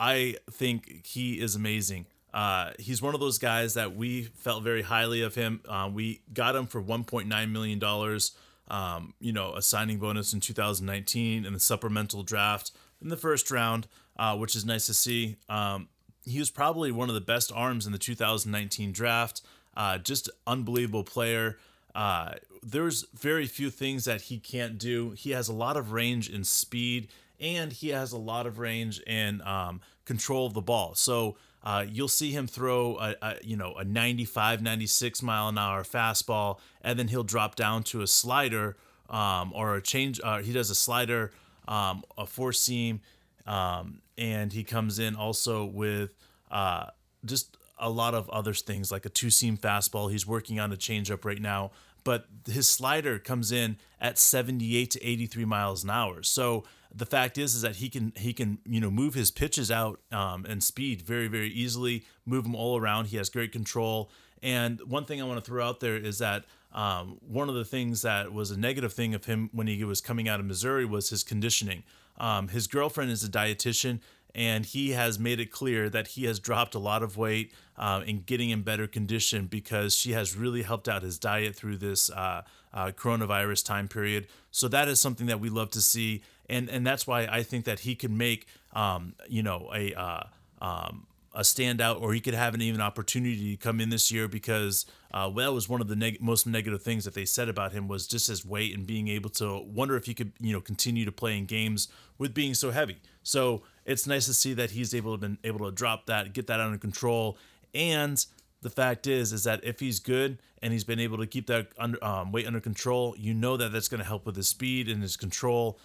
I 0.00 0.36
think 0.50 1.06
he 1.06 1.40
is 1.40 1.54
amazing. 1.54 2.06
Uh, 2.32 2.70
he's 2.78 3.02
one 3.02 3.14
of 3.14 3.20
those 3.20 3.38
guys 3.38 3.74
that 3.74 3.94
we 3.94 4.24
felt 4.24 4.62
very 4.62 4.82
highly 4.82 5.22
of 5.22 5.34
him. 5.34 5.60
Uh, 5.68 5.90
we 5.92 6.22
got 6.32 6.56
him 6.56 6.66
for 6.66 6.82
1.9 6.82 7.50
million 7.50 7.78
dollars. 7.78 8.32
Um, 8.68 9.12
you 9.20 9.32
know, 9.32 9.54
a 9.54 9.60
signing 9.60 9.98
bonus 9.98 10.32
in 10.32 10.40
2019 10.40 11.44
and 11.44 11.54
the 11.54 11.60
supplemental 11.60 12.22
draft 12.22 12.70
in 13.02 13.08
the 13.08 13.16
first 13.16 13.50
round, 13.50 13.86
uh, 14.18 14.36
which 14.36 14.56
is 14.56 14.64
nice 14.64 14.86
to 14.86 14.94
see. 14.94 15.36
Um, 15.48 15.88
he 16.24 16.38
was 16.38 16.50
probably 16.50 16.90
one 16.90 17.08
of 17.08 17.14
the 17.14 17.20
best 17.20 17.52
arms 17.54 17.84
in 17.86 17.92
the 17.92 17.98
2019 17.98 18.92
draft. 18.92 19.42
Uh, 19.76 19.98
just 19.98 20.30
unbelievable 20.46 21.04
player. 21.04 21.58
Uh, 21.94 22.34
there's 22.62 23.04
very 23.12 23.46
few 23.46 23.68
things 23.68 24.04
that 24.04 24.22
he 24.22 24.38
can't 24.38 24.78
do. 24.78 25.10
He 25.10 25.30
has 25.30 25.48
a 25.48 25.52
lot 25.52 25.76
of 25.76 25.92
range 25.92 26.28
and 26.28 26.46
speed, 26.46 27.08
and 27.40 27.72
he 27.72 27.88
has 27.88 28.12
a 28.12 28.18
lot 28.18 28.46
of 28.46 28.58
range 28.58 29.02
and 29.06 29.42
um, 29.42 29.80
control 30.04 30.46
of 30.46 30.54
the 30.54 30.62
ball. 30.62 30.94
So 30.94 31.36
uh, 31.64 31.84
you'll 31.88 32.08
see 32.08 32.32
him 32.32 32.46
throw 32.46 32.96
a, 32.98 33.14
a, 33.22 33.36
you 33.42 33.56
know 33.56 33.74
a 33.74 33.84
95, 33.84 34.62
96 34.62 35.22
mile 35.22 35.48
an 35.48 35.58
hour 35.58 35.82
fastball, 35.82 36.58
and 36.80 36.98
then 36.98 37.08
he'll 37.08 37.24
drop 37.24 37.54
down 37.54 37.82
to 37.84 38.02
a 38.02 38.06
slider 38.06 38.76
um, 39.10 39.52
or 39.54 39.76
a 39.76 39.82
change. 39.82 40.20
Uh, 40.22 40.38
he 40.38 40.52
does 40.52 40.70
a 40.70 40.74
slider, 40.74 41.32
um, 41.68 42.02
a 42.18 42.26
four 42.26 42.52
seam, 42.52 43.00
um, 43.46 44.00
and 44.18 44.52
he 44.52 44.64
comes 44.64 44.98
in 44.98 45.14
also 45.16 45.64
with 45.64 46.16
uh, 46.50 46.86
just 47.24 47.56
a 47.78 47.90
lot 47.90 48.14
of 48.14 48.28
other 48.30 48.54
things 48.54 48.92
like 48.92 49.06
a 49.06 49.08
two 49.08 49.30
seam 49.30 49.56
fastball. 49.56 50.10
He's 50.10 50.26
working 50.26 50.60
on 50.60 50.72
a 50.72 50.76
changeup 50.76 51.24
right 51.24 51.40
now 51.40 51.72
but 52.04 52.26
his 52.46 52.68
slider 52.68 53.18
comes 53.18 53.52
in 53.52 53.76
at 54.00 54.18
78 54.18 54.90
to 54.92 55.06
83 55.06 55.44
miles 55.44 55.84
an 55.84 55.90
hour. 55.90 56.22
So 56.22 56.64
the 56.94 57.06
fact 57.06 57.38
is 57.38 57.54
is 57.54 57.62
that 57.62 57.76
he 57.76 57.88
can 57.88 58.12
he 58.16 58.32
can 58.32 58.58
you 58.66 58.80
know 58.80 58.90
move 58.90 59.14
his 59.14 59.30
pitches 59.30 59.70
out 59.70 60.00
um, 60.10 60.44
and 60.48 60.62
speed 60.62 61.02
very 61.02 61.28
very 61.28 61.48
easily, 61.48 62.04
move 62.26 62.44
them 62.44 62.54
all 62.54 62.78
around. 62.78 63.06
He 63.06 63.16
has 63.16 63.28
great 63.28 63.52
control. 63.52 64.10
And 64.42 64.80
one 64.82 65.04
thing 65.04 65.20
I 65.20 65.24
want 65.24 65.42
to 65.42 65.48
throw 65.48 65.64
out 65.64 65.80
there 65.80 65.96
is 65.96 66.18
that 66.18 66.44
um, 66.72 67.18
one 67.20 67.48
of 67.48 67.54
the 67.54 67.64
things 67.64 68.02
that 68.02 68.32
was 68.32 68.50
a 68.50 68.58
negative 68.58 68.92
thing 68.92 69.14
of 69.14 69.26
him 69.26 69.50
when 69.52 69.66
he 69.66 69.84
was 69.84 70.00
coming 70.00 70.28
out 70.28 70.40
of 70.40 70.46
Missouri 70.46 70.84
was 70.84 71.10
his 71.10 71.22
conditioning. 71.22 71.84
Um, 72.18 72.48
his 72.48 72.66
girlfriend 72.66 73.10
is 73.10 73.22
a 73.22 73.28
dietitian, 73.28 74.00
and 74.34 74.64
he 74.64 74.90
has 74.90 75.18
made 75.18 75.38
it 75.38 75.50
clear 75.50 75.88
that 75.90 76.08
he 76.08 76.24
has 76.24 76.38
dropped 76.38 76.74
a 76.74 76.78
lot 76.78 77.02
of 77.02 77.16
weight 77.16 77.52
uh, 77.76 78.02
and 78.06 78.24
getting 78.24 78.50
in 78.50 78.62
better 78.62 78.86
condition 78.86 79.46
because 79.46 79.94
she 79.94 80.12
has 80.12 80.36
really 80.36 80.62
helped 80.62 80.88
out 80.88 81.02
his 81.02 81.18
diet 81.18 81.54
through 81.54 81.76
this 81.76 82.10
uh, 82.10 82.42
uh, 82.72 82.86
coronavirus 82.86 83.64
time 83.64 83.88
period. 83.88 84.26
So 84.50 84.68
that 84.68 84.88
is 84.88 85.00
something 85.00 85.26
that 85.26 85.40
we 85.40 85.50
love 85.50 85.70
to 85.70 85.82
see, 85.82 86.22
and 86.48 86.68
and 86.68 86.86
that's 86.86 87.06
why 87.06 87.26
I 87.26 87.42
think 87.42 87.64
that 87.64 87.80
he 87.80 87.94
can 87.94 88.16
make 88.16 88.46
um, 88.72 89.14
you 89.28 89.42
know 89.42 89.70
a 89.74 89.94
uh, 89.94 90.24
um, 90.60 91.06
a 91.34 91.40
standout, 91.40 92.00
or 92.00 92.12
he 92.12 92.20
could 92.20 92.34
have 92.34 92.54
an 92.54 92.62
even 92.62 92.80
opportunity 92.80 93.56
to 93.56 93.56
come 93.56 93.80
in 93.80 93.90
this 93.90 94.12
year 94.12 94.28
because 94.28 94.86
uh, 95.12 95.30
well, 95.32 95.50
that 95.50 95.54
was 95.54 95.68
one 95.68 95.80
of 95.80 95.88
the 95.88 95.96
neg- 95.96 96.20
most 96.20 96.46
negative 96.46 96.82
things 96.82 97.04
that 97.04 97.14
they 97.14 97.24
said 97.24 97.48
about 97.48 97.72
him 97.72 97.88
was 97.88 98.06
just 98.06 98.28
his 98.28 98.44
weight 98.44 98.76
and 98.76 98.86
being 98.86 99.08
able 99.08 99.30
to 99.30 99.60
wonder 99.60 99.96
if 99.96 100.06
he 100.06 100.14
could 100.14 100.32
you 100.40 100.52
know 100.52 100.60
continue 100.60 101.04
to 101.04 101.12
play 101.12 101.36
in 101.36 101.46
games 101.46 101.88
with 102.18 102.34
being 102.34 102.54
so 102.54 102.70
heavy. 102.70 102.98
So 103.22 103.62
it's 103.84 104.06
nice 104.06 104.26
to 104.26 104.34
see 104.34 104.54
that 104.54 104.72
he's 104.72 104.94
able 104.94 105.12
to 105.12 105.18
been 105.18 105.38
able 105.44 105.66
to 105.66 105.72
drop 105.72 106.06
that, 106.06 106.32
get 106.32 106.46
that 106.48 106.60
under 106.60 106.78
control, 106.78 107.38
and 107.74 108.24
the 108.62 108.70
fact 108.70 109.06
is 109.06 109.32
is 109.32 109.44
that 109.44 109.62
if 109.64 109.80
he's 109.80 109.98
good 109.98 110.38
and 110.62 110.72
he's 110.72 110.84
been 110.84 111.00
able 111.00 111.18
to 111.18 111.26
keep 111.26 111.48
that 111.48 111.68
under, 111.78 112.02
um, 112.04 112.32
weight 112.32 112.46
under 112.46 112.60
control, 112.60 113.14
you 113.18 113.34
know 113.34 113.56
that 113.56 113.72
that's 113.72 113.88
going 113.88 114.00
to 114.00 114.06
help 114.06 114.24
with 114.24 114.36
his 114.36 114.48
speed 114.48 114.88
and 114.88 115.02
his 115.02 115.16
control. 115.16 115.78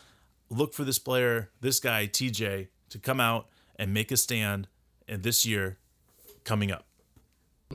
Look 0.49 0.73
for 0.73 0.83
this 0.83 0.99
player, 0.99 1.49
this 1.61 1.79
guy 1.79 2.07
TJ, 2.07 2.67
to 2.89 2.99
come 2.99 3.19
out 3.19 3.47
and 3.75 3.93
make 3.93 4.11
a 4.11 4.17
stand 4.17 4.67
in 5.07 5.21
this 5.21 5.45
year 5.45 5.77
coming 6.43 6.71
up. 6.71 6.85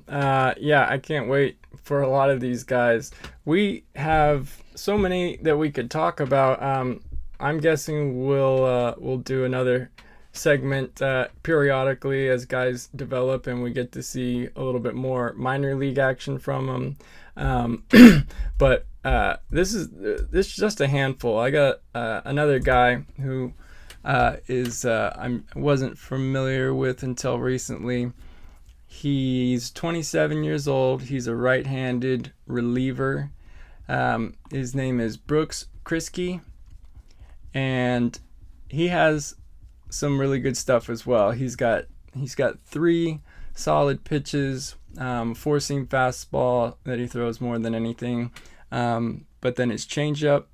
Uh, 0.08 0.54
yeah, 0.58 0.86
I 0.88 0.98
can't 0.98 1.28
wait 1.28 1.58
for 1.82 2.00
a 2.02 2.08
lot 2.08 2.30
of 2.30 2.40
these 2.40 2.64
guys. 2.64 3.10
We 3.44 3.84
have 3.94 4.62
so 4.74 4.96
many 4.96 5.36
that 5.42 5.56
we 5.56 5.70
could 5.70 5.90
talk 5.90 6.20
about. 6.20 6.62
Um, 6.62 7.02
I'm 7.38 7.58
guessing 7.58 8.26
we'll 8.26 8.64
uh, 8.64 8.94
we'll 8.98 9.18
do 9.18 9.44
another 9.44 9.90
segment 10.32 11.02
uh, 11.02 11.28
periodically 11.42 12.28
as 12.28 12.46
guys 12.46 12.88
develop 12.96 13.46
and 13.46 13.62
we 13.62 13.70
get 13.70 13.92
to 13.92 14.02
see 14.02 14.48
a 14.56 14.62
little 14.62 14.80
bit 14.80 14.94
more 14.94 15.34
minor 15.34 15.74
league 15.74 15.98
action 15.98 16.38
from 16.38 16.66
them. 16.66 16.96
Um, 17.36 18.26
but 18.58 18.86
uh, 19.04 19.36
this 19.50 19.74
is 19.74 19.88
this 19.90 20.48
is 20.48 20.56
just 20.56 20.80
a 20.80 20.86
handful. 20.86 21.38
I 21.38 21.50
got 21.50 21.80
uh, 21.94 22.20
another 22.24 22.58
guy 22.58 23.04
who 23.20 23.52
uh, 24.04 24.36
is 24.46 24.84
uh, 24.84 25.14
I 25.16 25.40
wasn't 25.58 25.98
familiar 25.98 26.74
with 26.74 27.02
until 27.02 27.38
recently. 27.38 28.12
He's 28.86 29.70
27 29.70 30.44
years 30.44 30.68
old. 30.68 31.04
He's 31.04 31.26
a 31.26 31.34
right-handed 31.34 32.32
reliever. 32.46 33.30
Um, 33.88 34.34
his 34.50 34.74
name 34.74 35.00
is 35.00 35.16
Brooks 35.16 35.66
Kriske, 35.84 36.40
and 37.54 38.18
he 38.68 38.88
has 38.88 39.34
some 39.88 40.20
really 40.20 40.38
good 40.38 40.56
stuff 40.56 40.88
as 40.88 41.06
well. 41.06 41.32
He's 41.32 41.56
got 41.56 41.84
he's 42.14 42.34
got 42.34 42.60
three 42.64 43.20
solid 43.54 44.04
pitches, 44.04 44.76
um, 44.98 45.34
four 45.34 45.60
seam 45.60 45.86
fastball 45.86 46.76
that 46.84 46.98
he 46.98 47.06
throws 47.06 47.40
more 47.40 47.58
than 47.58 47.74
anything. 47.74 48.30
Um, 48.72 49.26
but 49.40 49.54
then 49.54 49.70
his 49.70 49.86
changeup 49.86 50.46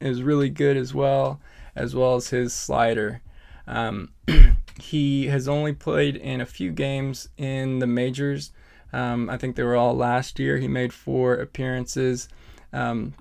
is 0.00 0.22
really 0.22 0.50
good 0.50 0.76
as 0.76 0.92
well, 0.92 1.40
as 1.76 1.94
well 1.94 2.16
as 2.16 2.30
his 2.30 2.52
slider. 2.52 3.20
Um, 3.68 4.12
he 4.80 5.26
has 5.26 5.46
only 5.46 5.72
played 5.72 6.16
in 6.16 6.40
a 6.40 6.46
few 6.46 6.72
games 6.72 7.28
in 7.36 7.78
the 7.78 7.86
majors. 7.86 8.50
Um, 8.92 9.28
I 9.30 9.36
think 9.36 9.54
they 9.54 9.62
were 9.62 9.76
all 9.76 9.94
last 9.94 10.38
year. 10.38 10.56
He 10.56 10.68
made 10.68 10.92
four 10.92 11.34
appearances. 11.34 12.28
Um, 12.72 13.14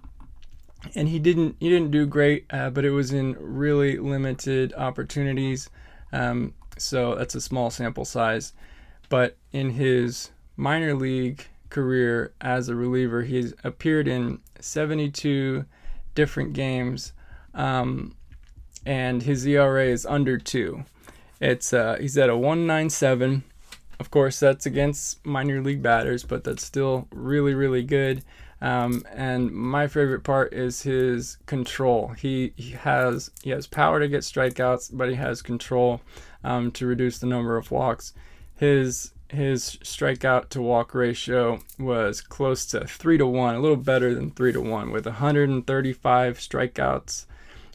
and 0.94 1.10
he 1.10 1.20
didn't 1.20 1.56
he 1.60 1.70
didn't 1.70 1.92
do 1.92 2.06
great, 2.06 2.46
uh, 2.52 2.70
but 2.70 2.86
it 2.86 2.92
was 2.92 3.12
in 3.12 3.36
really 3.40 3.98
limited 3.98 4.74
opportunities. 4.78 5.70
Um, 6.14 6.54
so 6.78 7.16
that's 7.16 7.36
a 7.36 7.42
small 7.42 7.72
sample 7.72 8.06
size. 8.06 8.54
But 9.10 9.38
in 9.52 9.72
his 9.72 10.32
minor 10.56 10.94
league 10.94 11.48
career 11.70 12.34
as 12.42 12.70
a 12.70 12.76
reliever, 12.76 13.24
he's 13.24 13.54
appeared 13.64 14.08
in 14.08 14.40
72 14.60 15.66
different 16.14 16.54
games, 16.54 17.14
um, 17.54 18.16
and 18.86 19.24
his 19.24 19.46
ERA 19.46 19.86
is 19.86 20.06
under 20.06 20.38
two. 20.38 20.86
It's 21.42 21.74
uh, 21.74 21.98
he's 22.00 22.18
at 22.18 22.30
a 22.30 22.38
197. 22.38 23.44
Of 24.00 24.12
course, 24.12 24.40
that's 24.40 24.66
against 24.66 25.26
minor 25.26 25.62
league 25.62 25.82
batters, 25.82 26.24
but 26.24 26.44
that's 26.44 26.66
still 26.66 27.08
really 27.12 27.54
really 27.54 27.84
good. 27.84 28.24
Um, 28.62 29.04
and 29.14 29.52
my 29.52 29.88
favorite 29.88 30.24
part 30.24 30.54
is 30.54 30.82
his 30.82 31.38
control. 31.46 32.10
He, 32.18 32.54
he 32.56 32.72
has 32.72 33.30
he 33.44 33.50
has 33.50 33.68
power 33.68 34.00
to 34.00 34.08
get 34.08 34.22
strikeouts, 34.22 34.92
but 34.94 35.10
he 35.10 35.16
has 35.16 35.42
control 35.42 36.02
um, 36.44 36.72
to 36.72 36.86
reduce 36.86 37.20
the 37.20 37.28
number 37.28 37.58
of 37.58 37.70
walks. 37.72 38.14
His 38.56 39.12
his 39.36 39.78
strikeout 39.84 40.50
to 40.50 40.62
walk 40.62 40.94
ratio 40.94 41.60
was 41.78 42.22
close 42.22 42.66
to 42.68 42.86
three 42.86 43.18
to 43.18 43.26
one, 43.26 43.56
a 43.56 43.60
little 43.60 43.78
better 43.78 44.14
than 44.14 44.32
three 44.32 44.52
to 44.52 44.62
one, 44.62 44.92
with 44.92 45.06
135 45.06 46.38
strikeouts 46.38 47.26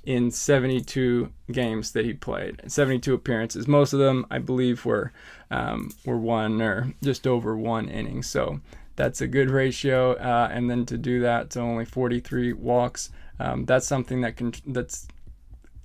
in 0.05 0.31
72 0.31 1.31
games 1.53 1.93
that 1.93 2.05
he 2.05 2.13
played, 2.13 2.61
72 2.67 3.13
appearances. 3.13 3.69
Most 3.69 3.93
of 3.93 3.99
them, 3.99 4.27
I 4.31 4.39
believe, 4.39 4.85
were 4.85 5.13
um, 5.51 5.91
were 6.05 6.19
one 6.19 6.63
or 6.63 6.95
just 7.03 7.27
over 7.27 7.57
one 7.57 7.89
inning. 7.89 8.23
So 8.23 8.61
that's 8.97 9.21
a 9.21 9.27
good 9.27 9.51
ratio. 9.51 10.13
Uh, 10.15 10.49
and 10.53 10.71
then 10.71 10.87
to 10.87 10.97
do 10.97 11.21
that 11.21 11.51
to 11.51 11.61
only 11.61 11.85
43 11.85 12.53
walks, 12.55 13.11
um, 13.39 13.65
that's 13.65 13.87
something 13.87 14.21
that 14.23 14.37
can 14.37 14.53
that's 14.67 15.07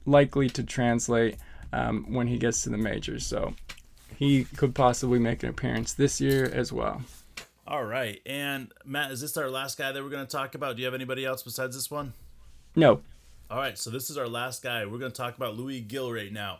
likely 0.05 0.49
to 0.49 0.63
translate 0.63 1.37
um, 1.73 2.05
when 2.13 2.27
he 2.27 2.37
gets 2.37 2.63
to 2.63 2.69
the 2.69 2.77
majors. 2.77 3.25
So 3.25 3.53
he 4.17 4.45
could 4.45 4.75
possibly 4.75 5.19
make 5.19 5.43
an 5.43 5.49
appearance 5.49 5.93
this 5.93 6.19
year 6.21 6.45
as 6.53 6.71
well. 6.71 7.01
All 7.67 7.83
right. 7.83 8.21
And 8.25 8.71
Matt, 8.85 9.11
is 9.11 9.21
this 9.21 9.37
our 9.37 9.49
last 9.49 9.77
guy 9.77 9.91
that 9.91 10.03
we're 10.03 10.09
going 10.09 10.25
to 10.25 10.31
talk 10.31 10.55
about? 10.55 10.75
Do 10.75 10.81
you 10.81 10.85
have 10.85 10.93
anybody 10.93 11.25
else 11.25 11.41
besides 11.41 11.75
this 11.75 11.89
one? 11.89 12.13
No. 12.75 13.01
All 13.49 13.57
right. 13.57 13.77
So 13.77 13.89
this 13.89 14.09
is 14.09 14.17
our 14.17 14.27
last 14.27 14.61
guy. 14.61 14.85
We're 14.85 14.99
going 14.99 15.11
to 15.11 15.17
talk 15.17 15.35
about 15.35 15.55
Louis 15.55 15.81
Gill 15.81 16.11
right 16.11 16.31
now. 16.31 16.59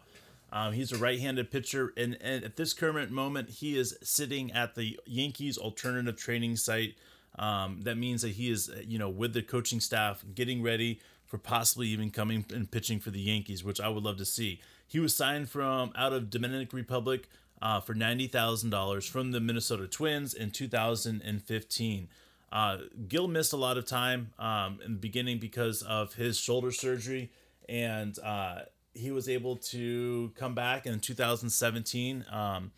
Um, 0.51 0.73
he's 0.73 0.91
a 0.93 0.97
right-handed 0.97 1.51
pitcher, 1.51 1.91
and, 1.97 2.17
and 2.21 2.45
at 2.45 2.55
this 2.55 2.73
current 2.73 3.11
moment, 3.11 3.49
he 3.49 3.77
is 3.77 3.97
sitting 4.01 4.51
at 4.53 4.75
the 4.75 4.97
Yankees 5.05 5.57
alternative 5.57 6.15
training 6.15 6.55
site. 6.55 6.95
Um, 7.37 7.81
that 7.81 7.97
means 7.97 8.21
that 8.21 8.31
he 8.31 8.49
is, 8.49 8.71
you 8.85 8.97
know, 8.97 9.09
with 9.09 9.33
the 9.33 9.41
coaching 9.41 9.81
staff, 9.81 10.23
getting 10.33 10.63
ready 10.63 11.01
for 11.25 11.37
possibly 11.37 11.87
even 11.87 12.09
coming 12.09 12.45
and 12.53 12.71
pitching 12.71 12.99
for 13.01 13.09
the 13.09 13.19
Yankees, 13.19 13.65
which 13.65 13.81
I 13.81 13.89
would 13.89 14.03
love 14.03 14.17
to 14.17 14.25
see. 14.25 14.61
He 14.87 14.99
was 14.99 15.13
signed 15.13 15.49
from 15.49 15.91
out 15.95 16.13
of 16.13 16.29
Dominican 16.29 16.77
Republic 16.77 17.27
uh, 17.61 17.79
for 17.79 17.93
$90,000 17.93 19.09
from 19.09 19.31
the 19.31 19.39
Minnesota 19.39 19.87
Twins 19.87 20.33
in 20.33 20.51
2015. 20.51 22.07
Uh, 22.51 22.77
Gil 23.07 23.27
missed 23.27 23.53
a 23.53 23.57
lot 23.57 23.77
of 23.77 23.85
time 23.85 24.31
um, 24.39 24.79
in 24.85 24.93
the 24.93 24.99
beginning 24.99 25.39
because 25.39 25.81
of 25.81 26.13
his 26.13 26.37
shoulder 26.37 26.71
surgery, 26.71 27.31
and 27.67 28.17
uh, 28.19 28.59
he 28.93 29.11
was 29.11 29.27
able 29.27 29.57
to 29.57 30.31
come 30.35 30.53
back 30.53 30.85
in 30.85 30.99
2017. 30.99 32.25
Um, 32.31 32.71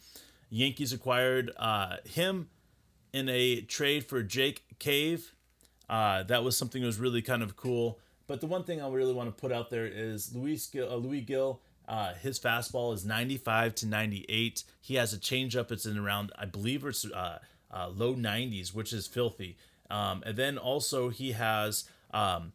Yankees 0.49 0.93
acquired 0.93 1.51
uh, 1.57 1.97
him 2.05 2.49
in 3.13 3.29
a 3.29 3.61
trade 3.61 4.05
for 4.05 4.23
Jake 4.23 4.63
Cave. 4.79 5.33
Uh, 5.89 6.23
that 6.23 6.43
was 6.43 6.57
something 6.57 6.81
that 6.81 6.87
was 6.87 6.99
really 6.99 7.21
kind 7.21 7.43
of 7.43 7.55
cool. 7.55 7.99
But 8.25 8.41
the 8.41 8.47
one 8.47 8.63
thing 8.63 8.81
I 8.81 8.89
really 8.89 9.13
want 9.13 9.29
to 9.29 9.39
put 9.39 9.51
out 9.51 9.69
there 9.69 9.85
is 9.85 10.35
Luis 10.35 10.67
Gil, 10.67 10.91
uh, 10.91 10.95
Luis 10.95 11.23
Gil 11.23 11.61
uh, 11.87 12.13
his 12.15 12.39
fastball 12.39 12.93
is 12.93 13.05
95 13.05 13.75
to 13.75 13.87
98. 13.87 14.63
He 14.81 14.95
has 14.95 15.13
a 15.13 15.17
changeup. 15.17 15.71
It's 15.71 15.85
in 15.85 15.97
around, 15.97 16.31
I 16.37 16.45
believe 16.45 16.83
it's 16.85 17.05
uh, 17.05 17.39
uh, 17.71 17.89
low 17.89 18.13
90s, 18.13 18.73
which 18.73 18.93
is 18.93 19.07
filthy. 19.07 19.57
Um, 19.89 20.23
and 20.25 20.35
then 20.37 20.57
also 20.57 21.09
he 21.09 21.31
has 21.31 21.85
um, 22.11 22.51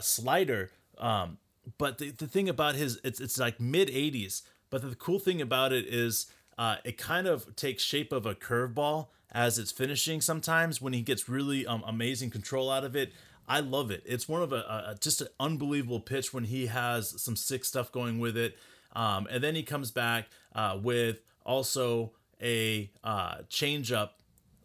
slider. 0.00 0.70
Um, 0.98 1.38
but 1.78 1.98
the, 1.98 2.10
the 2.10 2.28
thing 2.28 2.48
about 2.48 2.76
his, 2.76 3.00
it's, 3.02 3.20
it's 3.20 3.38
like 3.38 3.58
mid 3.60 3.88
80s. 3.88 4.42
But 4.70 4.82
the 4.82 4.94
cool 4.94 5.18
thing 5.18 5.40
about 5.40 5.72
it 5.72 5.86
is 5.86 6.26
uh, 6.58 6.76
it 6.84 6.98
kind 6.98 7.26
of 7.26 7.54
takes 7.56 7.82
shape 7.82 8.12
of 8.12 8.26
a 8.26 8.34
curveball 8.34 9.08
as 9.32 9.58
it's 9.58 9.72
finishing 9.72 10.20
sometimes 10.20 10.80
when 10.80 10.92
he 10.92 11.02
gets 11.02 11.28
really 11.28 11.66
um, 11.66 11.82
amazing 11.86 12.30
control 12.30 12.70
out 12.70 12.84
of 12.84 12.96
it. 12.96 13.12
I 13.48 13.60
love 13.60 13.90
it. 13.90 14.02
It's 14.06 14.28
one 14.28 14.42
of 14.42 14.52
a, 14.52 14.56
a, 14.56 14.96
just 15.00 15.20
an 15.20 15.28
unbelievable 15.38 16.00
pitch 16.00 16.34
when 16.34 16.44
he 16.44 16.66
has 16.66 17.20
some 17.20 17.36
sick 17.36 17.64
stuff 17.64 17.92
going 17.92 18.18
with 18.18 18.36
it. 18.36 18.56
Um, 18.96 19.28
and 19.30 19.44
then 19.44 19.54
he 19.54 19.62
comes 19.62 19.90
back 19.90 20.26
uh, 20.54 20.78
with 20.82 21.20
also 21.44 22.12
a 22.42 22.90
uh, 23.04 23.36
changeup, 23.50 24.10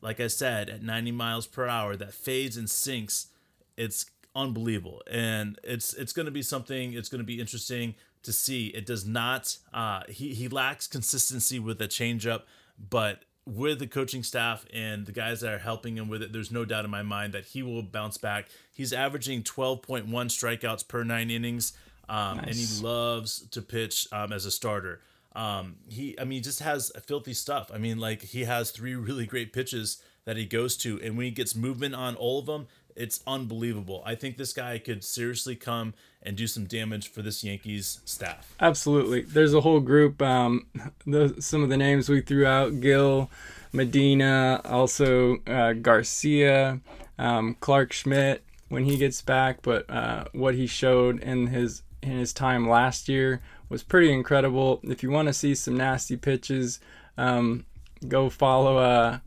like 0.01 0.19
I 0.19 0.27
said, 0.27 0.69
at 0.69 0.81
90 0.81 1.11
miles 1.11 1.45
per 1.45 1.67
hour 1.67 1.95
that 1.97 2.13
fades 2.13 2.55
and 2.57 2.69
sinks. 2.69 3.27
It's 3.77 4.05
unbelievable, 4.33 5.01
and 5.11 5.59
it's 5.63 5.93
it's 5.93 6.13
going 6.13 6.25
to 6.25 6.31
be 6.31 6.41
something. 6.41 6.93
It's 6.93 7.09
going 7.09 7.19
to 7.19 7.25
be 7.25 7.39
interesting 7.39 7.95
to 8.23 8.31
see. 8.31 8.67
It 8.67 8.85
does 8.85 9.05
not. 9.05 9.57
Uh, 9.73 10.03
he 10.07 10.33
he 10.33 10.47
lacks 10.47 10.87
consistency 10.87 11.59
with 11.59 11.79
the 11.79 11.87
changeup, 11.87 12.43
but 12.77 13.23
with 13.45 13.79
the 13.79 13.87
coaching 13.87 14.23
staff 14.23 14.65
and 14.71 15.05
the 15.05 15.11
guys 15.11 15.41
that 15.41 15.53
are 15.53 15.59
helping 15.59 15.97
him 15.97 16.07
with 16.07 16.21
it, 16.21 16.31
there's 16.31 16.51
no 16.51 16.63
doubt 16.63 16.85
in 16.85 16.91
my 16.91 17.01
mind 17.01 17.33
that 17.33 17.45
he 17.45 17.63
will 17.63 17.81
bounce 17.81 18.17
back. 18.17 18.49
He's 18.71 18.93
averaging 18.93 19.43
12.1 19.43 20.05
strikeouts 20.05 20.87
per 20.87 21.03
nine 21.03 21.31
innings 21.31 21.73
um, 22.09 22.37
nice. 22.37 22.45
and 22.47 22.55
he 22.55 22.83
loves 22.83 23.47
to 23.49 23.61
pitch 23.61 24.07
um, 24.11 24.31
as 24.31 24.45
a 24.45 24.51
starter. 24.51 25.01
Um, 25.33 25.77
he, 25.89 26.19
I 26.19 26.23
mean, 26.23 26.37
he 26.37 26.41
just 26.41 26.59
has 26.59 26.91
filthy 27.07 27.33
stuff. 27.33 27.71
I 27.73 27.77
mean, 27.77 27.97
like 27.99 28.21
he 28.21 28.43
has 28.43 28.71
three 28.71 28.95
really 28.95 29.25
great 29.25 29.53
pitches 29.53 30.01
that 30.25 30.37
he 30.37 30.45
goes 30.45 30.77
to, 30.77 30.99
and 31.01 31.17
when 31.17 31.25
he 31.25 31.31
gets 31.31 31.55
movement 31.55 31.95
on 31.95 32.15
all 32.15 32.39
of 32.39 32.45
them, 32.45 32.67
it's 32.95 33.21
unbelievable. 33.25 34.03
I 34.05 34.15
think 34.15 34.37
this 34.37 34.53
guy 34.53 34.77
could 34.77 35.03
seriously 35.03 35.55
come 35.55 35.93
and 36.21 36.35
do 36.35 36.47
some 36.47 36.65
damage 36.65 37.09
for 37.09 37.21
this 37.21 37.43
Yankees 37.43 37.99
staff. 38.05 38.53
Absolutely. 38.59 39.21
There's 39.21 39.53
a 39.53 39.61
whole 39.61 39.79
group. 39.79 40.21
Um, 40.21 40.67
the, 41.05 41.35
some 41.39 41.63
of 41.63 41.69
the 41.69 41.77
names 41.77 42.09
we 42.09 42.21
threw 42.21 42.45
out: 42.45 42.79
Gil, 42.81 43.29
Medina, 43.71 44.61
also 44.65 45.37
uh, 45.47 45.73
Garcia, 45.73 46.81
um, 47.17 47.55
Clarke 47.59 47.93
Schmidt 47.93 48.43
when 48.69 48.85
he 48.85 48.97
gets 48.97 49.21
back. 49.21 49.61
But 49.61 49.89
uh, 49.89 50.25
what 50.33 50.55
he 50.55 50.67
showed 50.67 51.21
in 51.21 51.47
his 51.47 51.83
in 52.01 52.11
his 52.11 52.33
time 52.33 52.67
last 52.67 53.07
year 53.07 53.41
was 53.69 53.83
pretty 53.83 54.11
incredible. 54.11 54.79
If 54.83 55.03
you 55.03 55.11
want 55.11 55.27
to 55.27 55.33
see 55.33 55.55
some 55.55 55.77
nasty 55.77 56.17
pitches, 56.17 56.79
um, 57.17 57.65
go 58.07 58.29
follow 58.29 58.77
uh, 58.77 59.19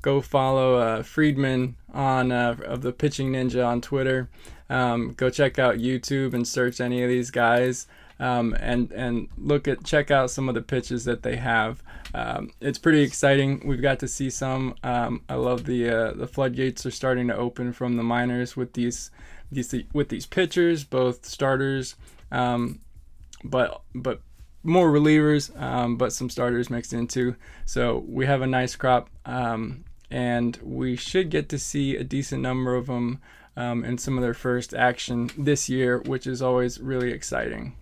go 0.00 0.20
follow 0.20 0.76
uh, 0.76 1.02
Friedman 1.02 1.76
on 1.92 2.32
uh, 2.32 2.56
of 2.64 2.82
the 2.82 2.92
Pitching 2.92 3.32
Ninja 3.32 3.66
on 3.66 3.80
Twitter. 3.80 4.28
Um, 4.70 5.12
go 5.12 5.30
check 5.30 5.58
out 5.58 5.76
YouTube 5.76 6.34
and 6.34 6.46
search 6.46 6.80
any 6.80 7.02
of 7.02 7.08
these 7.08 7.30
guys. 7.30 7.86
Um, 8.18 8.54
and 8.60 8.92
and 8.92 9.28
look 9.36 9.66
at 9.66 9.84
check 9.84 10.10
out 10.10 10.30
some 10.30 10.48
of 10.48 10.54
the 10.54 10.62
pitches 10.62 11.04
that 11.06 11.22
they 11.22 11.36
have. 11.36 11.82
Um, 12.14 12.50
it's 12.60 12.78
pretty 12.78 13.02
exciting. 13.02 13.66
We've 13.66 13.82
got 13.82 13.98
to 14.00 14.08
see 14.08 14.30
some. 14.30 14.76
Um, 14.84 15.22
I 15.28 15.34
love 15.34 15.64
the 15.64 15.88
uh, 15.88 16.12
the 16.12 16.28
floodgates 16.28 16.86
are 16.86 16.90
starting 16.90 17.28
to 17.28 17.36
open 17.36 17.72
from 17.72 17.96
the 17.96 18.02
minors 18.02 18.56
with 18.56 18.74
these 18.74 19.10
these 19.52 19.74
with 19.92 20.08
these 20.08 20.26
pitchers, 20.26 20.84
both 20.84 21.24
starters 21.24 21.94
um, 22.32 22.80
but 23.44 23.82
but 23.94 24.20
more 24.64 24.90
relievers, 24.90 25.56
um, 25.60 25.96
but 25.96 26.12
some 26.12 26.30
starters 26.30 26.70
mixed 26.70 26.92
in 26.92 27.06
too. 27.06 27.36
So 27.64 28.04
we 28.08 28.26
have 28.26 28.42
a 28.42 28.46
nice 28.46 28.74
crop, 28.74 29.10
um, 29.24 29.84
and 30.10 30.58
we 30.62 30.96
should 30.96 31.30
get 31.30 31.48
to 31.50 31.58
see 31.58 31.96
a 31.96 32.04
decent 32.04 32.42
number 32.42 32.74
of 32.74 32.86
them 32.86 33.20
um, 33.56 33.84
in 33.84 33.98
some 33.98 34.16
of 34.16 34.22
their 34.22 34.34
first 34.34 34.72
action 34.72 35.30
this 35.36 35.68
year, 35.68 35.98
which 35.98 36.26
is 36.26 36.40
always 36.40 36.80
really 36.80 37.12
exciting. 37.12 37.76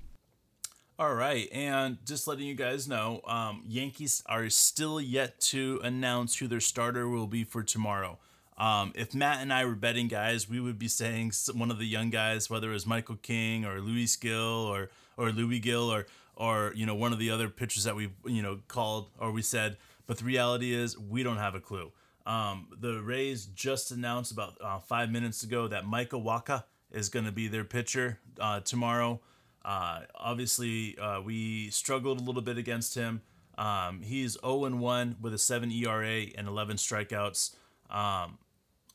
All 0.98 1.14
right, 1.14 1.48
and 1.52 1.96
just 2.04 2.26
letting 2.26 2.46
you 2.46 2.54
guys 2.54 2.86
know, 2.86 3.22
um, 3.26 3.62
Yankees 3.66 4.22
are 4.26 4.50
still 4.50 5.00
yet 5.00 5.40
to 5.40 5.80
announce 5.82 6.36
who 6.36 6.48
their 6.48 6.60
starter 6.60 7.08
will 7.08 7.26
be 7.26 7.42
for 7.44 7.62
tomorrow. 7.62 8.18
Um, 8.60 8.92
if 8.94 9.14
Matt 9.14 9.40
and 9.40 9.50
I 9.50 9.64
were 9.64 9.74
betting 9.74 10.06
guys, 10.06 10.46
we 10.46 10.60
would 10.60 10.78
be 10.78 10.86
saying 10.86 11.32
one 11.54 11.70
of 11.70 11.78
the 11.78 11.86
young 11.86 12.10
guys, 12.10 12.50
whether 12.50 12.68
it 12.68 12.74
was 12.74 12.86
Michael 12.86 13.16
King 13.16 13.64
or 13.64 13.80
Louis 13.80 14.14
Gill 14.16 14.38
or 14.38 14.90
or 15.16 15.32
Luis 15.32 15.60
Gil 15.60 15.90
or 15.90 16.06
or 16.36 16.72
you 16.76 16.84
know 16.84 16.94
one 16.94 17.14
of 17.14 17.18
the 17.18 17.30
other 17.30 17.48
pitchers 17.48 17.84
that 17.84 17.96
we 17.96 18.10
you 18.26 18.42
know 18.42 18.60
called 18.68 19.08
or 19.18 19.32
we 19.32 19.40
said. 19.40 19.78
But 20.06 20.18
the 20.18 20.24
reality 20.24 20.74
is 20.74 20.98
we 20.98 21.22
don't 21.22 21.38
have 21.38 21.54
a 21.54 21.60
clue. 21.60 21.90
Um, 22.26 22.68
the 22.78 23.00
Rays 23.00 23.46
just 23.46 23.92
announced 23.92 24.30
about 24.30 24.58
uh, 24.60 24.78
five 24.78 25.10
minutes 25.10 25.42
ago 25.42 25.66
that 25.68 25.86
Michael 25.86 26.20
Wacha 26.20 26.64
is 26.92 27.08
going 27.08 27.24
to 27.24 27.32
be 27.32 27.48
their 27.48 27.64
pitcher 27.64 28.18
uh, 28.38 28.60
tomorrow. 28.60 29.20
Uh, 29.64 30.00
obviously, 30.14 30.98
uh, 30.98 31.22
we 31.22 31.70
struggled 31.70 32.20
a 32.20 32.22
little 32.22 32.42
bit 32.42 32.58
against 32.58 32.94
him. 32.94 33.22
Um, 33.56 34.02
he's 34.02 34.36
0 34.40 34.76
1 34.76 35.16
with 35.20 35.32
a 35.32 35.38
7 35.38 35.70
ERA 35.72 36.26
and 36.36 36.46
11 36.46 36.76
strikeouts. 36.76 37.54
Um, 37.88 38.38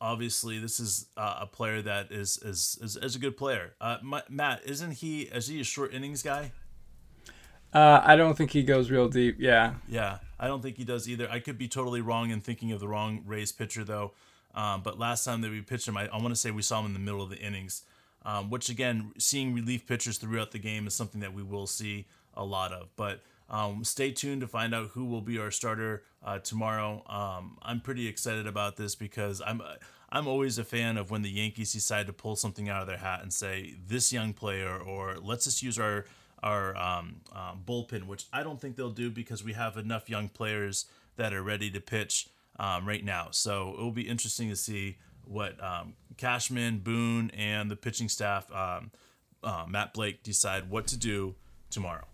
obviously 0.02 0.60
this 0.60 0.80
is 0.80 1.08
uh, 1.18 1.40
a 1.42 1.46
player 1.46 1.82
that 1.82 2.12
is 2.12 2.38
is 2.38 2.78
is, 2.82 2.96
is 2.98 3.16
a 3.16 3.20
good 3.20 3.38
player. 3.38 3.74
Uh, 3.80 3.98
Matt, 4.30 4.62
isn't 4.66 4.92
he? 4.92 5.24
Is 5.24 5.48
he 5.48 5.62
a 5.62 5.64
short 5.64 5.94
innings 5.94 6.22
guy? 6.22 6.52
Uh, 7.74 8.02
I 8.06 8.16
don't 8.16 8.38
think 8.38 8.52
he 8.52 8.64
goes 8.64 8.90
real 8.90 9.10
deep. 9.10 9.36
Yeah. 9.38 9.74
Yeah, 9.90 10.20
I 10.40 10.48
don't 10.48 10.62
think 10.62 10.78
he 10.78 10.86
does 10.86 11.10
either. 11.10 11.30
I 11.30 11.40
could 11.40 11.58
be 11.58 11.68
totally 11.68 12.00
wrong 12.00 12.30
in 12.30 12.40
thinking 12.40 12.72
of 12.72 12.80
the 12.80 12.88
wrong 12.88 13.24
Rays 13.26 13.52
pitcher 13.52 13.84
though. 13.84 14.14
Um, 14.54 14.82
but 14.82 14.98
last 14.98 15.26
time 15.26 15.42
that 15.42 15.52
we 15.52 15.62
pitched 15.62 15.88
him, 15.88 15.98
I, 15.98 16.08
I 16.08 16.18
want 16.18 16.30
to 16.30 16.36
say 16.38 16.52
we 16.52 16.62
saw 16.62 16.80
him 16.80 16.86
in 16.86 16.94
the 16.94 17.00
middle 17.00 17.22
of 17.22 17.30
the 17.30 17.38
innings. 17.38 17.84
Um, 18.24 18.50
which 18.50 18.70
again, 18.70 19.12
seeing 19.20 19.54
relief 19.54 19.86
pitchers 19.86 20.18
throughout 20.18 20.52
the 20.52 20.58
game 20.58 20.88
is 20.88 20.96
something 20.96 21.22
that 21.22 21.34
we 21.34 21.44
will 21.44 21.68
see 21.68 22.08
a 22.34 22.44
lot 22.44 22.72
of. 22.72 22.88
But 22.96 23.22
um, 23.50 23.84
stay 23.84 24.12
tuned 24.12 24.42
to 24.42 24.48
find 24.48 24.74
out 24.74 24.90
who 24.90 25.06
will 25.06 25.22
be 25.22 25.38
our 25.38 25.52
starter 25.52 26.04
uh, 26.24 26.40
tomorrow. 26.40 27.04
Um, 27.08 27.58
I'm 27.62 27.80
pretty 27.80 28.08
excited 28.08 28.48
about 28.48 28.76
this 28.76 28.96
because 28.96 29.42
I'm 29.46 29.62
I'm 30.10 30.28
always 30.28 30.58
a 30.58 30.64
fan 30.64 30.98
of 30.98 31.12
when 31.12 31.22
the 31.22 31.30
Yankees 31.30 31.74
decide 31.74 32.08
to 32.08 32.14
pull 32.14 32.36
something 32.36 32.70
out 32.70 32.82
of 32.82 32.88
their 32.88 32.98
hat 32.98 33.22
and 33.22 33.34
say 33.34 33.76
this 33.88 34.14
young 34.14 34.34
player, 34.34 34.78
or 34.78 35.18
let's 35.22 35.46
just 35.46 35.62
use 35.62 35.78
our 35.78 36.06
our 36.42 36.76
um, 36.76 37.18
um, 37.34 37.64
bullpen, 37.66 38.08
which 38.08 38.26
I 38.34 38.44
don't 38.44 38.60
think 38.60 38.76
they'll 38.76 38.90
do 38.90 39.10
because 39.10 39.44
we 39.44 39.54
have 39.54 39.78
enough 39.78 40.10
young 40.10 40.30
players 40.30 40.86
that 41.16 41.34
are 41.34 41.42
ready 41.44 41.72
to 41.72 41.80
pitch 41.80 42.30
um, 42.60 42.88
right 42.88 43.04
now. 43.04 43.30
So 43.32 43.76
it 43.78 43.82
will 43.82 43.92
be 43.92 44.08
interesting 44.08 44.50
to 44.50 44.56
see 44.56 44.98
what 45.24 45.62
um, 45.64 45.94
Cashman, 46.18 46.80
Boone, 46.80 47.32
and 47.32 47.72
the 47.72 47.76
pitching 47.76 48.10
staff, 48.10 48.52
uh, 48.54 48.82
Matt 49.68 49.94
Blake, 49.94 50.24
decide 50.24 50.70
what 50.70 50.88
to 50.88 50.98
do 50.98 51.36
tomorrow. 51.70 52.06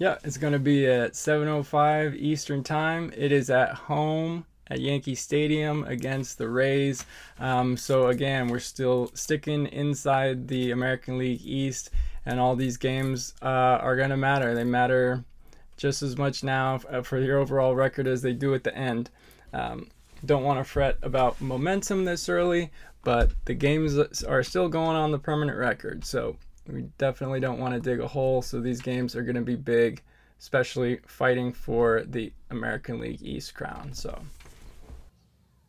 Yeah, 0.00 0.16
it's 0.24 0.38
going 0.38 0.54
to 0.54 0.58
be 0.58 0.86
at 0.86 1.12
7:05 1.12 2.16
Eastern 2.16 2.62
Time. 2.62 3.12
It 3.14 3.32
is 3.32 3.50
at 3.50 3.74
home 3.74 4.46
at 4.68 4.80
Yankee 4.80 5.14
Stadium 5.14 5.84
against 5.84 6.38
the 6.38 6.48
Rays. 6.48 7.04
Um, 7.38 7.76
so 7.76 8.06
again, 8.06 8.48
we're 8.48 8.60
still 8.60 9.10
sticking 9.12 9.66
inside 9.66 10.48
the 10.48 10.70
American 10.70 11.18
League 11.18 11.42
East, 11.44 11.90
and 12.24 12.40
all 12.40 12.56
these 12.56 12.78
games 12.78 13.34
uh, 13.42 13.44
are 13.82 13.94
going 13.94 14.08
to 14.08 14.16
matter. 14.16 14.54
They 14.54 14.64
matter 14.64 15.22
just 15.76 16.00
as 16.00 16.16
much 16.16 16.42
now 16.42 16.80
uh, 16.88 17.02
for 17.02 17.18
your 17.18 17.36
overall 17.36 17.76
record 17.76 18.06
as 18.06 18.22
they 18.22 18.32
do 18.32 18.54
at 18.54 18.64
the 18.64 18.74
end. 18.74 19.10
Um, 19.52 19.88
don't 20.24 20.44
want 20.44 20.60
to 20.60 20.64
fret 20.64 20.96
about 21.02 21.42
momentum 21.42 22.06
this 22.06 22.26
early, 22.26 22.70
but 23.04 23.32
the 23.44 23.54
games 23.54 23.98
are 24.22 24.42
still 24.44 24.70
going 24.70 24.96
on 24.96 25.10
the 25.10 25.18
permanent 25.18 25.58
record. 25.58 26.06
So 26.06 26.38
we 26.72 26.82
definitely 26.98 27.40
don't 27.40 27.58
want 27.58 27.74
to 27.74 27.80
dig 27.80 28.00
a 28.00 28.08
hole. 28.08 28.42
So 28.42 28.60
these 28.60 28.80
games 28.80 29.16
are 29.16 29.22
going 29.22 29.36
to 29.36 29.42
be 29.42 29.56
big, 29.56 30.02
especially 30.38 31.00
fighting 31.06 31.52
for 31.52 32.04
the 32.06 32.32
American 32.50 33.00
League 33.00 33.22
East 33.22 33.54
crown. 33.54 33.92
So. 33.92 34.20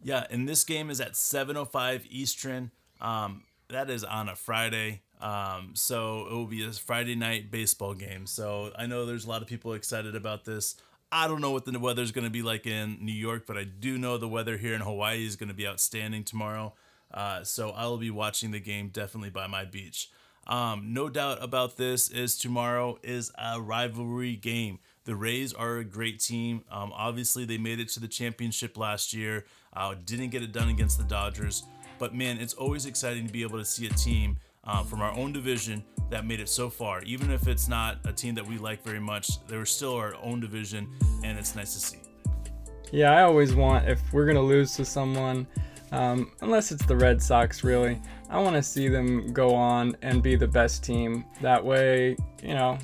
Yeah, 0.04 0.26
and 0.30 0.50
this 0.50 0.64
game 0.64 0.90
is 0.90 1.00
at 1.00 1.14
7:05 1.14 2.06
Eastern. 2.10 2.72
Um, 3.00 3.44
that 3.70 3.90
is 3.90 4.04
on 4.04 4.30
a 4.30 4.36
Friday. 4.36 5.02
Um, 5.20 5.72
so 5.76 6.26
it 6.26 6.34
will 6.34 6.48
be 6.48 6.66
a 6.66 6.72
Friday 6.72 7.16
night 7.16 7.52
baseball 7.52 7.94
game. 7.94 8.26
So 8.26 8.72
I 8.78 8.88
know 8.88 9.06
there's 9.06 9.26
a 9.26 9.30
lot 9.30 9.42
of 9.42 9.48
people 9.48 9.74
excited 9.74 10.16
about 10.16 10.46
this. 10.46 10.76
I 11.12 11.28
don't 11.28 11.42
know 11.42 11.52
what 11.52 11.66
the 11.66 11.78
weather's 11.78 12.12
going 12.12 12.24
to 12.24 12.32
be 12.32 12.42
like 12.42 12.66
in 12.66 12.98
New 13.02 13.14
York, 13.14 13.46
but 13.46 13.58
I 13.58 13.66
do 13.66 13.98
know 13.98 14.18
the 14.18 14.28
weather 14.28 14.58
here 14.58 14.74
in 14.74 14.82
Hawaii 14.82 15.26
is 15.26 15.36
going 15.36 15.50
to 15.50 15.56
be 15.56 15.68
outstanding 15.68 16.24
tomorrow. 16.24 16.74
Uh, 17.14 17.44
so 17.44 17.72
I 17.72 17.86
will 17.86 17.98
be 17.98 18.10
watching 18.10 18.52
the 18.52 18.60
game 18.60 18.90
definitely 18.90 19.30
by 19.30 19.46
my 19.48 19.66
beach. 19.66 20.10
Um, 20.48 20.94
no 20.94 21.08
doubt 21.08 21.38
about 21.42 21.78
this 21.78 22.10
is 22.10 22.38
tomorrow 22.38 22.98
is 23.04 23.32
a 23.38 23.62
rivalry 23.62 24.36
game. 24.36 24.80
The 25.06 25.16
Rays 25.16 25.54
are 25.54 25.78
a 25.78 25.84
great 25.84 26.20
team. 26.20 26.64
Um, 26.72 26.92
obviously, 26.96 27.46
they 27.46 27.58
made 27.58 27.80
it 27.80 27.90
to 27.90 28.00
the 28.00 28.08
championship 28.08 28.78
last 28.78 29.14
year. 29.14 29.46
Uh, 29.74 29.96
didn't 30.06 30.30
get 30.30 30.44
it 30.44 30.52
done 30.52 30.70
against 30.70 30.98
the 30.98 31.04
Dodgers, 31.04 31.64
but 31.98 32.14
man, 32.14 32.38
it's 32.38 32.54
always 32.54 32.86
exciting 32.86 33.26
to 33.26 33.34
be 33.34 33.42
able 33.42 33.58
to 33.58 33.66
see 33.66 33.86
a 33.88 33.90
team 33.92 34.38
uh, 34.64 34.84
from 34.84 35.02
our 35.02 35.12
own 35.18 35.32
division 35.32 35.84
that 36.10 36.26
made 36.26 36.40
it 36.40 36.50
so 36.50 36.70
far. 36.70 37.02
Even 37.04 37.32
if 37.32 37.48
it's 37.48 37.68
not 37.68 38.00
a 38.06 38.12
team 38.12 38.36
that 38.36 38.46
we 38.46 38.58
like 38.58 38.84
very 38.84 39.00
much, 39.00 39.44
they're 39.48 39.66
still 39.66 39.96
our 39.96 40.16
own 40.22 40.40
division, 40.40 40.88
and 41.24 41.40
it's 41.40 41.56
nice 41.56 41.74
to 41.74 41.80
see. 41.80 42.00
Yeah, 42.92 43.12
I 43.18 43.22
always 43.24 43.56
want, 43.56 43.88
if 43.88 44.02
we're 44.12 44.26
to 44.34 44.42
lose 44.42 44.76
to 44.76 44.84
someone, 44.86 45.48
um, 45.92 46.32
unless 46.42 46.72
it's 46.72 46.86
the 46.86 46.96
Red 46.96 47.22
Sox, 47.22 47.64
really, 47.64 48.00
I 48.30 48.40
want 48.40 48.56
to 48.56 48.64
see 48.64 48.88
them 48.88 49.34
go 49.34 49.54
on 49.54 49.96
and 50.02 50.22
be 50.24 50.36
the 50.36 50.48
best 50.48 50.84
team. 50.84 51.26
That 51.42 51.64
way, 51.64 52.16
you 52.42 52.54
know, 52.54 52.78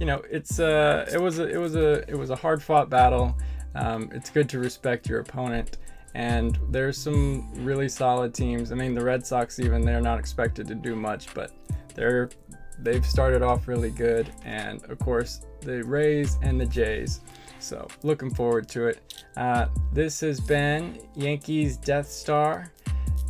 you 0.00 0.06
know, 0.06 0.22
it's 0.30 0.58
uh, 0.58 1.08
it 1.12 1.20
was 1.20 1.38
a, 1.38 1.48
it 1.48 1.58
was 1.58 1.76
a, 1.76 2.08
it 2.08 2.18
was 2.18 2.30
a 2.30 2.36
hard 2.36 2.62
fought 2.62 2.90
battle. 2.90 3.36
Um, 3.74 4.10
it's 4.12 4.30
good 4.30 4.48
to 4.50 4.58
respect 4.58 5.08
your 5.08 5.20
opponent 5.20 5.78
and 6.16 6.58
there's 6.70 6.96
some 6.96 7.46
really 7.62 7.90
solid 7.90 8.32
teams. 8.32 8.72
I 8.72 8.74
mean, 8.74 8.94
the 8.94 9.04
Red 9.04 9.26
Sox 9.26 9.60
even 9.60 9.82
they're 9.82 10.00
not 10.00 10.18
expected 10.18 10.66
to 10.68 10.74
do 10.74 10.96
much, 10.96 11.32
but 11.34 11.50
they're 11.94 12.30
they've 12.78 13.04
started 13.04 13.42
off 13.42 13.68
really 13.68 13.90
good, 13.90 14.32
and 14.42 14.82
of 14.84 14.98
course 14.98 15.44
the 15.60 15.84
Rays 15.84 16.38
and 16.42 16.58
the 16.58 16.64
Jays. 16.64 17.20
So 17.58 17.88
looking 18.02 18.32
forward 18.34 18.68
to 18.70 18.86
it. 18.86 19.24
Uh, 19.36 19.66
this 19.92 20.20
has 20.20 20.40
been 20.40 20.98
Yankees 21.14 21.76
Death 21.76 22.08
Star. 22.08 22.72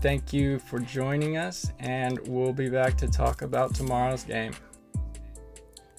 Thank 0.01 0.33
you 0.33 0.59
for 0.59 0.79
joining 0.79 1.37
us, 1.37 1.73
and 1.79 2.19
we'll 2.29 2.53
be 2.53 2.69
back 2.69 2.97
to 2.99 3.09
talk 3.09 3.43
about 3.43 3.75
tomorrow's 3.75 4.25
game. 4.25 4.53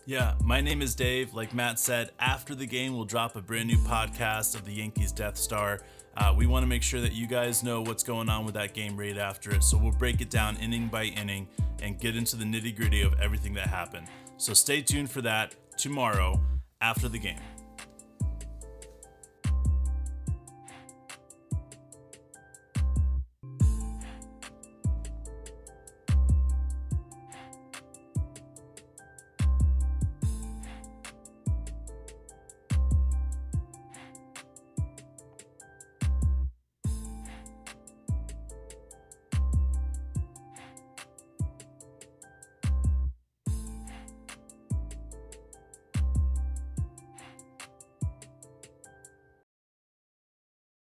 Yeah, 0.05 0.35
my 0.41 0.61
name 0.61 0.81
is 0.81 0.95
Dave. 0.95 1.33
Like 1.33 1.53
Matt 1.53 1.79
said, 1.79 2.11
after 2.19 2.55
the 2.55 2.65
game, 2.65 2.95
we'll 2.95 3.05
drop 3.05 3.35
a 3.35 3.41
brand 3.41 3.67
new 3.67 3.77
podcast 3.77 4.55
of 4.55 4.63
the 4.63 4.71
Yankees 4.71 5.11
Death 5.11 5.35
Star. 5.35 5.81
Uh, 6.15 6.33
we 6.35 6.47
want 6.47 6.63
to 6.63 6.67
make 6.67 6.81
sure 6.81 7.01
that 7.01 7.11
you 7.13 7.27
guys 7.27 7.61
know 7.61 7.81
what's 7.81 8.03
going 8.03 8.29
on 8.29 8.45
with 8.45 8.53
that 8.53 8.73
game 8.73 8.95
right 8.95 9.17
after 9.17 9.53
it. 9.53 9.63
So 9.63 9.77
we'll 9.77 9.91
break 9.91 10.21
it 10.21 10.29
down 10.29 10.55
inning 10.57 10.87
by 10.87 11.03
inning 11.03 11.47
and 11.81 11.99
get 11.99 12.15
into 12.15 12.37
the 12.37 12.45
nitty 12.45 12.75
gritty 12.75 13.01
of 13.01 13.19
everything 13.19 13.53
that 13.55 13.67
happened. 13.67 14.07
So 14.37 14.53
stay 14.53 14.81
tuned 14.81 15.11
for 15.11 15.21
that 15.23 15.55
tomorrow 15.77 16.39
after 16.79 17.09
the 17.09 17.19
game. 17.19 17.41